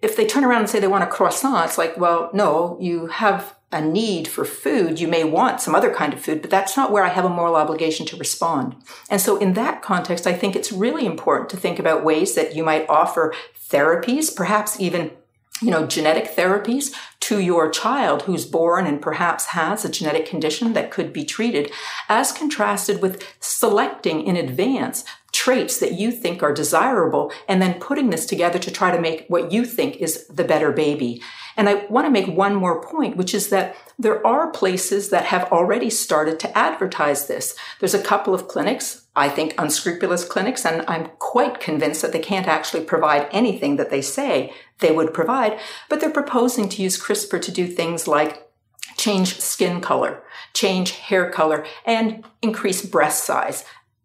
If 0.02 0.16
they 0.16 0.26
turn 0.26 0.46
around 0.46 0.62
and 0.62 0.70
say 0.70 0.80
they 0.80 0.88
want 0.88 1.04
a 1.04 1.08
croissant, 1.08 1.66
it's 1.66 1.78
like, 1.78 1.98
well, 1.98 2.30
no, 2.34 2.78
you 2.80 3.08
have 3.08 3.56
a 3.72 3.82
need 3.82 4.28
for 4.28 4.46
food, 4.46 5.00
you 5.00 5.08
may 5.08 5.24
want 5.24 5.62
some 5.62 5.76
other 5.76 5.94
kind 5.94 6.14
of 6.14 6.20
food, 6.20 6.42
but 6.42 6.50
that's 6.50 6.76
not 6.76 6.92
where 6.92 7.04
I 7.04 7.10
have 7.10 7.26
a 7.26 7.30
moral 7.30 7.56
obligation 7.56 8.06
to 8.08 8.18
respond. 8.18 8.76
And 9.10 9.22
so 9.22 9.38
in 9.38 9.54
that 9.54 9.84
context, 9.84 10.26
I 10.26 10.34
think 10.34 10.56
it's 10.56 10.72
really 10.72 11.06
important 11.06 11.50
to 11.50 11.58
think 11.58 11.78
about 11.78 12.04
ways 12.04 12.34
that 12.34 12.56
you 12.56 12.64
might 12.64 12.90
offer 12.90 13.34
therapies, 13.70 14.36
perhaps 14.36 14.80
even 14.80 15.12
you 15.62 15.72
know, 15.72 15.86
genetic 15.86 16.36
therapies 16.36 16.96
to 17.20 17.40
your 17.40 17.70
child 17.70 18.24
who's 18.24 18.46
born 18.46 18.86
and 18.86 19.02
perhaps 19.02 19.48
has 19.48 19.84
a 19.84 19.90
genetic 19.90 20.26
condition 20.26 20.74
that 20.74 20.92
could 20.92 21.12
be 21.12 21.26
treated, 21.26 21.72
as 22.08 22.32
contrasted 22.32 23.02
with 23.02 23.24
selecting 23.40 24.26
in 24.26 24.36
advance 24.36 25.04
traits 25.40 25.80
that 25.80 25.94
you 25.94 26.12
think 26.12 26.44
are 26.44 26.54
desirable 26.54 27.32
and 27.48 27.62
then 27.62 27.80
putting 27.80 28.10
this 28.10 28.26
together 28.26 28.60
to 28.60 28.70
try 28.70 28.92
to 28.92 29.00
make 29.00 29.26
what 29.30 29.54
you 29.54 29.64
think 29.64 29.96
is 29.96 30.28
the 30.28 30.44
better 30.44 30.70
baby. 30.70 31.22
And 31.56 31.70
I 31.70 31.86
want 31.86 32.06
to 32.06 32.12
make 32.12 32.28
one 32.28 32.56
more 32.56 32.84
point, 32.84 33.16
which 33.16 33.34
is 33.34 33.48
that 33.48 33.74
there 33.98 34.26
are 34.28 34.52
places 34.52 35.12
that 35.12 35.24
have 35.24 35.50
already 35.50 35.90
started 35.90 36.42
to 36.42 36.58
advertise 36.58 37.28
this. 37.28 37.56
There's 37.80 37.94
a 37.94 38.04
couple 38.04 38.34
of 38.34 38.50
clinics, 38.50 39.06
I 39.16 39.30
think 39.30 39.56
unscrupulous 39.58 40.26
clinics, 40.26 40.66
and 40.66 40.84
I'm 40.90 41.08
quite 41.20 41.62
convinced 41.62 42.02
that 42.02 42.12
they 42.12 42.20
can't 42.20 42.50
actually 42.50 42.84
provide 42.84 43.30
anything 43.32 43.78
that 43.78 43.92
they 43.92 44.02
say 44.02 44.54
they 44.80 44.92
would 44.92 45.14
provide, 45.14 45.58
but 45.88 46.02
they're 46.02 46.10
proposing 46.10 46.68
to 46.68 46.84
use 46.84 47.02
CRISPR 47.02 47.42
to 47.44 47.52
do 47.52 47.66
things 47.66 48.10
like 48.10 48.46
change 48.98 49.40
skin 49.40 49.80
color, 49.80 50.22
change 50.54 50.92
hair 50.92 51.32
color, 51.32 51.66
and 51.86 52.26
increase 52.42 52.86
breast 52.86 53.24
size. 53.24 53.64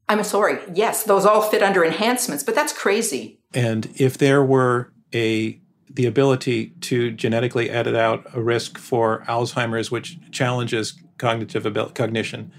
I'm 0.08 0.22
sorry, 0.24 0.58
yes, 0.74 1.04
those 1.04 1.24
all 1.24 1.42
fit 1.42 1.62
under 1.62 1.84
enhancements, 1.84 2.42
but 2.42 2.54
that's 2.54 2.72
crazy. 2.72 3.40
And 3.54 3.90
if 3.96 4.18
there 4.18 4.44
were 4.44 4.92
a 5.14 5.60
the 5.88 6.06
ability 6.06 6.70
to 6.80 7.12
genetically 7.12 7.70
edit 7.70 7.94
out 7.94 8.26
a 8.34 8.42
risk 8.42 8.78
for 8.78 9.22
Alzheimer's, 9.28 9.92
which 9.92 10.18
challenges 10.32 11.00
cognitive 11.18 11.64
ability, 11.64 11.94
cognition, 11.94 12.52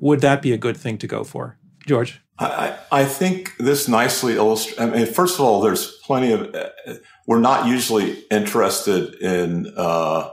would 0.00 0.20
that 0.20 0.42
be 0.42 0.52
a 0.52 0.58
good 0.58 0.76
thing 0.76 0.98
to 0.98 1.06
go 1.06 1.24
for? 1.24 1.56
George? 1.86 2.20
I, 2.38 2.76
I 2.90 3.04
think 3.04 3.56
this 3.58 3.88
nicely 3.88 4.34
illustrates. 4.34 4.80
I 4.80 4.86
mean, 4.86 5.06
first 5.06 5.36
of 5.36 5.40
all, 5.40 5.60
there's 5.60 5.98
plenty 5.98 6.32
of, 6.32 6.54
uh, 6.54 6.94
we're 7.26 7.40
not 7.40 7.66
usually 7.68 8.24
interested 8.30 9.14
in 9.14 9.72
uh, 9.76 10.30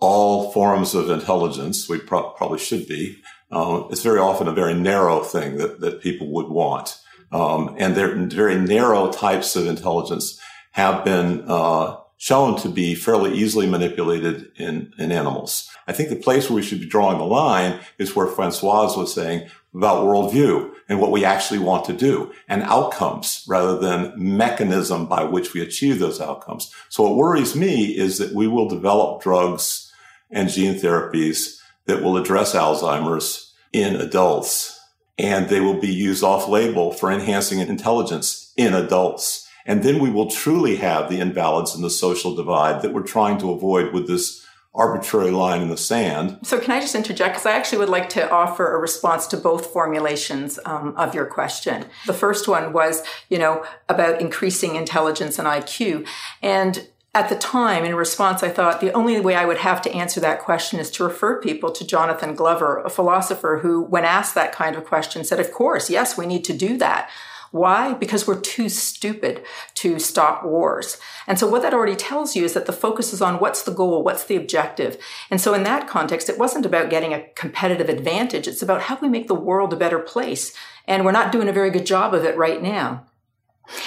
all 0.00 0.52
forms 0.52 0.94
of 0.94 1.08
intelligence. 1.08 1.88
We 1.88 1.98
pro- 1.98 2.30
probably 2.30 2.58
should 2.58 2.88
be. 2.88 3.22
Uh, 3.50 3.84
it's 3.90 4.02
very 4.02 4.18
often 4.18 4.48
a 4.48 4.52
very 4.52 4.74
narrow 4.74 5.20
thing 5.20 5.56
that, 5.58 5.80
that 5.80 6.00
people 6.00 6.28
would 6.28 6.48
want. 6.48 6.98
Um, 7.32 7.76
and 7.78 7.94
very 8.32 8.56
narrow 8.56 9.10
types 9.12 9.54
of 9.56 9.66
intelligence 9.66 10.40
have 10.72 11.04
been 11.04 11.44
uh, 11.46 11.96
shown 12.16 12.56
to 12.60 12.68
be 12.68 12.94
fairly 12.94 13.32
easily 13.32 13.66
manipulated 13.68 14.50
in, 14.56 14.92
in 14.98 15.12
animals. 15.12 15.68
I 15.86 15.92
think 15.92 16.10
the 16.10 16.16
place 16.16 16.48
where 16.48 16.56
we 16.56 16.62
should 16.62 16.80
be 16.80 16.86
drawing 16.86 17.18
the 17.18 17.24
line 17.24 17.80
is 17.98 18.14
where 18.14 18.26
Francoise 18.26 18.96
was 18.96 19.14
saying 19.14 19.48
about 19.74 20.04
worldview 20.04 20.72
and 20.88 21.00
what 21.00 21.12
we 21.12 21.24
actually 21.24 21.60
want 21.60 21.84
to 21.84 21.92
do 21.92 22.32
and 22.48 22.62
outcomes 22.64 23.44
rather 23.48 23.78
than 23.78 24.12
mechanism 24.16 25.06
by 25.06 25.22
which 25.22 25.54
we 25.54 25.62
achieve 25.62 25.98
those 25.98 26.20
outcomes. 26.20 26.74
So 26.88 27.04
what 27.04 27.16
worries 27.16 27.54
me 27.54 27.96
is 27.96 28.18
that 28.18 28.34
we 28.34 28.48
will 28.48 28.68
develop 28.68 29.22
drugs 29.22 29.92
and 30.30 30.48
gene 30.48 30.74
therapies 30.74 31.59
that 31.90 32.02
will 32.02 32.16
address 32.16 32.54
Alzheimer's 32.54 33.52
in 33.72 33.96
adults 33.96 34.80
and 35.18 35.48
they 35.48 35.60
will 35.60 35.78
be 35.78 35.92
used 35.92 36.22
off 36.22 36.48
label 36.48 36.92
for 36.92 37.10
enhancing 37.10 37.58
intelligence 37.58 38.52
in 38.56 38.74
adults. 38.74 39.48
And 39.66 39.82
then 39.82 39.98
we 39.98 40.08
will 40.08 40.30
truly 40.30 40.76
have 40.76 41.10
the 41.10 41.20
imbalance 41.20 41.74
and 41.74 41.84
the 41.84 41.90
social 41.90 42.34
divide 42.34 42.82
that 42.82 42.94
we're 42.94 43.02
trying 43.02 43.38
to 43.38 43.50
avoid 43.50 43.92
with 43.92 44.06
this 44.06 44.46
arbitrary 44.72 45.32
line 45.32 45.62
in 45.62 45.68
the 45.68 45.76
sand. 45.76 46.38
So, 46.44 46.60
can 46.60 46.70
I 46.70 46.80
just 46.80 46.94
interject? 46.94 47.34
Because 47.34 47.46
I 47.46 47.52
actually 47.52 47.78
would 47.78 47.88
like 47.88 48.08
to 48.10 48.30
offer 48.30 48.72
a 48.72 48.78
response 48.78 49.26
to 49.28 49.36
both 49.36 49.66
formulations 49.66 50.60
um, 50.64 50.94
of 50.96 51.12
your 51.12 51.26
question. 51.26 51.86
The 52.06 52.14
first 52.14 52.46
one 52.46 52.72
was, 52.72 53.02
you 53.28 53.38
know, 53.38 53.66
about 53.88 54.20
increasing 54.20 54.76
intelligence 54.76 55.40
and 55.40 55.48
IQ. 55.48 56.06
And 56.40 56.88
at 57.12 57.28
the 57.28 57.36
time, 57.36 57.84
in 57.84 57.96
response, 57.96 58.42
I 58.42 58.50
thought 58.50 58.80
the 58.80 58.92
only 58.92 59.18
way 59.18 59.34
I 59.34 59.44
would 59.44 59.58
have 59.58 59.82
to 59.82 59.92
answer 59.92 60.20
that 60.20 60.40
question 60.40 60.78
is 60.78 60.90
to 60.92 61.04
refer 61.04 61.40
people 61.40 61.72
to 61.72 61.84
Jonathan 61.84 62.36
Glover, 62.36 62.78
a 62.78 62.90
philosopher 62.90 63.58
who, 63.62 63.82
when 63.82 64.04
asked 64.04 64.36
that 64.36 64.52
kind 64.52 64.76
of 64.76 64.84
question, 64.84 65.24
said, 65.24 65.40
Of 65.40 65.50
course, 65.50 65.90
yes, 65.90 66.16
we 66.16 66.26
need 66.26 66.44
to 66.44 66.52
do 66.52 66.78
that. 66.78 67.10
Why? 67.50 67.94
Because 67.94 68.28
we're 68.28 68.40
too 68.40 68.68
stupid 68.68 69.42
to 69.74 69.98
stop 69.98 70.44
wars. 70.44 70.98
And 71.26 71.36
so 71.36 71.48
what 71.48 71.62
that 71.62 71.74
already 71.74 71.96
tells 71.96 72.36
you 72.36 72.44
is 72.44 72.54
that 72.54 72.66
the 72.66 72.72
focus 72.72 73.12
is 73.12 73.20
on 73.20 73.40
what's 73.40 73.64
the 73.64 73.72
goal, 73.72 74.04
what's 74.04 74.22
the 74.22 74.36
objective. 74.36 74.96
And 75.30 75.40
so 75.40 75.52
in 75.52 75.64
that 75.64 75.88
context, 75.88 76.28
it 76.28 76.38
wasn't 76.38 76.64
about 76.64 76.90
getting 76.90 77.12
a 77.12 77.26
competitive 77.34 77.88
advantage. 77.88 78.46
It's 78.46 78.62
about 78.62 78.82
how 78.82 78.98
we 79.00 79.08
make 79.08 79.26
the 79.26 79.34
world 79.34 79.72
a 79.72 79.76
better 79.76 79.98
place. 79.98 80.54
And 80.86 81.04
we're 81.04 81.10
not 81.10 81.32
doing 81.32 81.48
a 81.48 81.52
very 81.52 81.70
good 81.70 81.86
job 81.86 82.14
of 82.14 82.24
it 82.24 82.36
right 82.36 82.62
now. 82.62 83.04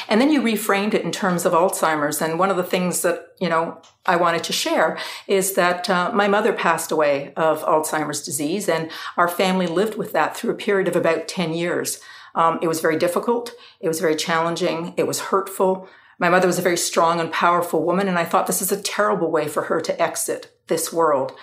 And 0.07 0.19
then 0.19 0.31
you 0.31 0.41
reframed 0.41 0.93
it 0.93 1.03
in 1.03 1.11
terms 1.11 1.45
of 1.45 1.53
Alzheimer's. 1.53 2.21
And 2.21 2.39
one 2.39 2.49
of 2.49 2.57
the 2.57 2.63
things 2.63 3.01
that, 3.01 3.27
you 3.39 3.49
know, 3.49 3.81
I 4.05 4.15
wanted 4.15 4.43
to 4.45 4.53
share 4.53 4.97
is 5.27 5.53
that 5.53 5.89
uh, 5.89 6.11
my 6.13 6.27
mother 6.27 6.53
passed 6.53 6.91
away 6.91 7.33
of 7.35 7.63
Alzheimer's 7.63 8.23
disease 8.23 8.67
and 8.67 8.91
our 9.17 9.27
family 9.27 9.67
lived 9.67 9.95
with 9.95 10.13
that 10.13 10.35
through 10.35 10.51
a 10.51 10.55
period 10.55 10.87
of 10.87 10.95
about 10.95 11.27
10 11.27 11.53
years. 11.53 11.99
Um, 12.35 12.59
it 12.61 12.67
was 12.67 12.81
very 12.81 12.97
difficult. 12.97 13.51
It 13.79 13.87
was 13.87 13.99
very 13.99 14.15
challenging. 14.15 14.93
It 14.97 15.07
was 15.07 15.19
hurtful. 15.19 15.87
My 16.19 16.29
mother 16.29 16.47
was 16.47 16.59
a 16.59 16.63
very 16.63 16.77
strong 16.77 17.19
and 17.19 17.31
powerful 17.31 17.83
woman, 17.83 18.07
and 18.07 18.17
I 18.17 18.25
thought 18.25 18.47
this 18.47 18.61
is 18.61 18.71
a 18.71 18.81
terrible 18.81 19.29
way 19.29 19.47
for 19.47 19.63
her 19.63 19.81
to 19.81 20.01
exit 20.01 20.55
this 20.67 20.93
world. 20.93 21.33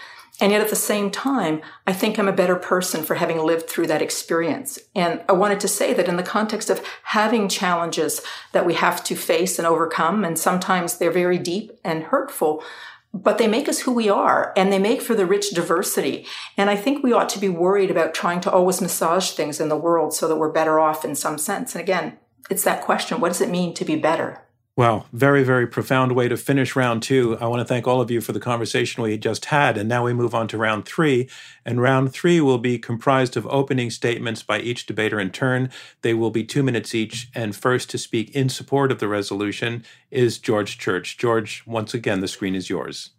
And 0.41 0.53
yet 0.53 0.62
at 0.62 0.70
the 0.70 0.76
same 0.76 1.11
time, 1.11 1.61
I 1.86 1.93
think 1.93 2.18
I'm 2.18 2.28
a 2.28 2.32
better 2.32 2.57
person 2.57 3.03
for 3.03 3.16
having 3.16 3.38
lived 3.38 3.68
through 3.68 3.88
that 3.88 4.03
experience. 4.03 4.78
And 4.95 5.22
I 5.28 5.32
wanted 5.32 5.61
to 5.61 5.68
say 5.68 5.93
that 5.93 6.09
in 6.09 6.16
the 6.16 6.22
context 6.22 6.70
of 6.70 6.82
having 7.05 7.49
challenges 7.49 8.22
that 8.53 8.64
we 8.64 8.74
have 8.74 9.05
to 9.05 9.14
face 9.14 9.59
and 9.59 9.66
overcome, 9.66 10.24
and 10.24 10.38
sometimes 10.38 10.97
they're 10.97 11.11
very 11.11 11.38
deep 11.38 11.78
and 11.84 12.05
hurtful, 12.05 12.64
but 13.12 13.38
they 13.38 13.49
make 13.49 13.68
us 13.68 13.80
who 13.80 13.93
we 13.93 14.09
are 14.09 14.53
and 14.57 14.72
they 14.72 14.78
make 14.78 15.03
for 15.03 15.14
the 15.14 15.26
rich 15.26 15.51
diversity. 15.51 16.26
And 16.57 16.70
I 16.70 16.76
think 16.76 17.03
we 17.03 17.12
ought 17.12 17.28
to 17.30 17.41
be 17.41 17.49
worried 17.49 17.91
about 17.91 18.14
trying 18.14 18.41
to 18.43 18.51
always 18.51 18.80
massage 18.80 19.32
things 19.32 19.61
in 19.61 19.68
the 19.68 19.76
world 19.76 20.14
so 20.14 20.28
that 20.28 20.36
we're 20.36 20.53
better 20.53 20.78
off 20.78 21.05
in 21.05 21.14
some 21.14 21.36
sense. 21.36 21.74
And 21.74 21.82
again, 21.82 22.18
it's 22.49 22.64
that 22.64 22.82
question 22.82 23.20
what 23.20 23.28
does 23.28 23.41
it 23.41 23.51
mean 23.51 23.74
to 23.74 23.84
be 23.84 23.97
better? 23.97 24.43
Well, 24.81 25.05
very, 25.12 25.45
very 25.45 25.66
profound 25.66 26.12
way 26.12 26.26
to 26.28 26.39
finish 26.39 26.74
round 26.74 27.03
two. 27.03 27.37
I 27.39 27.47
want 27.49 27.61
to 27.61 27.66
thank 27.66 27.87
all 27.87 28.01
of 28.01 28.11
you 28.11 28.22
for 28.22 28.33
the 28.33 28.41
conversation 28.41 29.03
we 29.03 29.18
just 29.18 29.45
had. 29.45 29.76
And 29.76 29.87
now 29.91 30.07
we 30.07 30.14
move 30.14 30.35
on 30.35 30.49
to 30.49 30.57
round 30.57 30.87
three. 30.87 31.28
And 31.66 31.83
round 31.83 32.14
three 32.14 32.41
will 32.41 32.57
be 32.57 32.78
comprised 32.78 33.37
of 33.37 33.47
opening 33.49 33.91
statements 33.91 34.43
by 34.43 34.59
each 34.59 34.87
debater 34.87 35.20
in 35.20 35.33
turn. 35.33 35.68
They 36.01 36.14
will 36.14 36.31
be 36.31 36.45
two 36.45 36.62
minutes 36.62 36.95
each. 36.95 37.28
And 37.35 37.55
first 37.55 37.91
to 37.91 37.99
speak 37.99 38.35
in 38.35 38.49
support 38.49 38.91
of 38.91 39.01
the 39.01 39.07
resolution 39.07 39.85
is 40.11 40.39
George 40.39 40.78
Church. 40.78 41.18
George, 41.18 41.62
once 41.66 41.93
again, 41.93 42.20
the 42.20 42.26
screen 42.26 42.55
is 42.55 42.70
yours. 42.70 43.11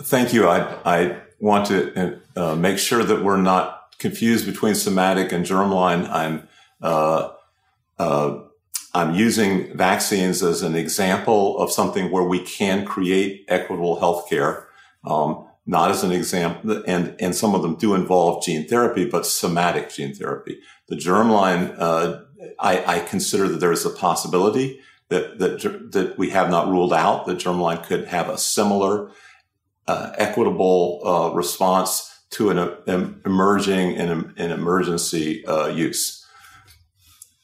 Thank 0.00 0.32
you. 0.32 0.46
I, 0.46 0.76
I 0.84 1.16
want 1.40 1.66
to 1.66 2.20
uh, 2.36 2.54
make 2.54 2.78
sure 2.78 3.02
that 3.02 3.24
we're 3.24 3.36
not 3.36 3.96
confused 3.98 4.46
between 4.46 4.76
somatic 4.76 5.32
and 5.32 5.44
germline. 5.44 6.08
I'm 6.08 6.46
uh, 6.80 7.30
uh, 7.98 8.42
I'm 8.92 9.14
using 9.14 9.76
vaccines 9.76 10.42
as 10.42 10.62
an 10.62 10.74
example 10.74 11.58
of 11.58 11.70
something 11.70 12.10
where 12.10 12.24
we 12.24 12.40
can 12.40 12.84
create 12.84 13.44
equitable 13.48 14.00
healthcare, 14.00 14.64
um, 15.04 15.46
not 15.66 15.90
as 15.90 16.02
an 16.02 16.10
example, 16.10 16.82
and, 16.86 17.14
and 17.20 17.34
some 17.34 17.54
of 17.54 17.62
them 17.62 17.76
do 17.76 17.94
involve 17.94 18.44
gene 18.44 18.66
therapy, 18.66 19.04
but 19.04 19.26
somatic 19.26 19.90
gene 19.90 20.14
therapy. 20.14 20.58
The 20.88 20.96
germline, 20.96 21.74
uh, 21.78 22.22
I, 22.58 22.96
I, 22.96 22.98
consider 23.00 23.46
that 23.48 23.60
there 23.60 23.70
is 23.70 23.86
a 23.86 23.90
possibility 23.90 24.80
that, 25.08 25.38
that, 25.38 25.92
that 25.92 26.18
we 26.18 26.30
have 26.30 26.50
not 26.50 26.68
ruled 26.68 26.92
out 26.92 27.26
that 27.26 27.38
germline 27.38 27.84
could 27.84 28.06
have 28.06 28.28
a 28.28 28.38
similar 28.38 29.10
uh, 29.86 30.12
equitable 30.16 31.00
uh, 31.04 31.34
response 31.34 32.10
to 32.30 32.50
an, 32.50 32.58
an 32.86 33.20
emerging 33.24 33.96
and 33.96 34.32
an 34.36 34.50
emergency 34.50 35.44
uh, 35.46 35.66
use 35.66 36.19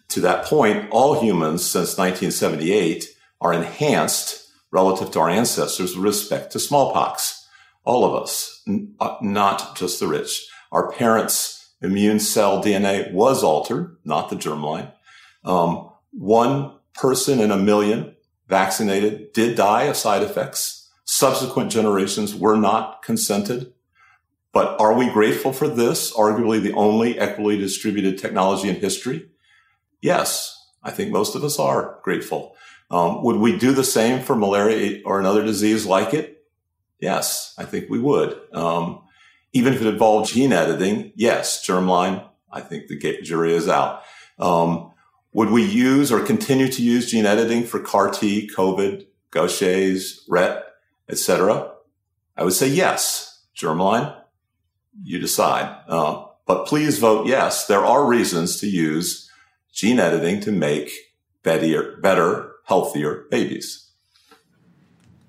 to 0.09 0.21
that 0.21 0.45
point, 0.45 0.89
all 0.91 1.21
humans 1.21 1.65
since 1.65 1.99
1978 1.99 3.09
are 3.41 3.53
enhanced 3.53 4.49
relative 4.71 5.11
to 5.13 5.21
our 5.21 5.29
ancestors 5.29 5.97
with 5.97 6.05
respect 6.05 6.53
to 6.53 6.61
smallpox. 6.61 7.49
All 7.85 8.05
of 8.05 8.23
us, 8.23 8.63
n- 8.67 8.95
uh, 9.01 9.17
not 9.21 9.77
just 9.77 10.01
the 10.01 10.07
rich. 10.07 10.49
Our 10.73 10.91
parents' 10.93 11.73
immune 11.81 12.21
cell 12.21 12.63
DNA 12.63 13.13
was 13.13 13.43
altered, 13.43 13.97
not 14.05 14.31
the 14.31 14.37
germline. 14.37 14.93
Um, 15.45 15.91
one 16.11 16.73
person 16.95 17.41
in 17.41 17.51
a 17.51 17.57
million 17.57 18.17
vaccinated 18.49 19.33
did 19.33 19.57
die 19.57 19.85
of 19.85 19.97
side 19.97 20.23
effects. 20.23 20.91
Subsequent 21.05 21.71
generations 21.71 22.35
were 22.35 22.57
not 22.57 23.03
consented. 23.03 23.73
But 24.53 24.81
are 24.81 24.95
we 24.95 25.11
grateful 25.11 25.53
for 25.53 25.69
this? 25.69 26.13
Arguably 26.13 26.61
the 26.61 26.73
only 26.73 27.21
equally 27.21 27.59
distributed 27.59 28.19
technology 28.19 28.69
in 28.69 28.77
history. 28.77 29.29
Yes, 30.01 30.57
I 30.83 30.91
think 30.91 31.13
most 31.13 31.35
of 31.35 31.45
us 31.45 31.59
are 31.59 31.99
grateful. 32.03 32.55
Um, 32.91 33.23
would 33.25 33.37
we 33.37 33.59
do 33.59 33.73
the 33.73 33.85
same 33.85 34.23
for 34.23 34.37
malaria 34.37 35.03
or 35.05 35.19
another 35.19 35.45
disease 35.45 35.87
like 35.87 36.15
it? 36.15 36.45
Yes, 37.01 37.55
I 37.59 37.65
think 37.65 37.91
we 37.91 37.99
would. 37.99 38.39
Um, 38.53 39.03
even 39.53 39.75
if 39.75 39.81
it 39.81 39.87
involved 39.87 40.33
gene 40.33 40.53
editing, 40.53 41.13
yes, 41.17 41.67
germline, 41.67 42.29
I 42.51 42.61
think 42.61 42.87
the 42.87 43.21
jury 43.23 43.55
is 43.55 43.69
out. 43.69 44.03
Um, 44.39 44.93
would 45.33 45.51
we 45.51 45.65
use 45.65 46.13
or 46.13 46.21
continue 46.21 46.69
to 46.69 46.83
use 46.83 47.11
gene 47.11 47.27
editing 47.27 47.65
for 47.65 47.81
CAR 47.81 48.11
T, 48.11 48.49
COVID, 48.55 49.07
Gaucher's, 49.31 50.25
RET, 50.29 50.65
etc.? 51.09 51.73
I 52.37 52.45
would 52.45 52.53
say 52.53 52.69
yes. 52.69 53.45
Germline, 53.57 54.15
you 55.03 55.19
decide. 55.19 55.83
Uh, 55.89 56.27
but 56.47 56.67
please 56.67 56.99
vote 56.99 57.27
yes. 57.27 57.67
There 57.67 57.85
are 57.85 58.07
reasons 58.07 58.61
to 58.61 58.69
use 58.69 59.26
gene 59.77 60.01
editing 60.01 60.41
to 60.41 60.51
make 60.51 60.91
better, 61.43 61.99
better 61.99 62.55
healthier 62.65 63.27
babies. 63.31 63.91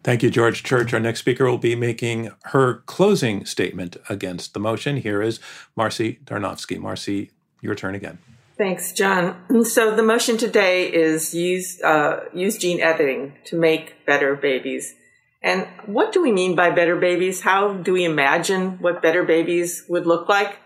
Thank 0.03 0.23
you, 0.23 0.29
George 0.29 0.63
Church. 0.63 0.93
Our 0.93 1.01
next 1.01 1.19
speaker 1.19 1.45
will 1.45 1.57
be 1.57 1.75
making 1.75 2.31
her 2.45 2.75
closing 2.85 3.45
statement 3.45 3.97
against 4.09 4.53
the 4.53 4.59
motion. 4.59 4.95
Here 4.95 5.21
is 5.21 5.41
Marcy 5.75 6.19
Darnovsky. 6.23 6.79
Marcy, 6.79 7.31
your 7.61 7.75
turn 7.75 7.93
again. 7.93 8.19
Thanks, 8.57 8.93
John. 8.93 9.65
So 9.65 9.93
the 9.93 10.01
motion 10.01 10.37
today 10.37 10.91
is 10.91 11.33
use 11.33 11.81
uh, 11.81 12.21
use 12.33 12.57
gene 12.57 12.79
editing 12.79 13.33
to 13.45 13.57
make 13.57 14.05
better 14.05 14.35
babies. 14.35 14.95
And 15.43 15.67
what 15.85 16.13
do 16.13 16.21
we 16.21 16.31
mean 16.31 16.55
by 16.55 16.71
better 16.71 16.95
babies? 16.95 17.41
How 17.41 17.73
do 17.73 17.91
we 17.91 18.05
imagine 18.05 18.79
what 18.79 19.01
better 19.01 19.23
babies 19.23 19.83
would 19.89 20.07
look 20.07 20.29
like? 20.29 20.57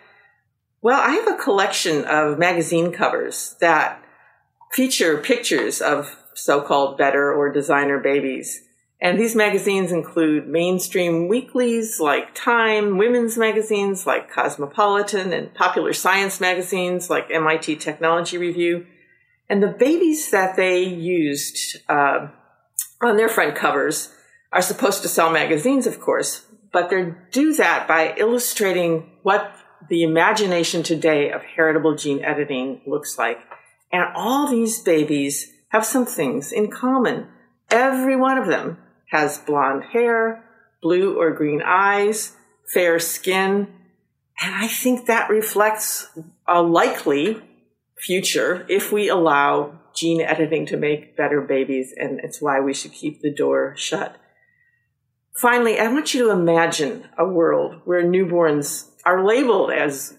Well, 0.84 1.00
I 1.00 1.12
have 1.12 1.28
a 1.28 1.42
collection 1.42 2.06
of 2.06 2.40
magazine 2.40 2.92
covers 2.92 3.56
that 3.62 4.04
feature 4.72 5.18
pictures 5.18 5.80
of 5.80 6.18
so-called 6.34 6.98
better 6.98 7.32
or 7.32 7.52
designer 7.52 8.00
babies. 8.00 8.64
And 9.00 9.20
these 9.20 9.36
magazines 9.36 9.92
include 9.92 10.48
mainstream 10.48 11.28
weeklies 11.28 12.00
like 12.00 12.34
Time, 12.34 12.98
women's 12.98 13.38
magazines 13.38 14.08
like 14.08 14.32
Cosmopolitan, 14.32 15.34
and 15.34 15.54
popular 15.54 15.94
science 15.94 16.42
magazines 16.42 17.10
like 17.10 17.30
MIT 17.30 17.76
Technology 17.76 18.38
Review. 18.40 18.88
And 19.50 19.62
the 19.62 19.68
babies 19.68 20.32
that 20.32 20.56
they 20.56 20.84
used 20.84 21.78
uh, 21.90 22.28
on 23.04 23.18
their 23.18 23.30
front 23.30 23.56
covers 23.56 24.14
are 24.52 24.62
supposed 24.62 25.04
to 25.04 25.08
sell 25.08 25.32
magazines, 25.32 25.86
of 25.86 26.00
course, 26.00 26.46
but 26.72 26.90
they 26.90 27.14
do 27.32 27.54
that 27.54 27.88
by 27.88 28.16
illustrating 28.18 29.12
what 29.24 29.56
the 29.90 30.04
imagination 30.04 30.84
today 30.84 31.32
of 31.32 31.44
heritable 31.44 31.96
gene 31.96 32.24
editing 32.24 32.82
looks 32.86 33.18
like. 33.18 33.40
And 33.92 34.06
all 34.16 34.50
these 34.50 34.80
babies 34.80 35.52
have 35.70 35.86
some 35.86 36.06
things 36.06 36.52
in 36.52 36.70
common. 36.70 37.28
Every 37.70 38.16
one 38.16 38.38
of 38.38 38.48
them 38.48 38.78
has 39.10 39.38
blonde 39.38 39.84
hair, 39.92 40.44
blue 40.82 41.20
or 41.20 41.32
green 41.32 41.62
eyes, 41.66 42.36
fair 42.74 43.00
skin. 43.00 43.68
And 44.42 44.56
I 44.56 44.68
think 44.68 45.06
that 45.06 45.30
reflects 45.30 46.08
a 46.48 46.62
likely 46.62 47.42
future 47.98 48.66
if 48.70 48.92
we 48.92 49.10
allow 49.10 49.80
gene 49.94 50.22
editing 50.22 50.66
to 50.68 50.78
make 50.78 51.16
better 51.18 51.42
babies. 51.42 51.94
And 51.96 52.20
it's 52.24 52.42
why 52.42 52.60
we 52.60 52.74
should 52.74 52.94
keep 52.94 53.22
the 53.22 53.34
door 53.34 53.74
shut. 53.78 54.18
Finally, 55.36 55.80
I 55.80 55.88
want 55.88 56.14
you 56.14 56.26
to 56.26 56.32
imagine 56.32 57.08
a 57.18 57.26
world 57.26 57.82
where 57.86 58.04
newborns 58.04 58.91
are 59.06 59.26
labeled 59.26 59.72
as 59.72 60.18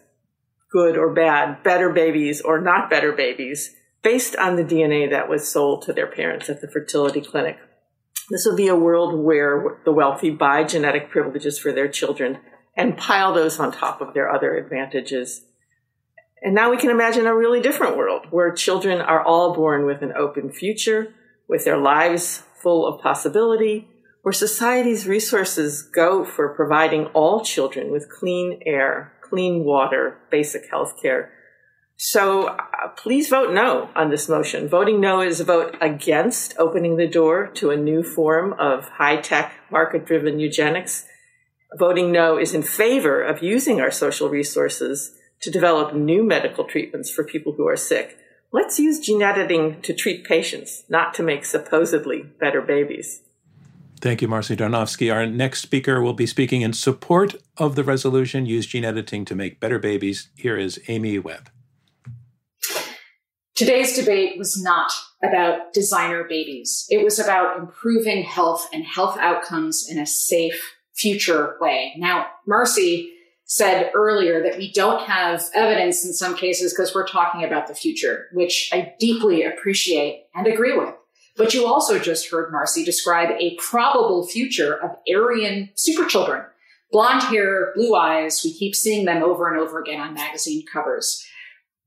good 0.70 0.96
or 0.96 1.12
bad, 1.12 1.62
better 1.62 1.90
babies 1.90 2.40
or 2.40 2.60
not 2.60 2.88
better 2.90 3.12
babies, 3.12 3.74
based 4.02 4.34
on 4.36 4.56
the 4.56 4.64
DNA 4.64 5.08
that 5.10 5.28
was 5.28 5.46
sold 5.46 5.82
to 5.82 5.92
their 5.92 6.06
parents 6.06 6.48
at 6.48 6.60
the 6.60 6.68
fertility 6.68 7.20
clinic. 7.20 7.58
This 8.30 8.46
would 8.46 8.56
be 8.56 8.68
a 8.68 8.76
world 8.76 9.14
where 9.14 9.78
the 9.84 9.92
wealthy 9.92 10.30
buy 10.30 10.64
genetic 10.64 11.10
privileges 11.10 11.58
for 11.58 11.72
their 11.72 11.88
children 11.88 12.38
and 12.76 12.96
pile 12.96 13.34
those 13.34 13.60
on 13.60 13.70
top 13.70 14.00
of 14.00 14.14
their 14.14 14.30
other 14.30 14.56
advantages. 14.56 15.44
And 16.40 16.54
now 16.54 16.70
we 16.70 16.78
can 16.78 16.90
imagine 16.90 17.26
a 17.26 17.36
really 17.36 17.60
different 17.60 17.96
world 17.96 18.26
where 18.30 18.50
children 18.52 19.00
are 19.00 19.22
all 19.22 19.54
born 19.54 19.84
with 19.84 20.02
an 20.02 20.12
open 20.16 20.50
future, 20.50 21.14
with 21.46 21.64
their 21.64 21.76
lives 21.76 22.42
full 22.60 22.86
of 22.86 23.00
possibility, 23.00 23.88
where 24.22 24.32
society's 24.32 25.06
resources 25.06 25.82
go 25.82 26.24
for 26.24 26.54
providing 26.54 27.06
all 27.06 27.44
children 27.44 27.90
with 27.90 28.08
clean 28.08 28.60
air, 28.64 29.12
clean 29.20 29.64
water, 29.64 30.18
basic 30.30 30.70
health 30.70 30.94
care. 31.02 31.32
So 31.96 32.48
uh, 32.48 32.56
please 32.96 33.28
vote 33.28 33.52
no 33.52 33.90
on 33.94 34.10
this 34.10 34.28
motion. 34.28 34.68
Voting 34.68 35.00
no 35.00 35.20
is 35.20 35.40
a 35.40 35.44
vote 35.44 35.76
against 35.80 36.54
opening 36.58 36.96
the 36.96 37.06
door 37.06 37.48
to 37.54 37.70
a 37.70 37.76
new 37.76 38.02
form 38.02 38.54
of 38.54 38.88
high 38.88 39.16
tech, 39.16 39.52
market 39.70 40.06
driven 40.06 40.38
eugenics. 40.38 41.04
Voting 41.78 42.12
no 42.12 42.38
is 42.38 42.54
in 42.54 42.62
favor 42.62 43.22
of 43.22 43.42
using 43.42 43.80
our 43.80 43.90
social 43.90 44.28
resources 44.28 45.16
to 45.40 45.50
develop 45.50 45.94
new 45.94 46.24
medical 46.24 46.64
treatments 46.64 47.10
for 47.10 47.24
people 47.24 47.54
who 47.56 47.66
are 47.66 47.76
sick. 47.76 48.18
Let's 48.52 48.78
use 48.78 49.00
gene 49.00 49.22
editing 49.22 49.80
to 49.82 49.94
treat 49.94 50.24
patients, 50.24 50.84
not 50.88 51.14
to 51.14 51.22
make 51.22 51.44
supposedly 51.44 52.22
better 52.22 52.60
babies. 52.60 53.22
Thank 54.02 54.20
you, 54.20 54.26
Marcy 54.26 54.56
Darnovsky. 54.56 55.14
Our 55.14 55.26
next 55.26 55.62
speaker 55.62 56.02
will 56.02 56.12
be 56.12 56.26
speaking 56.26 56.62
in 56.62 56.72
support 56.72 57.36
of 57.56 57.76
the 57.76 57.84
resolution 57.84 58.46
Use 58.46 58.66
Gene 58.66 58.84
Editing 58.84 59.24
to 59.26 59.36
Make 59.36 59.60
Better 59.60 59.78
Babies. 59.78 60.28
Here 60.34 60.58
is 60.58 60.80
Amy 60.88 61.20
Webb. 61.20 61.50
Today's 63.54 63.94
debate 63.94 64.36
was 64.36 64.60
not 64.60 64.90
about 65.22 65.72
designer 65.72 66.24
babies. 66.24 66.84
It 66.88 67.04
was 67.04 67.20
about 67.20 67.56
improving 67.56 68.24
health 68.24 68.68
and 68.72 68.84
health 68.84 69.16
outcomes 69.18 69.86
in 69.88 70.00
a 70.00 70.06
safe 70.06 70.74
future 70.96 71.56
way. 71.60 71.94
Now, 71.96 72.26
Marcy 72.44 73.12
said 73.44 73.92
earlier 73.94 74.42
that 74.42 74.58
we 74.58 74.72
don't 74.72 75.02
have 75.02 75.44
evidence 75.54 76.04
in 76.04 76.12
some 76.12 76.34
cases 76.34 76.72
because 76.72 76.92
we're 76.92 77.06
talking 77.06 77.44
about 77.44 77.68
the 77.68 77.74
future, 77.74 78.26
which 78.32 78.68
I 78.72 78.94
deeply 78.98 79.44
appreciate 79.44 80.24
and 80.34 80.48
agree 80.48 80.76
with. 80.76 80.92
But 81.36 81.54
you 81.54 81.66
also 81.66 81.98
just 81.98 82.30
heard 82.30 82.52
Marcy 82.52 82.84
describe 82.84 83.30
a 83.38 83.56
probable 83.56 84.26
future 84.26 84.74
of 84.74 84.96
Aryan 85.08 85.70
superchildren. 85.74 86.44
Blonde 86.90 87.22
hair, 87.22 87.72
blue 87.74 87.94
eyes, 87.94 88.42
we 88.44 88.52
keep 88.52 88.74
seeing 88.74 89.06
them 89.06 89.22
over 89.22 89.48
and 89.48 89.58
over 89.58 89.80
again 89.80 90.00
on 90.00 90.12
magazine 90.12 90.64
covers. 90.70 91.26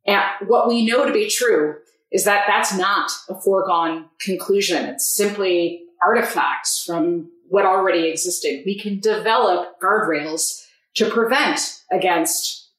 And 0.07 0.21
what 0.47 0.67
we 0.67 0.85
know 0.85 1.05
to 1.05 1.13
be 1.13 1.29
true 1.29 1.75
is 2.11 2.23
that 2.25 2.45
that's 2.47 2.75
not 2.75 3.11
a 3.29 3.35
foregone 3.35 4.05
conclusion. 4.19 4.85
It's 4.85 5.15
simply 5.15 5.83
artifacts 6.03 6.83
from 6.85 7.29
what 7.49 7.65
already 7.65 8.09
existed. 8.09 8.63
We 8.65 8.79
can 8.79 8.99
develop 8.99 9.79
guardrails 9.81 10.65
to 10.95 11.09
prevent 11.09 11.81
against 11.91 12.69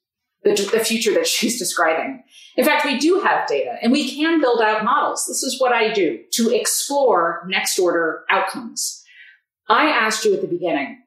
the, 0.42 0.54
the 0.72 0.84
future 0.84 1.12
that 1.14 1.26
she's 1.26 1.58
describing. 1.58 2.22
In 2.56 2.64
fact, 2.64 2.86
we 2.86 2.98
do 2.98 3.20
have 3.20 3.46
data 3.46 3.76
and 3.82 3.92
we 3.92 4.10
can 4.10 4.40
build 4.40 4.60
out 4.60 4.84
models. 4.84 5.26
This 5.26 5.42
is 5.42 5.60
what 5.60 5.72
I 5.72 5.92
do 5.92 6.20
to 6.32 6.54
explore 6.54 7.44
next 7.46 7.78
order 7.78 8.24
outcomes. 8.30 9.04
I 9.68 9.86
asked 9.88 10.24
you 10.24 10.34
at 10.34 10.40
the 10.40 10.46
beginning 10.46 11.02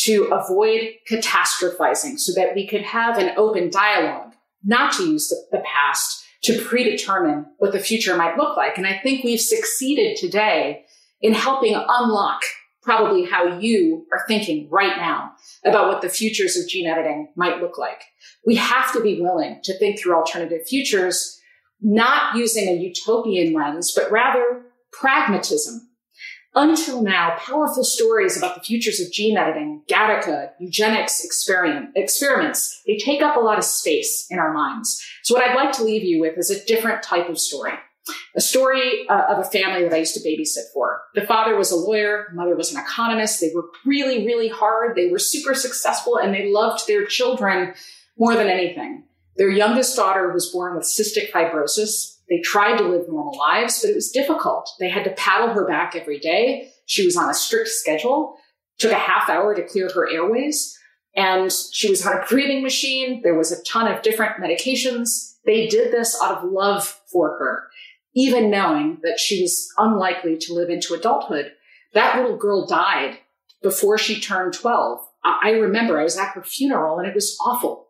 to 0.00 0.24
avoid 0.32 0.90
catastrophizing 1.10 2.18
so 2.18 2.32
that 2.34 2.54
we 2.54 2.66
could 2.66 2.82
have 2.82 3.18
an 3.18 3.32
open 3.36 3.70
dialogue, 3.70 4.32
not 4.64 4.92
to 4.94 5.04
use 5.04 5.28
the, 5.50 5.62
past 5.64 6.24
to 6.44 6.60
predetermine 6.60 7.46
what 7.58 7.72
the 7.72 7.78
future 7.78 8.16
might 8.16 8.36
look 8.36 8.56
like. 8.56 8.76
And 8.76 8.86
I 8.86 8.98
think 9.02 9.24
we've 9.24 9.40
succeeded 9.40 10.16
today 10.16 10.84
in 11.20 11.34
helping 11.34 11.74
unlock 11.74 12.42
probably 12.82 13.24
how 13.24 13.58
you 13.58 14.06
are 14.12 14.24
thinking 14.26 14.68
right 14.70 14.96
now 14.96 15.32
about 15.64 15.88
what 15.88 16.02
the 16.02 16.08
futures 16.08 16.56
of 16.56 16.68
gene 16.68 16.86
editing 16.86 17.28
might 17.36 17.60
look 17.60 17.78
like. 17.78 18.02
We 18.44 18.56
have 18.56 18.92
to 18.92 19.00
be 19.00 19.20
willing 19.20 19.60
to 19.64 19.78
think 19.78 19.98
through 19.98 20.16
alternative 20.16 20.66
futures, 20.66 21.40
not 21.80 22.36
using 22.36 22.68
a 22.68 22.80
utopian 22.80 23.52
lens, 23.52 23.92
but 23.94 24.10
rather 24.10 24.62
pragmatism. 24.92 25.88
Until 26.54 27.02
now, 27.02 27.36
powerful 27.38 27.82
stories 27.82 28.36
about 28.36 28.56
the 28.56 28.60
futures 28.60 29.00
of 29.00 29.10
gene 29.10 29.38
editing, 29.38 29.82
Gattaca, 29.88 30.50
eugenics 30.60 31.24
experiment, 31.24 31.90
experiments, 31.96 32.82
they 32.86 32.98
take 32.98 33.22
up 33.22 33.36
a 33.36 33.40
lot 33.40 33.56
of 33.56 33.64
space 33.64 34.26
in 34.28 34.38
our 34.38 34.52
minds. 34.52 35.02
So 35.22 35.34
what 35.34 35.42
I'd 35.42 35.56
like 35.56 35.72
to 35.72 35.84
leave 35.84 36.02
you 36.02 36.20
with 36.20 36.36
is 36.36 36.50
a 36.50 36.62
different 36.66 37.02
type 37.02 37.30
of 37.30 37.38
story. 37.38 37.72
A 38.34 38.40
story 38.40 39.06
uh, 39.08 39.26
of 39.28 39.38
a 39.38 39.44
family 39.44 39.84
that 39.84 39.92
I 39.92 39.98
used 39.98 40.14
to 40.14 40.28
babysit 40.28 40.72
for. 40.72 41.02
The 41.14 41.26
father 41.26 41.56
was 41.56 41.70
a 41.70 41.76
lawyer, 41.76 42.28
mother 42.34 42.56
was 42.56 42.74
an 42.74 42.80
economist. 42.80 43.40
They 43.40 43.52
worked 43.54 43.76
really, 43.86 44.26
really 44.26 44.48
hard. 44.48 44.96
They 44.96 45.08
were 45.08 45.18
super 45.18 45.54
successful 45.54 46.16
and 46.16 46.34
they 46.34 46.50
loved 46.50 46.86
their 46.88 47.06
children 47.06 47.74
more 48.18 48.34
than 48.34 48.48
anything. 48.48 49.04
Their 49.36 49.50
youngest 49.50 49.96
daughter 49.96 50.32
was 50.32 50.50
born 50.50 50.76
with 50.76 50.84
cystic 50.84 51.30
fibrosis. 51.30 52.18
They 52.28 52.40
tried 52.40 52.78
to 52.78 52.84
live 52.84 53.08
normal 53.08 53.38
lives, 53.38 53.80
but 53.80 53.90
it 53.90 53.94
was 53.94 54.10
difficult. 54.10 54.68
They 54.80 54.88
had 54.88 55.04
to 55.04 55.10
paddle 55.10 55.54
her 55.54 55.66
back 55.66 55.94
every 55.94 56.18
day. 56.18 56.70
She 56.86 57.04
was 57.04 57.16
on 57.16 57.30
a 57.30 57.34
strict 57.34 57.68
schedule, 57.68 58.36
took 58.78 58.92
a 58.92 58.96
half 58.96 59.28
hour 59.28 59.54
to 59.54 59.62
clear 59.62 59.90
her 59.94 60.10
airways, 60.10 60.78
and 61.14 61.52
she 61.72 61.88
was 61.90 62.04
on 62.06 62.16
a 62.16 62.24
breathing 62.26 62.62
machine. 62.62 63.20
There 63.22 63.36
was 63.36 63.52
a 63.52 63.62
ton 63.64 63.90
of 63.90 64.02
different 64.02 64.42
medications. 64.42 65.36
They 65.44 65.66
did 65.66 65.92
this 65.92 66.18
out 66.22 66.38
of 66.38 66.50
love 66.50 67.00
for 67.10 67.38
her 67.38 67.68
even 68.14 68.50
knowing 68.50 68.98
that 69.02 69.18
she 69.18 69.42
was 69.42 69.68
unlikely 69.78 70.36
to 70.38 70.54
live 70.54 70.70
into 70.70 70.94
adulthood. 70.94 71.52
That 71.94 72.16
little 72.16 72.36
girl 72.36 72.66
died 72.66 73.18
before 73.62 73.98
she 73.98 74.20
turned 74.20 74.54
12. 74.54 75.00
I 75.24 75.50
remember 75.50 75.98
I 75.98 76.04
was 76.04 76.18
at 76.18 76.32
her 76.32 76.42
funeral 76.42 76.98
and 76.98 77.08
it 77.08 77.14
was 77.14 77.36
awful. 77.44 77.86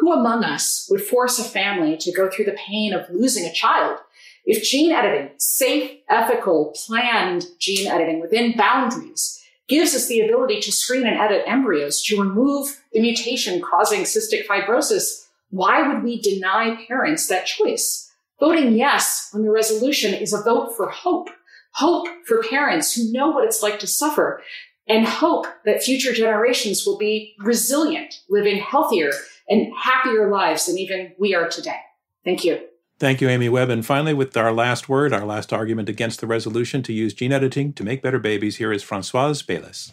Who 0.00 0.12
among 0.12 0.44
us 0.44 0.86
would 0.90 1.02
force 1.02 1.38
a 1.38 1.44
family 1.44 1.96
to 1.98 2.12
go 2.12 2.30
through 2.30 2.44
the 2.44 2.56
pain 2.66 2.92
of 2.92 3.08
losing 3.10 3.44
a 3.44 3.52
child? 3.52 3.98
If 4.44 4.62
gene 4.62 4.92
editing, 4.92 5.30
safe, 5.38 5.90
ethical, 6.08 6.74
planned 6.86 7.46
gene 7.58 7.88
editing 7.88 8.20
within 8.20 8.56
boundaries 8.56 9.42
gives 9.68 9.94
us 9.94 10.06
the 10.06 10.20
ability 10.20 10.60
to 10.60 10.70
screen 10.70 11.06
and 11.06 11.18
edit 11.18 11.42
embryos 11.46 12.02
to 12.04 12.22
remove 12.22 12.80
the 12.92 13.00
mutation 13.00 13.60
causing 13.60 14.02
cystic 14.02 14.46
fibrosis, 14.46 15.26
why 15.50 15.88
would 15.88 16.04
we 16.04 16.20
deny 16.20 16.84
parents 16.86 17.26
that 17.26 17.46
choice? 17.46 18.05
Voting 18.38 18.74
yes 18.74 19.30
on 19.32 19.42
the 19.42 19.50
resolution 19.50 20.12
is 20.14 20.32
a 20.32 20.42
vote 20.42 20.74
for 20.76 20.88
hope. 20.90 21.30
Hope 21.72 22.08
for 22.26 22.42
parents 22.42 22.94
who 22.94 23.12
know 23.12 23.28
what 23.28 23.44
it's 23.44 23.62
like 23.62 23.78
to 23.80 23.86
suffer 23.86 24.42
and 24.88 25.06
hope 25.06 25.46
that 25.64 25.82
future 25.82 26.12
generations 26.12 26.84
will 26.86 26.96
be 26.96 27.34
resilient, 27.40 28.14
living 28.28 28.58
healthier 28.58 29.10
and 29.48 29.72
happier 29.76 30.30
lives 30.30 30.66
than 30.66 30.78
even 30.78 31.12
we 31.18 31.34
are 31.34 31.48
today. 31.48 31.80
Thank 32.24 32.44
you. 32.44 32.60
Thank 32.98 33.20
you, 33.20 33.28
Amy 33.28 33.48
Webb. 33.48 33.68
And 33.68 33.84
finally, 33.84 34.14
with 34.14 34.36
our 34.36 34.52
last 34.52 34.88
word, 34.88 35.12
our 35.12 35.24
last 35.24 35.52
argument 35.52 35.88
against 35.88 36.20
the 36.20 36.26
resolution 36.26 36.82
to 36.84 36.92
use 36.92 37.12
gene 37.12 37.32
editing 37.32 37.74
to 37.74 37.84
make 37.84 38.02
better 38.02 38.18
babies, 38.18 38.56
here 38.56 38.72
is 38.72 38.82
Francoise 38.82 39.42
Baylis. 39.42 39.92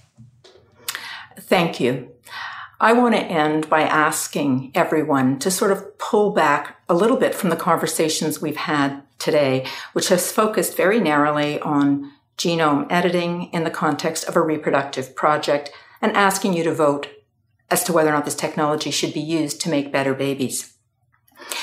Thank 1.38 1.80
you. 1.80 2.12
I 2.80 2.94
want 2.94 3.16
to 3.16 3.22
end 3.22 3.70
by 3.70 3.82
asking 3.82 4.72
everyone 4.76 5.40
to 5.40 5.52
sort 5.52 5.72
of 5.72 5.98
pull 5.98 6.32
back 6.32 6.78
a 6.90 6.94
little 6.94 7.18
bit 7.18 7.34
from 7.36 7.50
the 7.50 7.56
conversations 7.56 8.42
we've 8.42 8.56
had 8.58 9.02
today, 9.20 9.66
which 9.94 10.10
has 10.10 10.32
focused 10.32 10.76
very 10.76 11.00
narrowly 11.00 11.60
on 11.62 12.12
genome 12.38 12.92
editing 12.92 13.44
in 13.54 13.64
the 13.64 13.70
context 13.70 14.26
of 14.26 14.36
a 14.36 14.42
reproductive 14.42 15.16
project 15.16 15.72
and 16.02 16.12
asking 16.18 16.54
you 16.54 16.64
to 16.64 16.74
vote 16.74 17.08
as 17.70 17.84
to 17.84 17.94
whether 17.94 18.10
or 18.10 18.14
not 18.14 18.26
this 18.26 18.36
technology 18.36 18.92
should 18.92 19.14
be 19.14 19.20
used 19.20 19.62
to 19.62 19.70
make 19.70 19.92
better 19.92 20.14
babies. 20.14 20.74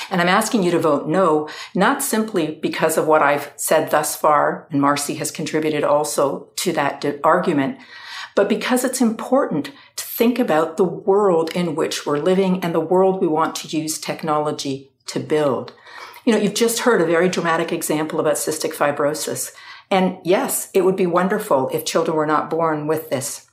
And 0.09 0.19
I'm 0.21 0.27
asking 0.27 0.63
you 0.63 0.71
to 0.71 0.79
vote 0.79 1.07
no, 1.07 1.49
not 1.75 2.03
simply 2.03 2.59
because 2.61 2.97
of 2.97 3.07
what 3.07 3.21
I've 3.21 3.51
said 3.55 3.91
thus 3.91 4.15
far, 4.15 4.67
and 4.71 4.81
Marcy 4.81 5.15
has 5.15 5.31
contributed 5.31 5.83
also 5.83 6.49
to 6.57 6.73
that 6.73 7.05
argument, 7.23 7.79
but 8.35 8.49
because 8.49 8.83
it's 8.83 9.01
important 9.01 9.71
to 9.95 10.03
think 10.03 10.39
about 10.39 10.77
the 10.77 10.83
world 10.83 11.51
in 11.55 11.75
which 11.75 12.05
we're 12.05 12.19
living 12.19 12.63
and 12.63 12.73
the 12.73 12.79
world 12.79 13.21
we 13.21 13.27
want 13.27 13.55
to 13.55 13.77
use 13.77 13.99
technology 13.99 14.91
to 15.07 15.19
build. 15.19 15.73
You 16.25 16.33
know, 16.33 16.39
you've 16.39 16.53
just 16.53 16.79
heard 16.79 17.01
a 17.01 17.05
very 17.05 17.29
dramatic 17.29 17.71
example 17.71 18.19
about 18.19 18.35
cystic 18.35 18.73
fibrosis. 18.73 19.51
And 19.89 20.17
yes, 20.23 20.69
it 20.73 20.85
would 20.85 20.95
be 20.95 21.07
wonderful 21.07 21.69
if 21.69 21.83
children 21.83 22.15
were 22.15 22.25
not 22.25 22.49
born 22.49 22.87
with 22.87 23.09
this. 23.09 23.49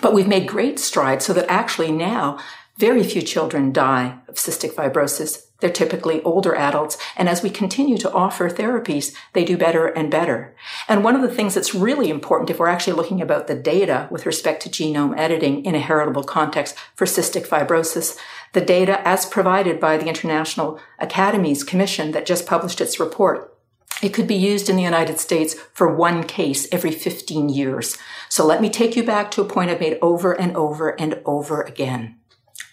But 0.00 0.12
we've 0.12 0.28
made 0.28 0.46
great 0.46 0.78
strides 0.78 1.24
so 1.24 1.32
that 1.32 1.50
actually 1.50 1.90
now 1.90 2.38
very 2.76 3.02
few 3.02 3.22
children 3.22 3.72
die 3.72 4.18
of 4.28 4.36
cystic 4.36 4.72
fibrosis. 4.72 5.46
They're 5.60 5.70
typically 5.70 6.22
older 6.22 6.54
adults. 6.54 6.96
And 7.16 7.28
as 7.28 7.42
we 7.42 7.50
continue 7.50 7.98
to 7.98 8.12
offer 8.12 8.48
therapies, 8.48 9.14
they 9.32 9.44
do 9.44 9.56
better 9.56 9.86
and 9.86 10.10
better. 10.10 10.54
And 10.88 11.04
one 11.04 11.14
of 11.14 11.22
the 11.22 11.34
things 11.34 11.54
that's 11.54 11.74
really 11.74 12.10
important 12.10 12.50
if 12.50 12.58
we're 12.58 12.68
actually 12.68 12.94
looking 12.94 13.20
about 13.20 13.46
the 13.46 13.54
data 13.54 14.08
with 14.10 14.26
respect 14.26 14.62
to 14.62 14.68
genome 14.68 15.16
editing 15.18 15.64
in 15.64 15.74
a 15.74 15.80
heritable 15.80 16.24
context 16.24 16.76
for 16.94 17.06
cystic 17.06 17.46
fibrosis, 17.46 18.16
the 18.52 18.60
data 18.60 19.06
as 19.06 19.26
provided 19.26 19.78
by 19.78 19.96
the 19.96 20.08
International 20.08 20.80
Academies 20.98 21.64
Commission 21.64 22.12
that 22.12 22.26
just 22.26 22.46
published 22.46 22.80
its 22.80 22.98
report 22.98 23.50
it 24.02 24.14
could 24.14 24.26
be 24.26 24.34
used 24.34 24.68
in 24.68 24.76
the 24.76 24.82
United 24.82 25.18
States 25.18 25.54
for 25.74 25.94
one 25.94 26.24
case 26.24 26.66
every 26.72 26.90
15 26.90 27.48
years. 27.48 27.98
So 28.28 28.46
let 28.46 28.60
me 28.60 28.70
take 28.70 28.96
you 28.96 29.04
back 29.04 29.30
to 29.32 29.42
a 29.42 29.48
point 29.48 29.70
I've 29.70 29.80
made 29.80 29.98
over 30.00 30.32
and 30.32 30.56
over 30.56 30.98
and 30.98 31.20
over 31.24 31.62
again. 31.62 32.16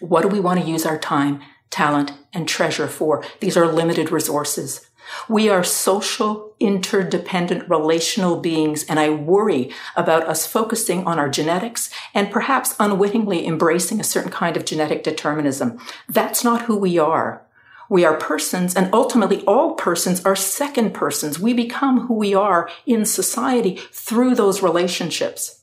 What 0.00 0.22
do 0.22 0.28
we 0.28 0.40
want 0.40 0.60
to 0.60 0.66
use 0.66 0.86
our 0.86 0.98
time, 0.98 1.40
talent, 1.70 2.12
and 2.32 2.48
treasure 2.48 2.88
for? 2.88 3.24
These 3.40 3.56
are 3.56 3.66
limited 3.66 4.10
resources. 4.10 4.88
We 5.28 5.48
are 5.48 5.64
social, 5.64 6.54
interdependent, 6.60 7.68
relational 7.68 8.40
beings, 8.40 8.84
and 8.84 8.98
I 9.00 9.10
worry 9.10 9.70
about 9.96 10.24
us 10.24 10.46
focusing 10.46 11.06
on 11.06 11.18
our 11.18 11.28
genetics 11.28 11.90
and 12.14 12.30
perhaps 12.30 12.74
unwittingly 12.78 13.46
embracing 13.46 14.00
a 14.00 14.04
certain 14.04 14.30
kind 14.30 14.56
of 14.56 14.64
genetic 14.64 15.02
determinism. 15.02 15.78
That's 16.08 16.44
not 16.44 16.62
who 16.62 16.76
we 16.76 16.98
are. 16.98 17.46
We 17.90 18.04
are 18.04 18.18
persons, 18.18 18.76
and 18.76 18.92
ultimately 18.92 19.42
all 19.46 19.72
persons 19.74 20.24
are 20.26 20.36
second 20.36 20.92
persons. 20.92 21.38
We 21.38 21.54
become 21.54 22.00
who 22.00 22.14
we 22.14 22.34
are 22.34 22.68
in 22.84 23.06
society 23.06 23.80
through 23.92 24.34
those 24.34 24.62
relationships. 24.62 25.62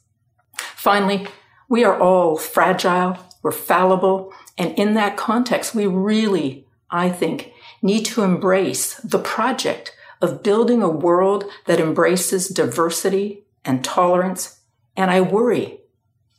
Finally, 0.56 1.28
we 1.70 1.84
are 1.84 2.00
all 2.00 2.36
fragile, 2.36 3.18
we're 3.44 3.52
fallible. 3.52 4.34
And 4.58 4.78
in 4.78 4.94
that 4.94 5.18
context, 5.18 5.76
we 5.76 5.88
really, 5.88 6.66
I 6.90 7.10
think, 7.10 7.52
need 7.82 8.06
to 8.06 8.24
embrace 8.24 8.96
the 8.96 9.20
project 9.20 9.96
of 10.22 10.44
building 10.44 10.82
a 10.82 10.90
world 10.90 11.46
that 11.66 11.80
embraces 11.80 12.48
diversity 12.48 13.44
and 13.64 13.84
tolerance. 13.84 14.60
And 14.96 15.12
I 15.12 15.22
worry 15.22 15.80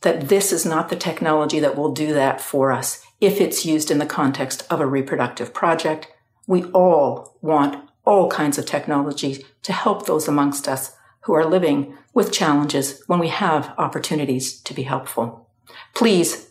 that 0.01 0.29
this 0.29 0.51
is 0.51 0.65
not 0.65 0.89
the 0.89 0.95
technology 0.95 1.59
that 1.59 1.75
will 1.75 1.93
do 1.93 2.13
that 2.13 2.41
for 2.41 2.71
us 2.71 3.03
if 3.19 3.41
it's 3.41 3.65
used 3.65 3.89
in 3.89 3.97
the 3.97 4.05
context 4.05 4.65
of 4.69 4.79
a 4.79 4.87
reproductive 4.87 5.53
project. 5.53 6.07
We 6.45 6.63
all 6.65 7.37
want 7.41 7.89
all 8.05 8.29
kinds 8.29 8.57
of 8.57 8.65
technology 8.65 9.45
to 9.63 9.73
help 9.73 10.05
those 10.05 10.27
amongst 10.27 10.67
us 10.67 10.95
who 11.21 11.33
are 11.33 11.45
living 11.45 11.97
with 12.13 12.31
challenges 12.31 13.03
when 13.07 13.19
we 13.19 13.27
have 13.27 13.73
opportunities 13.77 14.61
to 14.61 14.73
be 14.73 14.83
helpful. 14.83 15.49
Please 15.93 16.49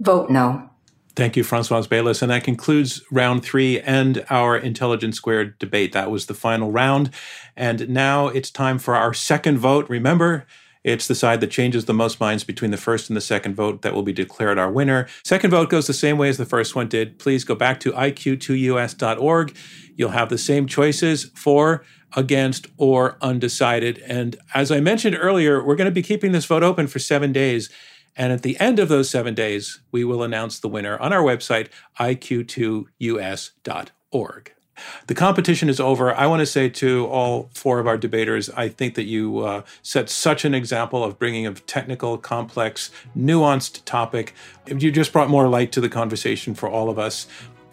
vote 0.00 0.30
no. 0.30 0.70
Thank 1.16 1.36
you, 1.36 1.44
Francoise 1.44 1.86
Baylis. 1.86 2.22
And 2.22 2.30
that 2.32 2.42
concludes 2.42 3.00
round 3.10 3.44
three 3.44 3.80
and 3.80 4.24
our 4.30 4.56
Intelligence 4.56 5.16
Squared 5.16 5.56
debate. 5.60 5.92
That 5.92 6.10
was 6.10 6.26
the 6.26 6.34
final 6.34 6.72
round. 6.72 7.10
And 7.56 7.88
now 7.88 8.28
it's 8.28 8.50
time 8.50 8.78
for 8.78 8.96
our 8.96 9.14
second 9.14 9.58
vote. 9.58 9.88
Remember, 9.88 10.44
it's 10.82 11.06
the 11.06 11.14
side 11.14 11.40
that 11.40 11.50
changes 11.50 11.84
the 11.84 11.94
most 11.94 12.18
minds 12.18 12.42
between 12.42 12.72
the 12.72 12.76
first 12.76 13.08
and 13.08 13.16
the 13.16 13.20
second 13.22 13.54
vote 13.54 13.82
that 13.82 13.94
will 13.94 14.02
be 14.02 14.12
declared 14.12 14.58
our 14.58 14.70
winner. 14.70 15.06
Second 15.24 15.50
vote 15.50 15.70
goes 15.70 15.86
the 15.86 15.94
same 15.94 16.18
way 16.18 16.28
as 16.28 16.36
the 16.36 16.44
first 16.44 16.74
one 16.74 16.88
did. 16.88 17.18
Please 17.18 17.44
go 17.44 17.54
back 17.54 17.78
to 17.80 17.92
iq2us.org. 17.92 19.56
You'll 19.96 20.10
have 20.10 20.28
the 20.28 20.38
same 20.38 20.66
choices 20.66 21.30
for, 21.34 21.84
against, 22.16 22.66
or 22.76 23.16
undecided. 23.22 23.98
And 24.06 24.36
as 24.52 24.70
I 24.70 24.80
mentioned 24.80 25.16
earlier, 25.18 25.64
we're 25.64 25.76
going 25.76 25.86
to 25.86 25.92
be 25.92 26.02
keeping 26.02 26.32
this 26.32 26.44
vote 26.44 26.64
open 26.64 26.88
for 26.88 26.98
seven 26.98 27.32
days. 27.32 27.70
And 28.16 28.32
at 28.32 28.42
the 28.42 28.58
end 28.60 28.78
of 28.78 28.88
those 28.88 29.10
seven 29.10 29.34
days, 29.34 29.80
we 29.90 30.04
will 30.04 30.22
announce 30.22 30.58
the 30.60 30.68
winner 30.68 30.96
on 30.98 31.12
our 31.12 31.22
website, 31.22 31.68
iq2us.org. 31.98 32.90
The 35.06 35.14
competition 35.14 35.68
is 35.68 35.78
over. 35.78 36.12
I 36.14 36.26
want 36.26 36.40
to 36.40 36.46
say 36.46 36.68
to 36.68 37.06
all 37.06 37.50
four 37.54 37.78
of 37.78 37.86
our 37.86 37.96
debaters, 37.96 38.50
I 38.50 38.68
think 38.68 38.94
that 38.94 39.04
you 39.04 39.40
uh, 39.40 39.62
set 39.82 40.10
such 40.10 40.44
an 40.44 40.54
example 40.54 41.04
of 41.04 41.18
bringing 41.18 41.46
a 41.46 41.54
technical, 41.54 42.18
complex, 42.18 42.90
nuanced 43.16 43.84
topic. 43.84 44.34
You 44.66 44.90
just 44.90 45.12
brought 45.12 45.30
more 45.30 45.48
light 45.48 45.70
to 45.72 45.80
the 45.80 45.88
conversation 45.88 46.54
for 46.54 46.68
all 46.68 46.90
of 46.90 46.98
us. 46.98 47.26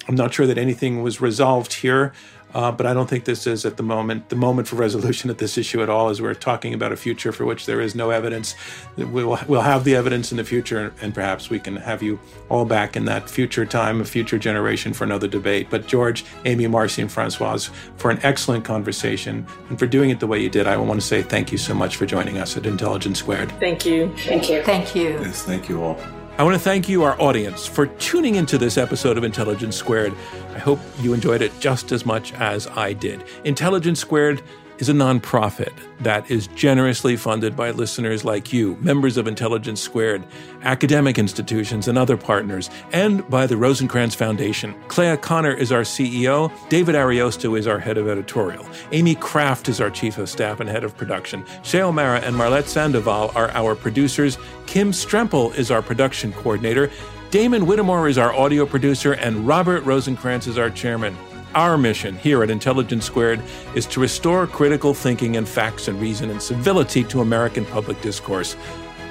I'm 0.07 0.15
not 0.15 0.33
sure 0.33 0.47
that 0.47 0.57
anything 0.57 1.03
was 1.03 1.21
resolved 1.21 1.73
here. 1.73 2.13
Uh, 2.53 2.71
but 2.71 2.85
I 2.85 2.93
don't 2.93 3.09
think 3.09 3.25
this 3.25 3.47
is 3.47 3.65
at 3.65 3.77
the 3.77 3.83
moment 3.83 4.29
the 4.29 4.35
moment 4.35 4.67
for 4.67 4.75
resolution 4.87 5.29
of 5.29 5.37
this 5.37 5.57
issue 5.57 5.81
at 5.81 5.89
all. 5.89 6.09
As 6.09 6.21
we're 6.21 6.33
talking 6.33 6.73
about 6.73 6.91
a 6.91 6.97
future 6.97 7.31
for 7.31 7.45
which 7.45 7.65
there 7.65 7.81
is 7.81 7.95
no 7.95 8.09
evidence, 8.09 8.55
we'll 8.97 9.39
we'll 9.47 9.61
have 9.61 9.83
the 9.83 9.95
evidence 9.95 10.31
in 10.31 10.37
the 10.37 10.43
future, 10.43 10.93
and 11.01 11.13
perhaps 11.13 11.49
we 11.49 11.59
can 11.59 11.75
have 11.77 12.03
you 12.03 12.19
all 12.49 12.65
back 12.65 12.95
in 12.95 13.05
that 13.05 13.29
future 13.29 13.65
time, 13.65 14.01
a 14.01 14.05
future 14.05 14.37
generation 14.37 14.93
for 14.93 15.03
another 15.03 15.27
debate. 15.27 15.67
But 15.69 15.87
George, 15.87 16.25
Amy, 16.45 16.67
Marcy, 16.67 17.01
and 17.01 17.11
Francoise, 17.11 17.69
for 17.97 18.11
an 18.11 18.19
excellent 18.23 18.65
conversation 18.65 19.45
and 19.69 19.79
for 19.79 19.87
doing 19.87 20.09
it 20.09 20.19
the 20.19 20.27
way 20.27 20.41
you 20.41 20.49
did, 20.49 20.67
I 20.67 20.77
want 20.77 20.99
to 20.99 21.05
say 21.05 21.21
thank 21.21 21.51
you 21.51 21.57
so 21.57 21.73
much 21.73 21.95
for 21.95 22.05
joining 22.05 22.37
us 22.37 22.57
at 22.57 22.65
Intelligence 22.65 23.19
Squared. 23.19 23.51
Thank 23.59 23.85
you. 23.85 24.13
Thank 24.17 24.49
you. 24.49 24.61
Thank 24.63 24.95
you. 24.95 25.11
Yes, 25.21 25.43
thank 25.43 25.69
you 25.69 25.83
all. 25.83 26.20
I 26.37 26.43
want 26.43 26.55
to 26.55 26.59
thank 26.59 26.87
you, 26.87 27.03
our 27.03 27.19
audience, 27.21 27.67
for 27.67 27.85
tuning 27.85 28.35
into 28.35 28.57
this 28.57 28.77
episode 28.77 29.17
of 29.17 29.23
Intelligence 29.23 29.75
Squared. 29.75 30.13
I 30.55 30.59
hope 30.59 30.79
you 30.99 31.13
enjoyed 31.13 31.41
it 31.41 31.51
just 31.59 31.91
as 31.91 32.05
much 32.05 32.33
as 32.33 32.67
I 32.67 32.93
did. 32.93 33.25
Intelligence 33.43 33.99
Squared 33.99 34.41
is 34.81 34.89
a 34.89 34.93
nonprofit 34.93 35.71
that 35.99 36.29
is 36.31 36.47
generously 36.47 37.15
funded 37.15 37.55
by 37.55 37.69
listeners 37.69 38.25
like 38.25 38.51
you, 38.51 38.75
members 38.81 39.15
of 39.15 39.27
Intelligence 39.27 39.79
Squared, 39.79 40.23
academic 40.63 41.19
institutions, 41.19 41.87
and 41.87 41.99
other 41.99 42.17
partners, 42.17 42.71
and 42.91 43.27
by 43.29 43.45
the 43.45 43.53
Rosenkranz 43.53 44.15
Foundation. 44.15 44.73
Clea 44.87 45.17
Conner 45.17 45.53
is 45.53 45.71
our 45.71 45.83
CEO, 45.83 46.51
David 46.69 46.95
Ariosto 46.95 47.57
is 47.57 47.67
our 47.67 47.77
head 47.77 47.99
of 47.99 48.07
editorial, 48.07 48.65
Amy 48.91 49.13
Kraft 49.13 49.69
is 49.69 49.79
our 49.79 49.91
chief 49.91 50.17
of 50.17 50.27
staff 50.27 50.59
and 50.59 50.67
head 50.67 50.83
of 50.83 50.97
production, 50.97 51.45
Shay 51.61 51.83
O'Mara 51.83 52.19
and 52.21 52.35
Marlette 52.35 52.67
Sandoval 52.67 53.31
are 53.35 53.51
our 53.51 53.75
producers, 53.75 54.39
Kim 54.65 54.91
Strempel 54.91 55.55
is 55.55 55.69
our 55.69 55.83
production 55.83 56.33
coordinator, 56.33 56.89
Damon 57.29 57.67
Whittemore 57.67 58.09
is 58.09 58.17
our 58.17 58.33
audio 58.33 58.65
producer, 58.65 59.13
and 59.13 59.47
Robert 59.47 59.83
Rosenkranz 59.83 60.47
is 60.47 60.57
our 60.57 60.71
chairman. 60.71 61.15
Our 61.53 61.77
mission 61.77 62.17
here 62.17 62.41
at 62.43 62.49
Intelligence 62.49 63.03
Squared 63.05 63.41
is 63.75 63.85
to 63.87 63.99
restore 63.99 64.47
critical 64.47 64.93
thinking 64.93 65.35
and 65.35 65.45
facts 65.47 65.89
and 65.89 65.99
reason 65.99 66.29
and 66.29 66.41
civility 66.41 67.03
to 67.05 67.19
American 67.19 67.65
public 67.65 68.01
discourse. 68.01 68.55